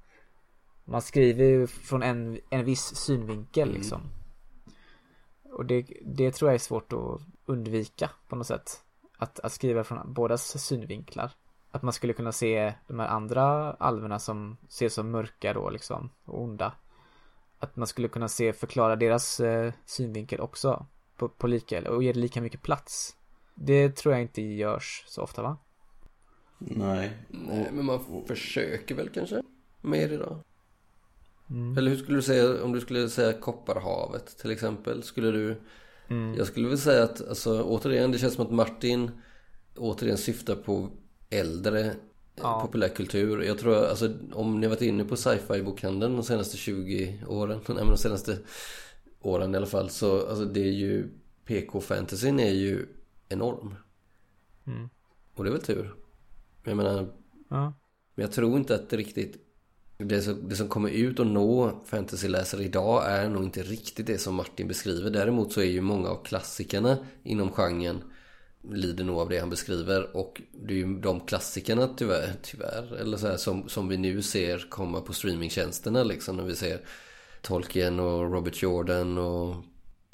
[0.91, 4.01] Man skriver ju från en, en viss synvinkel liksom.
[5.51, 8.83] Och det, det tror jag är svårt att undvika på något sätt.
[9.17, 11.31] Att, att skriva från bådas synvinklar.
[11.71, 16.09] Att man skulle kunna se de här andra alverna som ses som mörka då liksom
[16.25, 16.73] och onda.
[17.59, 20.85] Att man skulle kunna se, förklara deras eh, synvinkel också.
[21.17, 23.15] På, på lika, och ge det lika mycket plats.
[23.55, 25.57] Det tror jag inte görs så ofta va?
[26.57, 27.17] Nej.
[27.27, 29.43] Nej, men man försöker väl kanske
[29.81, 30.43] mer idag.
[31.77, 35.03] Eller hur skulle du säga om du skulle säga Kopparhavet till exempel?
[35.03, 35.55] Skulle du...
[36.37, 39.11] Jag skulle väl säga att, alltså återigen, det känns som att Martin
[39.75, 40.89] återigen syftar på
[41.29, 41.93] äldre
[42.35, 42.61] Ja.
[42.61, 43.41] populärkultur.
[43.43, 47.59] Jag tror, alltså om ni har varit inne på sci-fi bokhandeln de senaste 20 åren,
[47.67, 48.37] nej men de senaste
[49.21, 51.07] åren i alla fall, så alltså det är ju
[51.45, 52.85] PK-fantasyn är ju
[53.29, 53.75] enorm.
[55.33, 55.95] Och det är väl tur.
[56.63, 57.07] Jag menar,
[57.49, 57.73] Ja.
[58.15, 59.37] men jag tror inte att det riktigt
[60.07, 64.17] det som, det som kommer ut och nå fantasyläsare idag är nog inte riktigt det
[64.17, 65.09] som Martin beskriver.
[65.09, 68.03] Däremot så är ju många av klassikerna inom genren
[68.69, 70.15] lider nog av det han beskriver.
[70.17, 74.21] Och det är ju de klassikerna tyvärr, tyvärr eller så här, som, som vi nu
[74.21, 76.37] ser komma på streamingtjänsterna liksom.
[76.37, 76.79] När vi ser
[77.41, 79.55] Tolkien och Robert Jordan och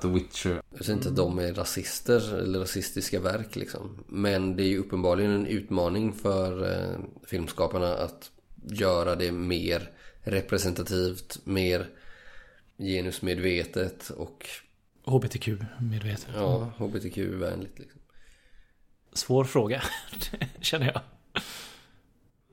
[0.02, 0.62] The Witcher.
[0.76, 4.04] jag säger inte att de är rasister eller rasistiska verk liksom.
[4.08, 8.32] Men det är ju uppenbarligen en utmaning för eh, filmskaparna att
[8.64, 9.92] göra det mer
[10.24, 11.88] representativt, mer
[12.78, 14.46] genusmedvetet och
[15.06, 16.34] HBTQ-medveten.
[16.36, 18.02] ja, hbtq-vänligt liksom.
[19.14, 19.82] Svår fråga,
[20.62, 21.02] känner jag.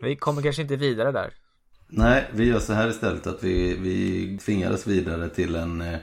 [0.01, 1.35] Vi kommer kanske inte vidare där.
[1.87, 5.99] Nej, vi gör så här istället att vi, vi tvingades vidare till en, eh,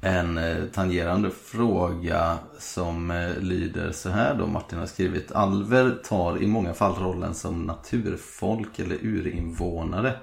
[0.00, 4.46] en eh, tangerande fråga som eh, lyder så här då.
[4.46, 5.32] Martin har skrivit.
[5.32, 10.14] Alver tar i många fall rollen som naturfolk eller urinvånare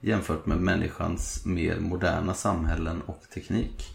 [0.00, 3.86] jämfört med människans mer moderna samhällen och teknik.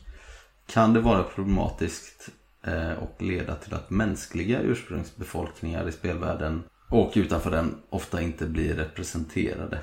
[0.68, 2.30] Kan det vara problematiskt
[2.64, 8.76] eh, och leda till att mänskliga ursprungsbefolkningar i spelvärlden och utanför den ofta inte blir
[8.76, 9.80] representerade?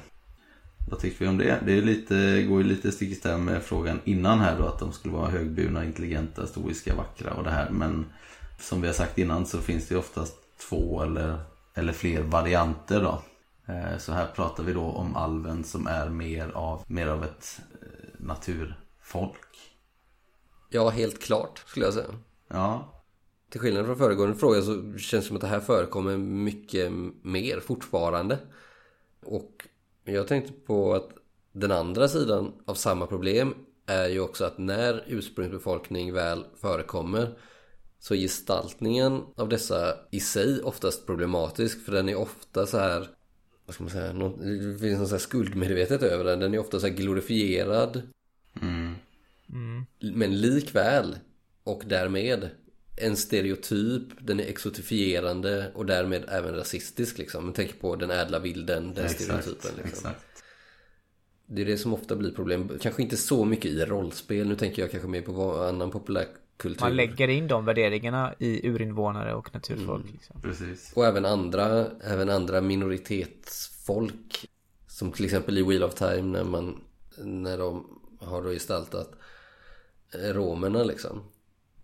[0.89, 1.61] Vad tycker vi om det?
[1.67, 4.79] Det är lite, går ju lite stick i stäv med frågan innan här då att
[4.79, 7.71] de skulle vara högburna, intelligenta, stoiska, vackra och det här.
[7.71, 8.07] Men
[8.61, 10.35] som vi har sagt innan så finns det ju oftast
[10.69, 11.39] två eller,
[11.75, 13.23] eller fler varianter då.
[13.73, 17.61] Eh, Så här pratar vi då om alven som är mer av, mer av ett
[17.83, 17.87] eh,
[18.19, 19.47] naturfolk.
[20.71, 22.07] Ja, helt klart skulle jag säga.
[22.49, 22.93] Ja,
[23.51, 26.93] Till skillnad från föregående fråga så känns det som att det här förekommer mycket
[27.23, 28.39] mer fortfarande.
[29.27, 29.67] Och
[30.13, 31.09] jag tänkte på att
[31.53, 33.55] den andra sidan av samma problem
[33.87, 37.39] är ju också att när ursprungsbefolkning väl förekommer
[37.99, 43.09] så är gestaltningen av dessa i sig oftast problematisk för den är ofta så här
[43.71, 46.41] vad ska man säga, något, det finns något så här skuldmedvetet över den.
[46.41, 48.03] Den är ofta så här glorifierad.
[50.01, 51.17] Men likväl
[51.65, 52.49] och därmed
[53.01, 57.45] en stereotyp, den är exotifierande och därmed även rasistisk liksom.
[57.45, 59.85] Man tänker på den ädla vilden, den stereotypen liksom.
[59.85, 60.27] exakt.
[61.47, 62.79] Det är det som ofta blir problem.
[62.81, 64.49] Kanske inte så mycket i rollspel.
[64.49, 66.81] Nu tänker jag kanske mer på annan populärkultur.
[66.81, 70.07] Man lägger in de värderingarna i urinvånare och naturfolk.
[70.13, 70.43] Liksom.
[70.43, 70.93] Precis.
[70.95, 74.47] Och även andra, även andra minoritetsfolk.
[74.87, 76.81] Som till exempel i Wheel of Time när man
[77.17, 79.11] när de har då gestaltat
[80.15, 81.23] romerna liksom.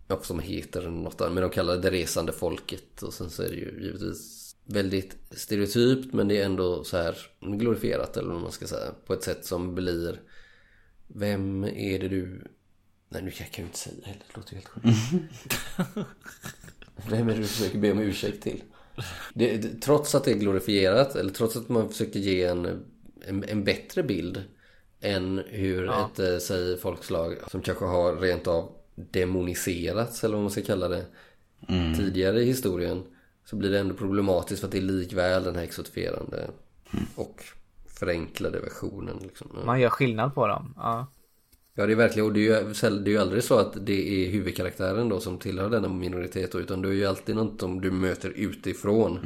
[0.07, 3.03] Ja, som heter något annat, men de kallar det det resande folket.
[3.03, 7.17] Och sen så är det ju givetvis väldigt stereotypt men det är ändå så här
[7.39, 8.91] glorifierat eller vad man ska säga.
[9.05, 10.21] På ett sätt som blir
[11.07, 12.47] Vem är det du
[13.09, 16.05] Nej nu kan jag ju inte säga heller, det låter ju helt sjukt.
[17.09, 18.63] Vem är det du försöker be om ursäkt till?
[19.33, 22.85] Det, det, trots att det är glorifierat eller trots att man försöker ge en,
[23.21, 24.43] en, en bättre bild
[25.01, 26.09] än hur Ja.
[26.13, 30.87] ett, eh, säg folkslag som kanske har rent av demoniserats eller vad man ska kalla
[30.87, 31.05] det
[31.97, 33.03] tidigare i historien
[33.45, 36.49] så blir det ändå problematiskt för att det är likväl den här exotifierande
[37.15, 37.43] och
[37.87, 39.17] förenklade versionen.
[39.21, 39.47] Liksom.
[39.65, 40.73] Man gör skillnad på dem.
[40.77, 41.07] Ja.
[41.73, 44.25] Ja det är verkligen och det är, ju, det är ju aldrig så att det
[44.25, 47.81] är huvudkaraktären då som tillhör denna minoritet då, utan det är ju alltid något som
[47.81, 49.19] du möter utifrån.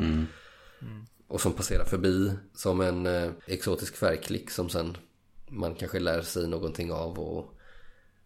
[1.28, 4.98] Och som passerar förbi som en eh, exotisk färgklick som sen
[5.48, 7.58] man kanske lär sig någonting av och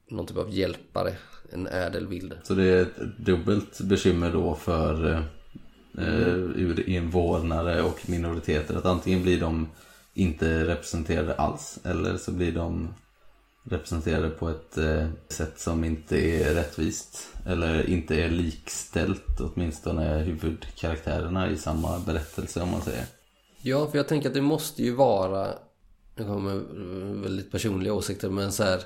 [0.07, 1.13] någon typ av hjälpare,
[1.51, 2.37] en ädel vilde.
[2.43, 5.19] Så det är ett dubbelt bekymmer då för eh,
[6.07, 8.75] eh, urinvånare och minoriteter.
[8.75, 9.67] Att antingen blir de
[10.13, 12.93] inte representerade alls eller så blir de
[13.63, 17.29] representerade på ett eh, sätt som inte är rättvist.
[17.45, 23.05] Eller inte är likställt åtminstone huvudkaraktärerna i samma berättelse om man säger.
[23.61, 25.47] Ja, för jag tänker att det måste ju vara,
[26.15, 26.53] nu kommer
[27.21, 28.81] väldigt personliga åsikter, men så här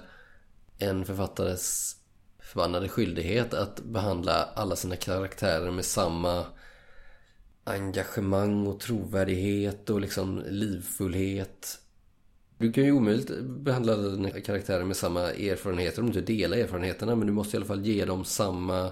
[0.79, 1.95] en författares
[2.39, 6.45] förbannade skyldighet att behandla alla sina karaktärer med samma
[7.63, 11.79] engagemang och trovärdighet och liksom livfullhet.
[12.57, 17.15] Du kan ju omöjligt behandla dina karaktärer med samma erfarenheter om du inte delar erfarenheterna,
[17.15, 18.91] men du måste i alla fall ge dem samma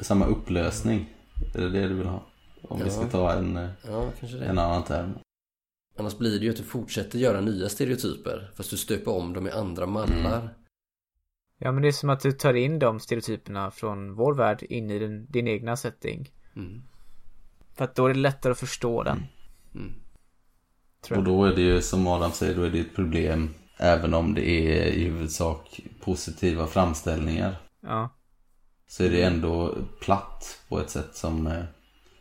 [0.00, 1.16] Samma upplösning.
[1.54, 2.26] Är det det du vill ha?
[2.62, 4.12] Om vi ska ta en, Ja,
[4.42, 5.12] en annan term.
[5.98, 9.46] Annars blir det ju att du fortsätter göra nya stereotyper fast du stöper om dem
[9.46, 10.54] i andra mallar.
[11.60, 14.90] Ja, men det är som att du tar in de stereotyperna från vår värld in
[14.90, 16.30] i din, din egna setting.
[16.56, 16.82] Mm.
[17.74, 19.22] För att då är det lättare att förstå den.
[19.74, 19.92] Mm.
[21.02, 24.14] Tror Och då är det ju som Adam säger, då är det ett problem även
[24.14, 27.56] om det är i huvudsak positiva framställningar.
[27.80, 28.16] Ja.
[28.86, 31.64] Så är det ändå platt på ett sätt som, eh,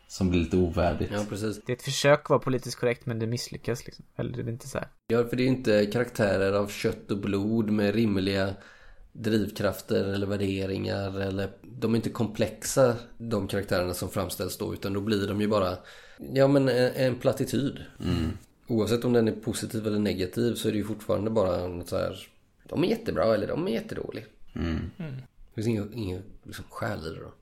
[0.07, 1.11] som blir lite ovärdigt.
[1.13, 1.61] Ja, precis.
[1.65, 4.05] Det är ett försök att vara politiskt korrekt men det misslyckas liksom.
[4.15, 4.87] Eller det är inte så här.
[5.07, 8.53] Ja, för det är ju inte karaktärer av kött och blod med rimliga
[9.11, 15.01] drivkrafter eller värderingar eller de är inte komplexa de karaktärerna som framställs då utan då
[15.01, 15.77] blir de ju bara
[16.33, 17.79] ja men en, plattityd.
[18.67, 21.97] Oavsett om den är positiv eller negativ så är det ju fortfarande bara något så
[21.97, 22.27] här
[22.63, 24.25] de är jättebra eller de är jättedåliga.
[24.53, 27.33] Det finns ingen, ingen liksom, själ i det då.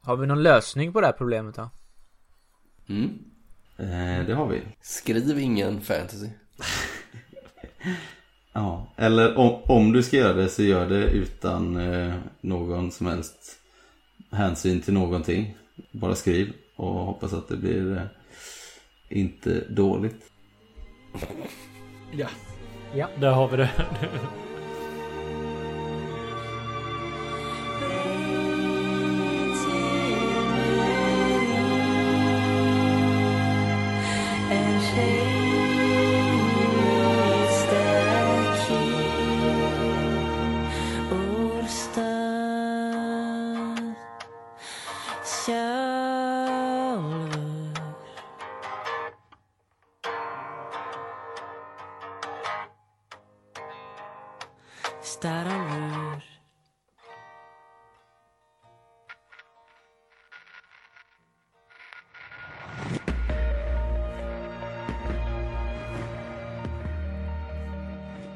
[0.00, 1.70] Har vi någon lösning på det här problemet då?
[2.88, 3.18] Mm.
[3.76, 4.62] Eh, det har vi.
[4.80, 6.28] Skriv ingen fantasy.
[8.52, 13.06] Ja, eller om, om du ska göra det så gör det utan eh, någon som
[13.06, 13.60] helst
[14.30, 15.56] hänsyn till någonting.
[15.90, 18.02] Bara skriv och hoppas att det blir eh,
[19.08, 20.30] inte dåligt.
[22.94, 23.70] Ja, där har vi det.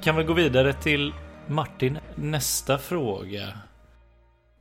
[0.03, 1.15] Kan vi gå vidare till
[1.49, 3.59] Martin, nästa fråga.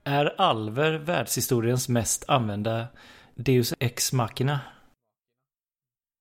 [0.03, 2.87] Är Alver världshistoriens mest använda
[3.35, 4.59] Deus Ex Machina?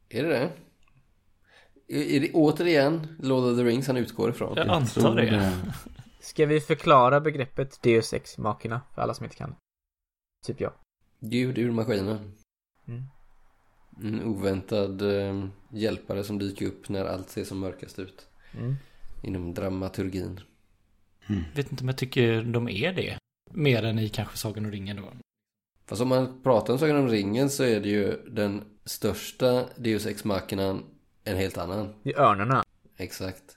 [0.08, 0.50] Är det det?
[2.16, 4.56] Är det återigen Lord of the Rings han utgår ifrån?
[4.56, 5.52] Jag antar det.
[6.20, 9.54] Ska vi förklara begreppet Deus Ex Machina för alla som inte kan?
[10.46, 10.72] Typ jag.
[11.20, 12.32] Gud ur maskinen.
[12.88, 13.02] Mm.
[14.02, 18.26] En oväntad eh, hjälpare som dyker upp när allt ser som mörkast ut.
[18.58, 18.76] Mm.
[19.22, 20.40] Inom dramaturgin.
[21.54, 23.18] Vet inte om jag tycker de är det.
[23.50, 25.12] Mer än i kanske Sagan om ringen då.
[25.86, 30.06] Fast om man pratar om Sagan om ringen så är det ju den största Deus
[30.06, 30.84] Ex Machinan
[31.24, 31.94] en helt annan.
[32.02, 32.64] I örnarna.
[32.96, 33.56] Exakt.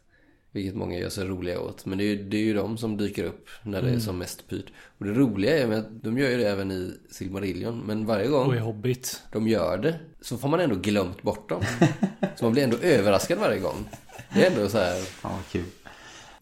[0.52, 1.85] Vilket många gör sig roliga åt.
[1.85, 4.18] Men det är ju, det är ju de som dyker upp när det är som
[4.18, 4.65] mest pyrt.
[4.98, 7.80] Och det roliga är att de gör ju det även i Silmarillion.
[7.80, 9.22] Men varje gång Och i Hobbit.
[9.31, 11.61] de gör det så får man ändå glömt bort dem.
[12.35, 13.90] Så man blir ändå överraskad varje gång.
[14.34, 15.64] Det är ändå så här Ja, kul.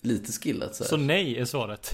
[0.01, 0.89] lite skillat så, här.
[0.89, 1.91] Så nej är svaret.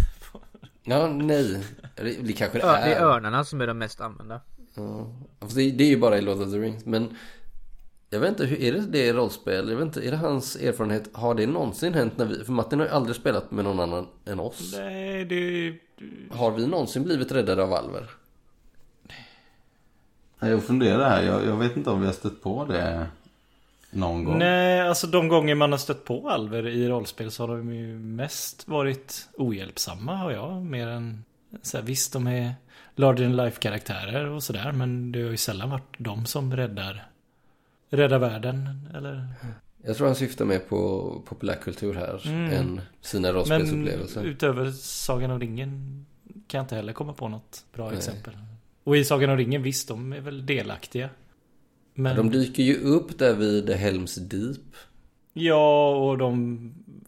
[0.84, 1.64] Ja, nej.
[1.96, 2.90] Det, det kanske det är.
[2.90, 4.42] det är örnarna som är de mest använda.
[4.76, 5.14] Ja.
[5.56, 6.86] Det, det är ju bara i Lord of the Rings.
[6.86, 7.18] Men
[8.10, 9.70] jag vet inte, hur är det det i rollspel?
[9.70, 11.10] Jag vet inte, är det hans erfarenhet?
[11.14, 12.44] Har det någonsin hänt när vi...
[12.44, 14.74] För Martin har ju aldrig spelat med någon annan än oss.
[14.78, 15.76] Nej, det...
[16.32, 18.10] Har vi någonsin blivit räddade av alver?
[20.40, 21.24] Jag funderar här.
[21.24, 23.08] Jag, jag vet inte om vi har stött på det
[23.90, 24.38] någon gång.
[24.38, 28.00] Nej, alltså de gånger man har stött på alver i rollspel så har de ju
[28.00, 30.62] mest varit ohjälpsamma har jag.
[30.66, 31.24] Mer än...
[31.62, 32.54] Så här, visst, de är
[32.96, 34.72] larger than life karaktärer och sådär.
[34.72, 37.08] Men det har ju sällan varit de som räddar...
[37.90, 39.28] Räddar världen, eller?
[39.84, 42.52] Jag tror han syftar mer på populärkultur här Mm.
[42.54, 44.24] än sina Men rollspelsupplevelser.
[44.24, 46.06] utöver Sagan om ringen
[46.48, 47.98] kan jag inte heller komma på något bra Nej.
[47.98, 48.34] exempel.
[48.84, 51.10] Och i Sagan om ringen, visst, de är väl delaktiga.
[52.00, 52.16] Men...
[52.16, 54.76] De dyker ju upp där vid Helms Deep.
[55.34, 56.58] Ja, och de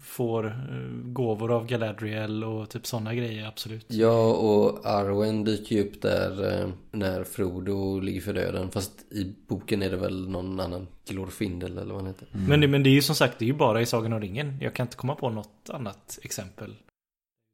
[0.01, 3.85] får eh, gåvor av Galadriel och typ sådana grejer, absolut.
[3.87, 8.71] Ja, och Arwen dyker ju upp där eh, när Frodo ligger för döden.
[8.71, 12.27] Fast i boken är det väl någon annan Glorfindel eller vad han heter.
[12.31, 14.21] Men, det, men det är ju som sagt, det är ju bara i Sagan om
[14.21, 14.57] ringen.
[14.61, 16.75] Jag kan inte komma på något annat exempel.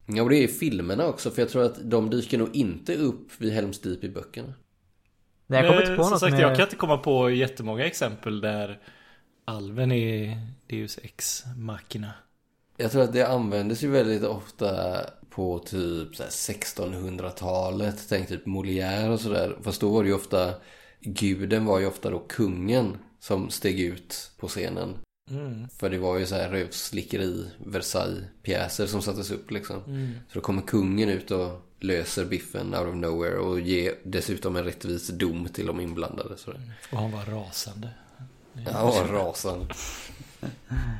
[0.05, 1.31] Ja, och det är i filmerna också.
[1.31, 4.53] För jag tror att de dyker nog inte upp vid Helms Deep i böckerna.
[5.47, 6.41] Nej jag kommer inte på som något sagt, med...
[6.41, 8.79] jag kan inte komma på jättemånga exempel där
[9.45, 12.13] alven är Deus ex machina.
[12.77, 14.99] Jag tror att det användes ju väldigt ofta
[15.29, 18.05] på typ så här 1600-talet.
[18.09, 19.55] Tänk typ Molière och sådär.
[19.61, 20.53] Fast då var det ju ofta
[20.99, 24.93] Guden var ju ofta då kungen som steg ut på scenen.
[25.31, 25.69] Mm.
[25.69, 29.83] För det var ju så här rövslickeri Versailles-pjäser som sattes upp liksom.
[29.87, 30.11] Mm.
[30.27, 34.63] Så då kommer kungen ut och löser biffen out of nowhere och ger dessutom en
[34.63, 36.37] rättvis dom till de inblandade.
[36.37, 36.51] Så
[36.91, 37.89] Och han var rasande.
[38.65, 39.73] Ja, rasande.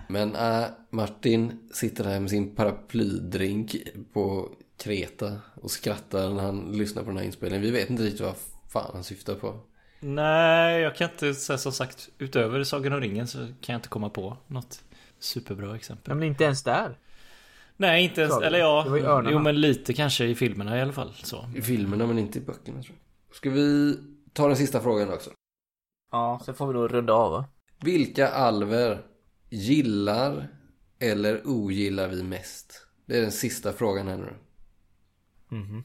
[0.08, 3.76] Men äh, Martin sitter här med sin paraplydrink
[4.14, 7.66] på Kreta och skrattar när han lyssnar på den här inspelningen.
[7.66, 8.36] Vi vet inte riktigt vad
[8.70, 9.60] fan han syftar på.
[10.00, 13.90] Nej, jag kan inte säga som sagt, utöver Sagan om ringen så kan jag inte
[13.90, 14.84] komma på något
[15.20, 16.16] superbra exempel.
[16.16, 16.98] Men inte ens där.
[17.78, 21.14] Nej, inte ens, eller ja, jo men lite kanske i filmerna i alla fall.
[21.24, 21.50] Så.
[21.56, 22.96] I filmerna men inte i böckerna tror
[23.28, 23.36] jag.
[23.36, 23.98] Ska vi
[24.34, 25.30] ta den sista frågan också?
[26.12, 27.46] Ja, sen får vi då runda av va?
[27.82, 29.02] Vilka alver
[29.50, 30.48] gillar
[31.00, 32.88] eller ogillar vi mest?
[33.06, 34.34] Det är den sista frågan här nu.
[35.58, 35.84] Mhm.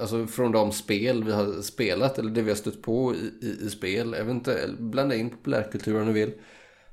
[0.00, 3.66] Alltså från de spel vi har spelat eller det vi har stött på i, i,
[3.66, 4.14] i spel.
[4.14, 6.32] Eventuellt blanda in populärkultur om du vill.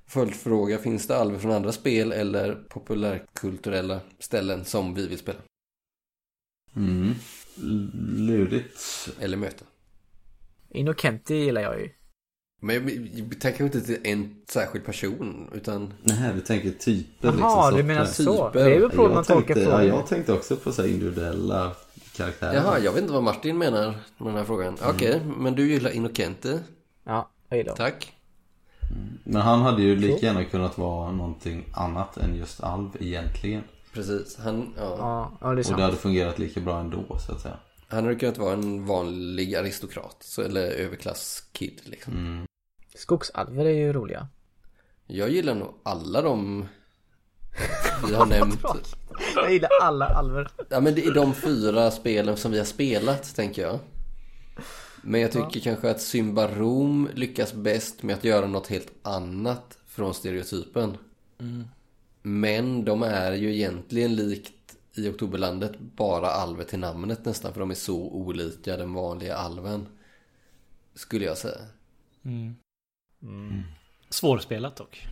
[0.07, 5.39] Följdfråga, finns det alver från andra spel eller populärkulturella ställen som vi vill spela?
[6.75, 7.13] Mm.
[8.17, 9.09] Lurigt.
[9.19, 9.65] Eller möta?
[10.69, 11.89] Innocenti gillar jag ju.
[12.61, 17.69] Men jag, jag tänker inte till en särskild person utan Nej, du tänker typer Jaha,
[17.69, 17.77] liksom.
[17.77, 18.47] du menar så?
[18.47, 18.69] typer.
[18.69, 19.87] Det är väl på man jag tolkar tänkte, ja, frågan.
[19.87, 21.75] jag tänkte också på så här individuella
[22.15, 22.53] karaktärer.
[22.53, 23.85] Jaha, jag vet inte vad Martin menar
[24.17, 24.77] med den här frågan.
[24.83, 26.59] Okej, men du gillar Innocenti.
[27.03, 27.75] Ja, jag gillar.
[27.75, 28.16] Tack.
[29.23, 33.63] Men han hade ju lika gärna kunnat vara någonting annat än just alv egentligen.
[33.93, 34.37] Preget.
[34.43, 34.95] Han, ja.
[34.97, 37.57] Ja, ja det är Och det hade fungerat lika bra ändå så att säga.
[37.87, 40.17] han hade kunnat vara en vanlig aristokrat.
[40.19, 42.13] Så, eller överklasskid liksom.
[42.13, 42.45] Mm.
[42.95, 44.27] Skogsalver är ju roliga.
[45.07, 46.67] Jag gillar nog alla de
[48.07, 48.63] vi har nämnt.
[49.35, 50.49] Jag gillar alla alver.
[50.69, 53.79] Ja men det är de fyra spelen som vi har spelat tänker jag.
[55.09, 60.13] Men jag tycker kanske att Symbarom lyckas bäst med att göra något helt annat från
[60.13, 60.97] stereotypen.
[62.21, 67.71] Men de är ju egentligen likt i Oktoberlandet bara alver till namnet nästan för de
[67.71, 69.87] är så olika den vanliga alven.
[70.95, 71.61] Skulle jag säga.
[74.09, 75.07] Svårspelat dock.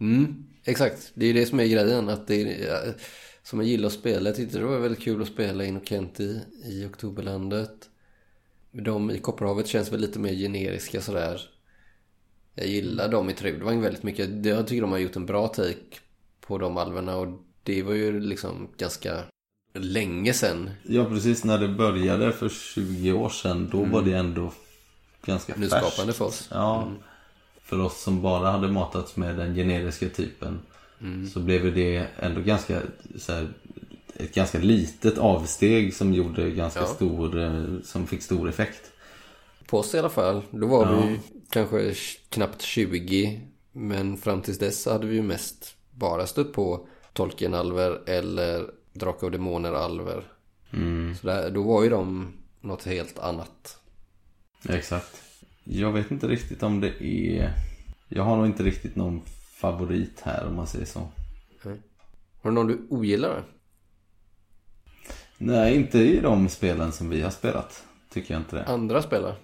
[0.00, 1.12] Mm, exakt.
[1.14, 2.08] Det är ju det som är grejen.
[2.08, 2.94] Att det är,
[3.42, 4.28] som jag gillar att spela.
[4.28, 7.90] Jag tyckte det var väldigt kul att spela Innocenti i Oktoberlandet.
[8.72, 11.40] De i Kopparhavet känns väl lite mer generiska sådär.
[12.54, 14.44] Jag gillar dem i Trudvang väldigt mycket.
[14.46, 15.96] Jag tycker de har gjort en bra take
[16.40, 17.16] på de alverna.
[17.16, 17.28] Och
[17.62, 19.24] det var ju liksom ganska
[19.74, 20.70] länge sedan.
[20.82, 24.52] Ja precis när det började för 20 år sedan då var det ändå
[25.24, 26.18] ganska Nyskapande färskt.
[26.18, 26.48] för oss.
[26.50, 26.92] Ja.
[27.62, 30.60] För oss som bara hade matats med den generiska typen
[31.32, 32.80] så blev det ändå ganska
[33.18, 33.48] så här,
[34.24, 36.86] ett ganska litet avsteg som gjorde ganska Ja.
[36.86, 38.90] stor, eh, som fick stor effekt.
[39.66, 40.42] På oss i alla fall.
[40.50, 41.00] Då var Ja.
[41.06, 41.20] vi
[41.50, 41.94] kanske
[42.28, 43.40] knappt 20.
[43.72, 49.30] Men fram tills dess hade vi ju mest bara stött på Tolkien-alver eller Drakar och
[49.32, 50.22] Demoner-alver.
[50.72, 53.78] Mm, Så där, då var ju de något helt annat.
[54.68, 55.22] exakt.
[55.64, 57.52] Jag vet inte riktigt om det är...
[58.08, 59.20] Jag har nog inte riktigt någon
[59.60, 61.08] favorit här om man säger så.
[62.42, 63.44] Har du någon du ogillar?
[65.42, 67.84] Nej, inte i de spelen som vi har spelat.
[68.10, 68.64] Tycker jag inte det.
[68.64, 69.34] Andra spelare?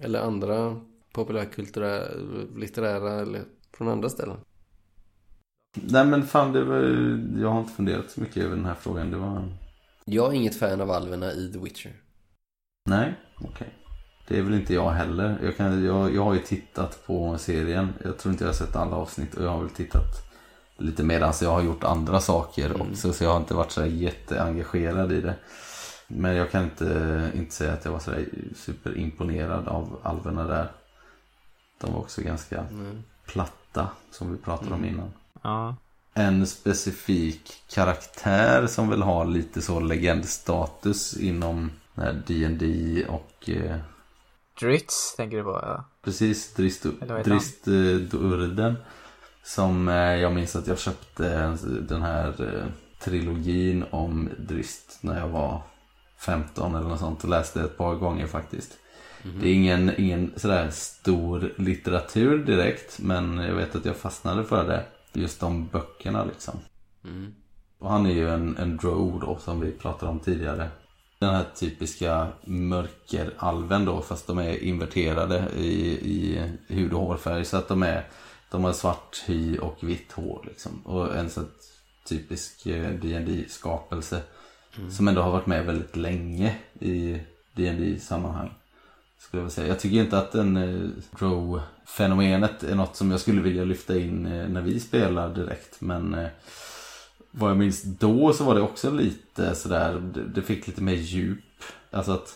[0.00, 0.80] Eller andra
[1.12, 2.04] populärkulturella,
[2.56, 3.42] litterära eller
[3.76, 4.36] från andra ställen?
[5.76, 6.78] Nej men fan, det var,
[7.40, 9.10] jag har inte funderat så mycket över den här frågan.
[9.10, 9.58] Det var...
[10.04, 11.92] Jag är inget fan av alverna i The Witcher.
[12.88, 13.74] Nej, okej.
[14.28, 15.38] Det är väl inte jag heller.
[15.42, 17.92] Jag, kan, jag, jag har ju tittat på serien.
[18.04, 20.31] Jag tror inte jag har sett alla avsnitt och jag har väl tittat
[20.76, 23.12] lite medan jag har gjort andra saker också.
[23.12, 25.34] Så jag har inte varit så jätteengagerad i det.
[26.06, 28.12] Men jag kan inte, inte säga att jag var så
[28.56, 30.70] superimponerad av alverna där.
[31.80, 32.66] De var också ganska
[33.26, 35.12] platta som vi pratade om innan.
[35.42, 35.76] Ja.
[36.14, 41.70] En specifik karaktär som vill ha lite så legendstatus inom
[42.26, 43.76] D&D och eh,
[44.60, 45.84] Dritz tänker du på ja.
[46.04, 47.38] precis Drist, Eller vad heter han?
[47.38, 48.76] Drist eh, Durden.
[49.42, 51.56] Som eh, jag minns att jag köpte
[51.88, 52.66] den här eh,
[52.98, 55.62] trilogin om Drist när jag var
[56.18, 58.78] 15 eller något sånt och läste ett par gånger faktiskt.
[59.40, 64.68] Det är ingen, ingen sådär stor litteratur direkt men jag vet att jag fastnade för
[64.68, 64.84] det.
[65.12, 66.54] Just de böckerna liksom.
[67.78, 70.68] Och han är ju en, en drow då som vi pratade om tidigare.
[71.18, 77.56] Den här typiska mörkeralven då fast de är inverterade i, i hud och hårfärg så
[77.56, 78.06] att de är
[78.52, 80.80] De har svart hy och vitt hår liksom.
[80.86, 81.48] Och en sån
[82.08, 84.22] typisk eh, dd skapelse
[84.96, 87.20] Som ändå har varit med väldigt länge i
[87.54, 88.54] dd sammanhang
[89.18, 89.68] Skulle jag säga.
[89.68, 90.88] Jag tycker inte att en eh,
[91.18, 96.14] Drow-fenomenet är något som jag skulle vilja lyfta in eh, när vi spelar direkt men
[96.14, 96.28] eh,
[97.30, 100.94] vad jag minns då så var det också lite sådär, det- det fick lite mer
[100.94, 101.38] djup.
[101.90, 102.34] Alltså att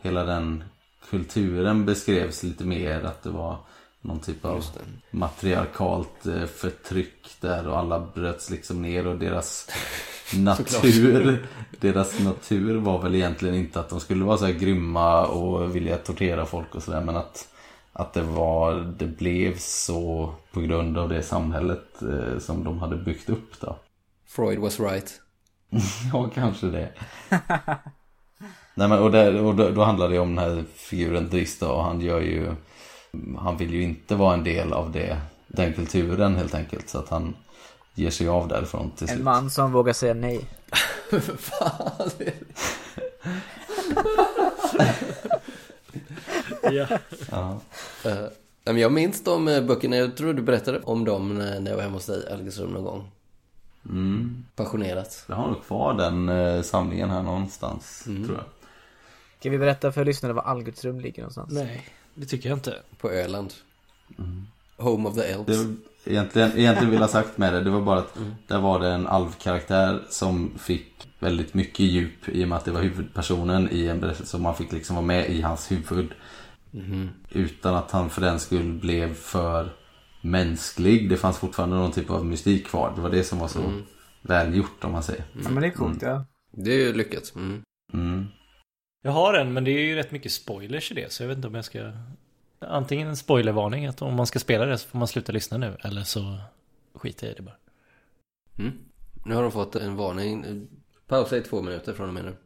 [0.00, 0.64] hela den
[1.10, 3.58] kulturen beskrevs lite mer att det var
[4.02, 4.64] någon typ av
[5.10, 9.70] matriarkalt eh, förtryck där och alla bröts liksom ner och deras
[10.36, 11.46] natur
[11.80, 15.96] deras natur var väl egentligen inte att de skulle vara så här grymma och vilja
[15.96, 17.48] tortera folk och sådär men att
[17.92, 22.96] att det var, det blev så på grund av det samhället eh, som de hade
[22.96, 23.76] byggt upp då.
[24.26, 25.20] Freud was right.
[26.12, 26.92] Ja, kanske det.
[28.74, 31.84] Nej men och, där, och då, då handlar det om den här figuren Drista och
[31.84, 32.54] han gör ju
[33.38, 37.08] Han vill ju inte vara en del av det Den kulturen helt enkelt så att
[37.08, 37.34] han
[37.94, 40.46] Ger sig av därifrån till slut En man som vågar säga nej.
[41.38, 42.10] Fan.
[46.62, 46.86] Ja.
[47.30, 47.60] ja.
[48.04, 48.24] Eh,
[48.64, 51.76] men jag minns de eh, böckerna, jag tror du berättade om dem när när jag
[51.76, 53.10] var hemma hos dig, Algesrum, någon gång.
[53.88, 54.44] mm.
[54.56, 55.24] Passionerat.
[55.28, 58.44] Jag har nog kvar den eh, samlingen här någonstans tror jag
[59.40, 61.52] Ska vi berätta för lyssnarna var Algutsrum ligger någonstans?
[61.52, 61.84] Nej,
[62.14, 62.74] det tycker jag inte.
[62.98, 63.54] På Öland.
[64.76, 65.46] Home of the Elves.
[65.46, 65.76] det,
[66.10, 68.88] egentligen, egentligen vill jag ha sagt med det, det var bara att där var det
[68.88, 73.86] en alvkaraktär som fick väldigt mycket djup i och med att det var huvudpersonen i
[73.86, 76.08] en berättelse som man fick liksom vara med i hans huvud.
[77.30, 79.72] Utan att han för den skull blev för
[80.20, 81.10] mänsklig.
[81.10, 82.92] Det fanns fortfarande någon typ av mystik kvar.
[82.96, 83.82] Det var det som var så
[84.22, 85.24] välgjort om man säger.
[85.44, 86.24] Ja, men det är coolt ja.
[86.52, 87.32] Det är ju lyckat.
[87.92, 88.26] Mm.
[89.02, 89.14] Mm.
[89.14, 91.36] Jag har en, men det är ju rätt mycket spoilers i det, så jag vet
[91.36, 91.92] inte om jag ska...
[92.58, 95.76] Antingen en spoilervarning, att om man ska spela det så får man sluta lyssna nu,
[95.80, 96.38] eller så
[96.94, 97.56] skiter jag i det bara.
[98.58, 98.72] Mm.
[99.24, 100.66] Nu har de fått en varning.
[101.06, 102.36] Pausa i två minuter från och med nu.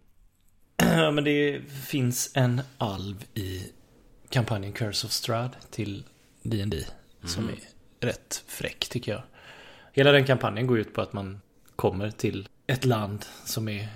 [0.77, 3.73] Ja, men det finns en alv i
[4.28, 6.05] kampanjen Curse of Strahd till
[6.43, 6.85] D&D
[7.24, 7.59] som är
[8.01, 9.23] rätt fräck tycker jag.
[9.93, 11.41] Hela den kampanjen går ut på att man
[11.77, 13.89] kommer till ett land som är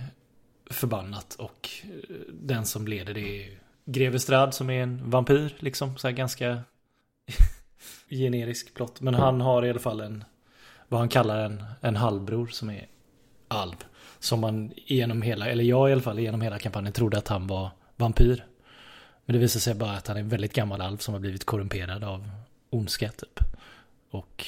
[0.71, 5.97] förbannat och eh, den som leder det är Greve Strad som är en vampyr liksom,
[5.97, 6.63] så här ganska
[8.11, 9.01] generisk plott.
[9.01, 10.25] Men han har i alla fall en,
[10.89, 12.87] vad han kallar en, en halvbror som är
[13.49, 13.77] alv.
[14.19, 17.47] Som man genom hela, eller jag i alla fall genom hela kampanjen trodde att han
[17.47, 18.45] var vampyr.
[19.27, 21.45] Men det visar sig bara att han är en väldigt gammal alv som har blivit
[21.45, 22.31] korrumperad av
[22.71, 23.41] ondska typ.
[24.11, 24.47] Och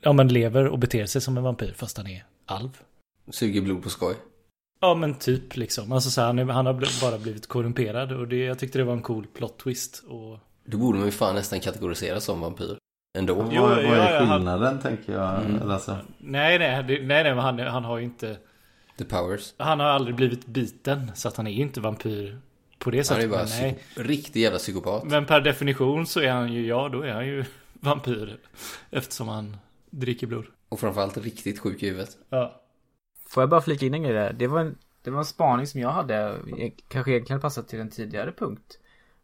[0.00, 2.82] ja men lever och beter sig som en vampyr fast han är alv.
[3.30, 4.14] Suger blod på skoj.
[4.80, 5.92] Ja men typ liksom.
[5.92, 8.78] Alltså så här, han, är, han har bl- bara blivit korrumperad och det, jag tyckte
[8.78, 10.04] det var en cool plot twist.
[10.08, 10.38] Och...
[10.64, 12.76] Då borde man ju fan nästan kategoriseras som vampyr.
[13.18, 13.48] Ändå.
[13.52, 15.44] Jo, vad, vad är ja, han- skillnaden tänker jag?
[15.44, 18.36] Eller alltså, Nej nej, nej nej men han, han har ju inte,
[18.98, 19.54] The powers.
[19.58, 22.38] han har aldrig blivit biten så att han är ju inte vampyr
[22.78, 23.30] på det Han är sättet.
[23.30, 23.78] bara nej.
[23.94, 25.04] riktig jävla psykopat.
[25.04, 28.36] men per definition så är han ju, ja då är han ju vampyr.
[28.90, 29.56] Eftersom han
[29.90, 30.44] dricker blod.
[30.68, 32.10] Och framförallt riktigt sjuk i huvudet.
[32.30, 32.60] Ja.
[33.28, 34.32] Får jag bara flika in en grej där?
[34.32, 36.38] Det var en, det var en spaning som jag hade.
[36.88, 38.78] Kanske egentligen passat till en tidigare punkt.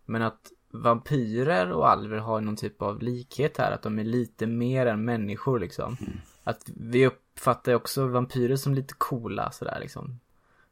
[0.04, 3.72] Men att vampyrer och alver har någon typ av likhet här.
[3.72, 5.96] Att de är lite mer än människor liksom.
[6.44, 10.20] Att vi uppfattar också vampyrer som lite coola sådär liksom.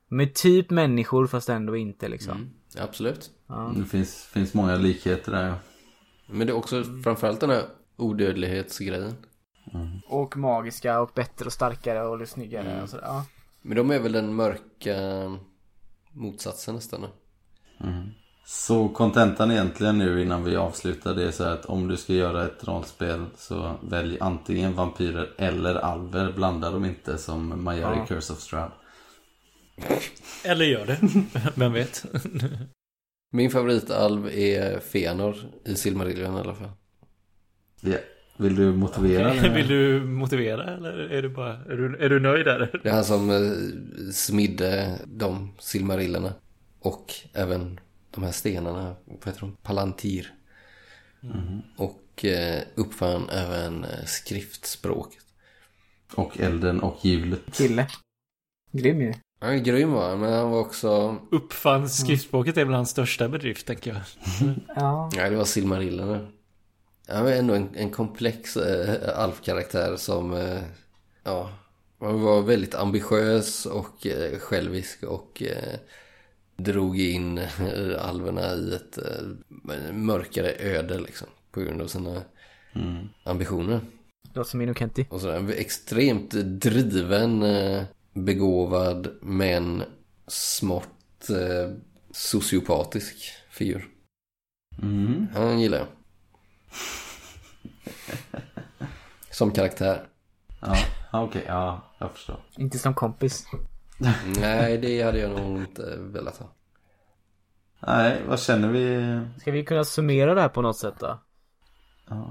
[0.09, 2.36] De är typ människor fast ändå inte liksom.
[2.36, 2.50] Mm.
[2.78, 3.30] Absolut.
[3.46, 3.72] Ja.
[3.76, 5.54] Det finns, finns många likheter där ja.
[6.26, 7.64] Men det är också framförallt den här
[7.96, 9.14] odödlighetsgrejen.
[10.06, 13.04] Och magiska och bättre och starkare och snyggare och sådär.
[13.06, 13.24] Ja.
[13.62, 14.96] Men de är väl den mörka
[16.12, 17.00] motsatsen nästan.
[17.00, 17.08] då.
[18.46, 22.44] Så kontentan egentligen nu innan vi avslutar det är så att om du ska göra
[22.44, 26.32] ett rollspel så välj antingen vampyrer eller alver.
[26.32, 28.04] Blanda dem inte som man gör Ja.
[28.04, 28.72] i Curse of Strahd.
[30.44, 30.98] Eller gör det.
[31.54, 32.04] Vem vet?
[33.30, 36.70] Min favoritalv är Fëanor i Silmarillion i alla fall.
[37.80, 37.96] Ja.
[38.36, 39.48] Vill du motivera det?
[39.54, 41.52] Vill du motivera eller är du bara...
[41.52, 42.80] Är du, är du nöjd där?
[42.82, 46.32] Det är han som eh, smidde de Silmarillerna.
[46.80, 47.80] Och även
[48.10, 49.56] de här stenarna, vad heter de?
[49.62, 50.34] Palantir.
[51.76, 55.24] Och eh, uppfann även eh, skriftspråket.
[56.14, 57.40] Och elden och hjulet.
[57.52, 57.86] Kille.
[58.72, 59.14] Grym ju.
[59.40, 61.18] Han är grym var han, men han var också...
[61.30, 64.00] Uppfann skriftspråket är väl hans största bedrift tänker jag.
[64.76, 65.10] Ja.
[65.16, 66.26] Nej, det var Silmarillerna.
[67.08, 70.34] Han var ändå en, en komplex eh, alfkaraktär som...
[70.34, 70.62] Eh,
[71.24, 71.50] ja,
[71.98, 75.78] han var väldigt ambitiös och eh, självisk och eh,
[76.56, 81.28] drog in eh, alverna i ett eh, mörkare öde liksom.
[81.50, 82.22] På grund av sina
[83.24, 83.80] ambitioner.
[84.34, 85.06] Låter som Ino Kenti.
[85.10, 86.30] Och så en extremt
[86.60, 89.82] driven, eh, begåvad men
[90.26, 91.76] smått eh,
[92.10, 93.16] sociopatisk
[93.50, 93.88] figur.
[94.82, 95.26] Mm.
[95.34, 95.86] Han gillar jag.
[99.30, 100.06] Som karaktär.
[100.60, 100.76] Ja,
[101.12, 101.44] okej.
[101.46, 102.40] Ja, jag förstår.
[102.56, 103.46] Inte som kompis.
[104.40, 106.46] Nej, det hade jag nog inte velat ha.
[107.86, 109.20] Nej, vad känner vi?
[109.40, 111.18] Ska vi kunna summera det här på något sätt då?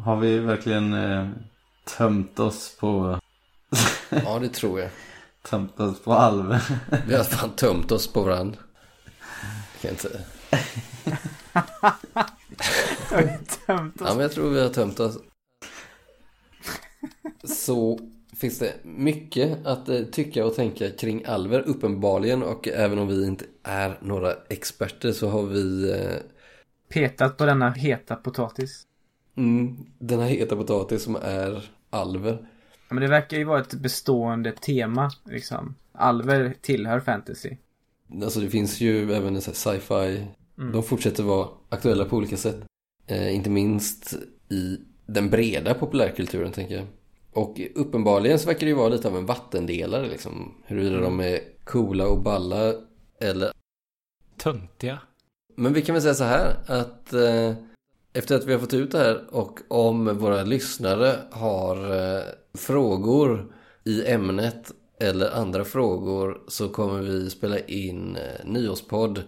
[0.04, 1.30] Har vi verkligen eh,
[1.98, 3.20] tömt oss på
[4.10, 4.90] Ja, det tror jag.
[5.44, 6.62] tömt oss på alver?
[7.08, 8.58] Vi har fan tömt oss på varandra.
[9.82, 10.26] Jag kan inte...
[13.66, 15.18] Tömt Ja, men jag tror vi har tömt oss.
[17.44, 18.00] Så
[18.36, 23.26] finns det mycket att eh, tycka och tänka kring alver uppenbarligen och även om vi
[23.26, 26.18] inte är några experter så har vi eh,
[26.90, 28.84] Petat på denna heta potatis.
[29.38, 32.38] mm, den här heta potatis som är alver.
[32.90, 35.76] Ja, men det verkar ju vara ett bestående tema liksom.
[35.94, 37.50] Alver tillhör fantasy.
[38.24, 40.28] Alltså det finns ju även en sån här sci-fi.
[40.74, 42.64] De fortsätter vara aktuella på olika sätt.
[43.12, 44.14] Eh, inte minst
[44.50, 46.88] i den breda populärkulturen tänker jag.
[47.34, 50.54] Och uppenbarligen så verkar det ju vara lite av en vattendelare liksom.
[50.66, 52.74] Huruvida de är coola och balla
[53.20, 53.52] eller...
[54.38, 55.00] Töntiga.
[55.56, 57.54] Men vi kan väl säga så här att eh,
[58.14, 62.24] efter att vi har fått ut det här och om våra lyssnare har eh,
[62.54, 69.24] frågor i ämnet eller andra frågor så kommer vi spela in eh, nyårspodd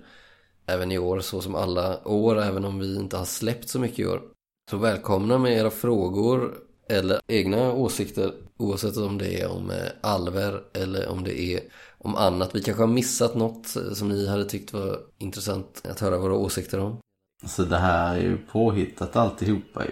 [0.66, 4.00] även i år så som alla år även om vi inte har släppt så mycket
[4.00, 4.22] i år.
[4.70, 6.54] Så välkomna med era frågor
[6.90, 11.62] eller egna åsikter oavsett om det är om eh, alver eller om det är
[11.98, 12.56] om annat.
[12.56, 16.34] Vi kanske har missat något eh, som ni hade tyckt var intressant att höra våra
[16.34, 16.98] åsikter om.
[17.46, 19.92] Så det här är ju påhittat alltihopa ju.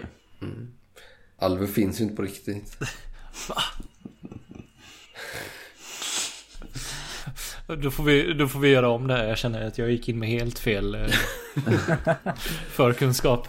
[1.38, 2.78] Alver finns ju inte på riktigt.
[7.76, 9.24] Då får, vi, då får vi göra om det här.
[9.24, 11.06] Jag känner att jag gick in med helt fel eh,
[12.68, 13.48] förkunskap.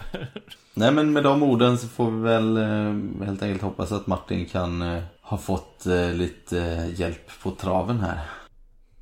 [0.74, 4.46] Nej men med de orden så får vi väl eh, helt enkelt hoppas att Martin
[4.46, 6.56] kan eh, ha fått lite
[6.96, 8.18] hjälp på traven här.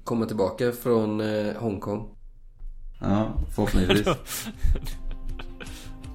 [0.05, 1.21] Komma tillbaka från
[1.57, 2.09] Hongkong.
[3.01, 4.07] Ja, förhoppningsvis.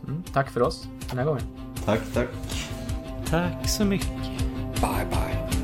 [0.07, 1.43] Mm, tack för oss den här gången.
[1.85, 2.27] tack, tack.
[3.29, 4.11] Tack så mycket.
[4.81, 5.56] Bye bye.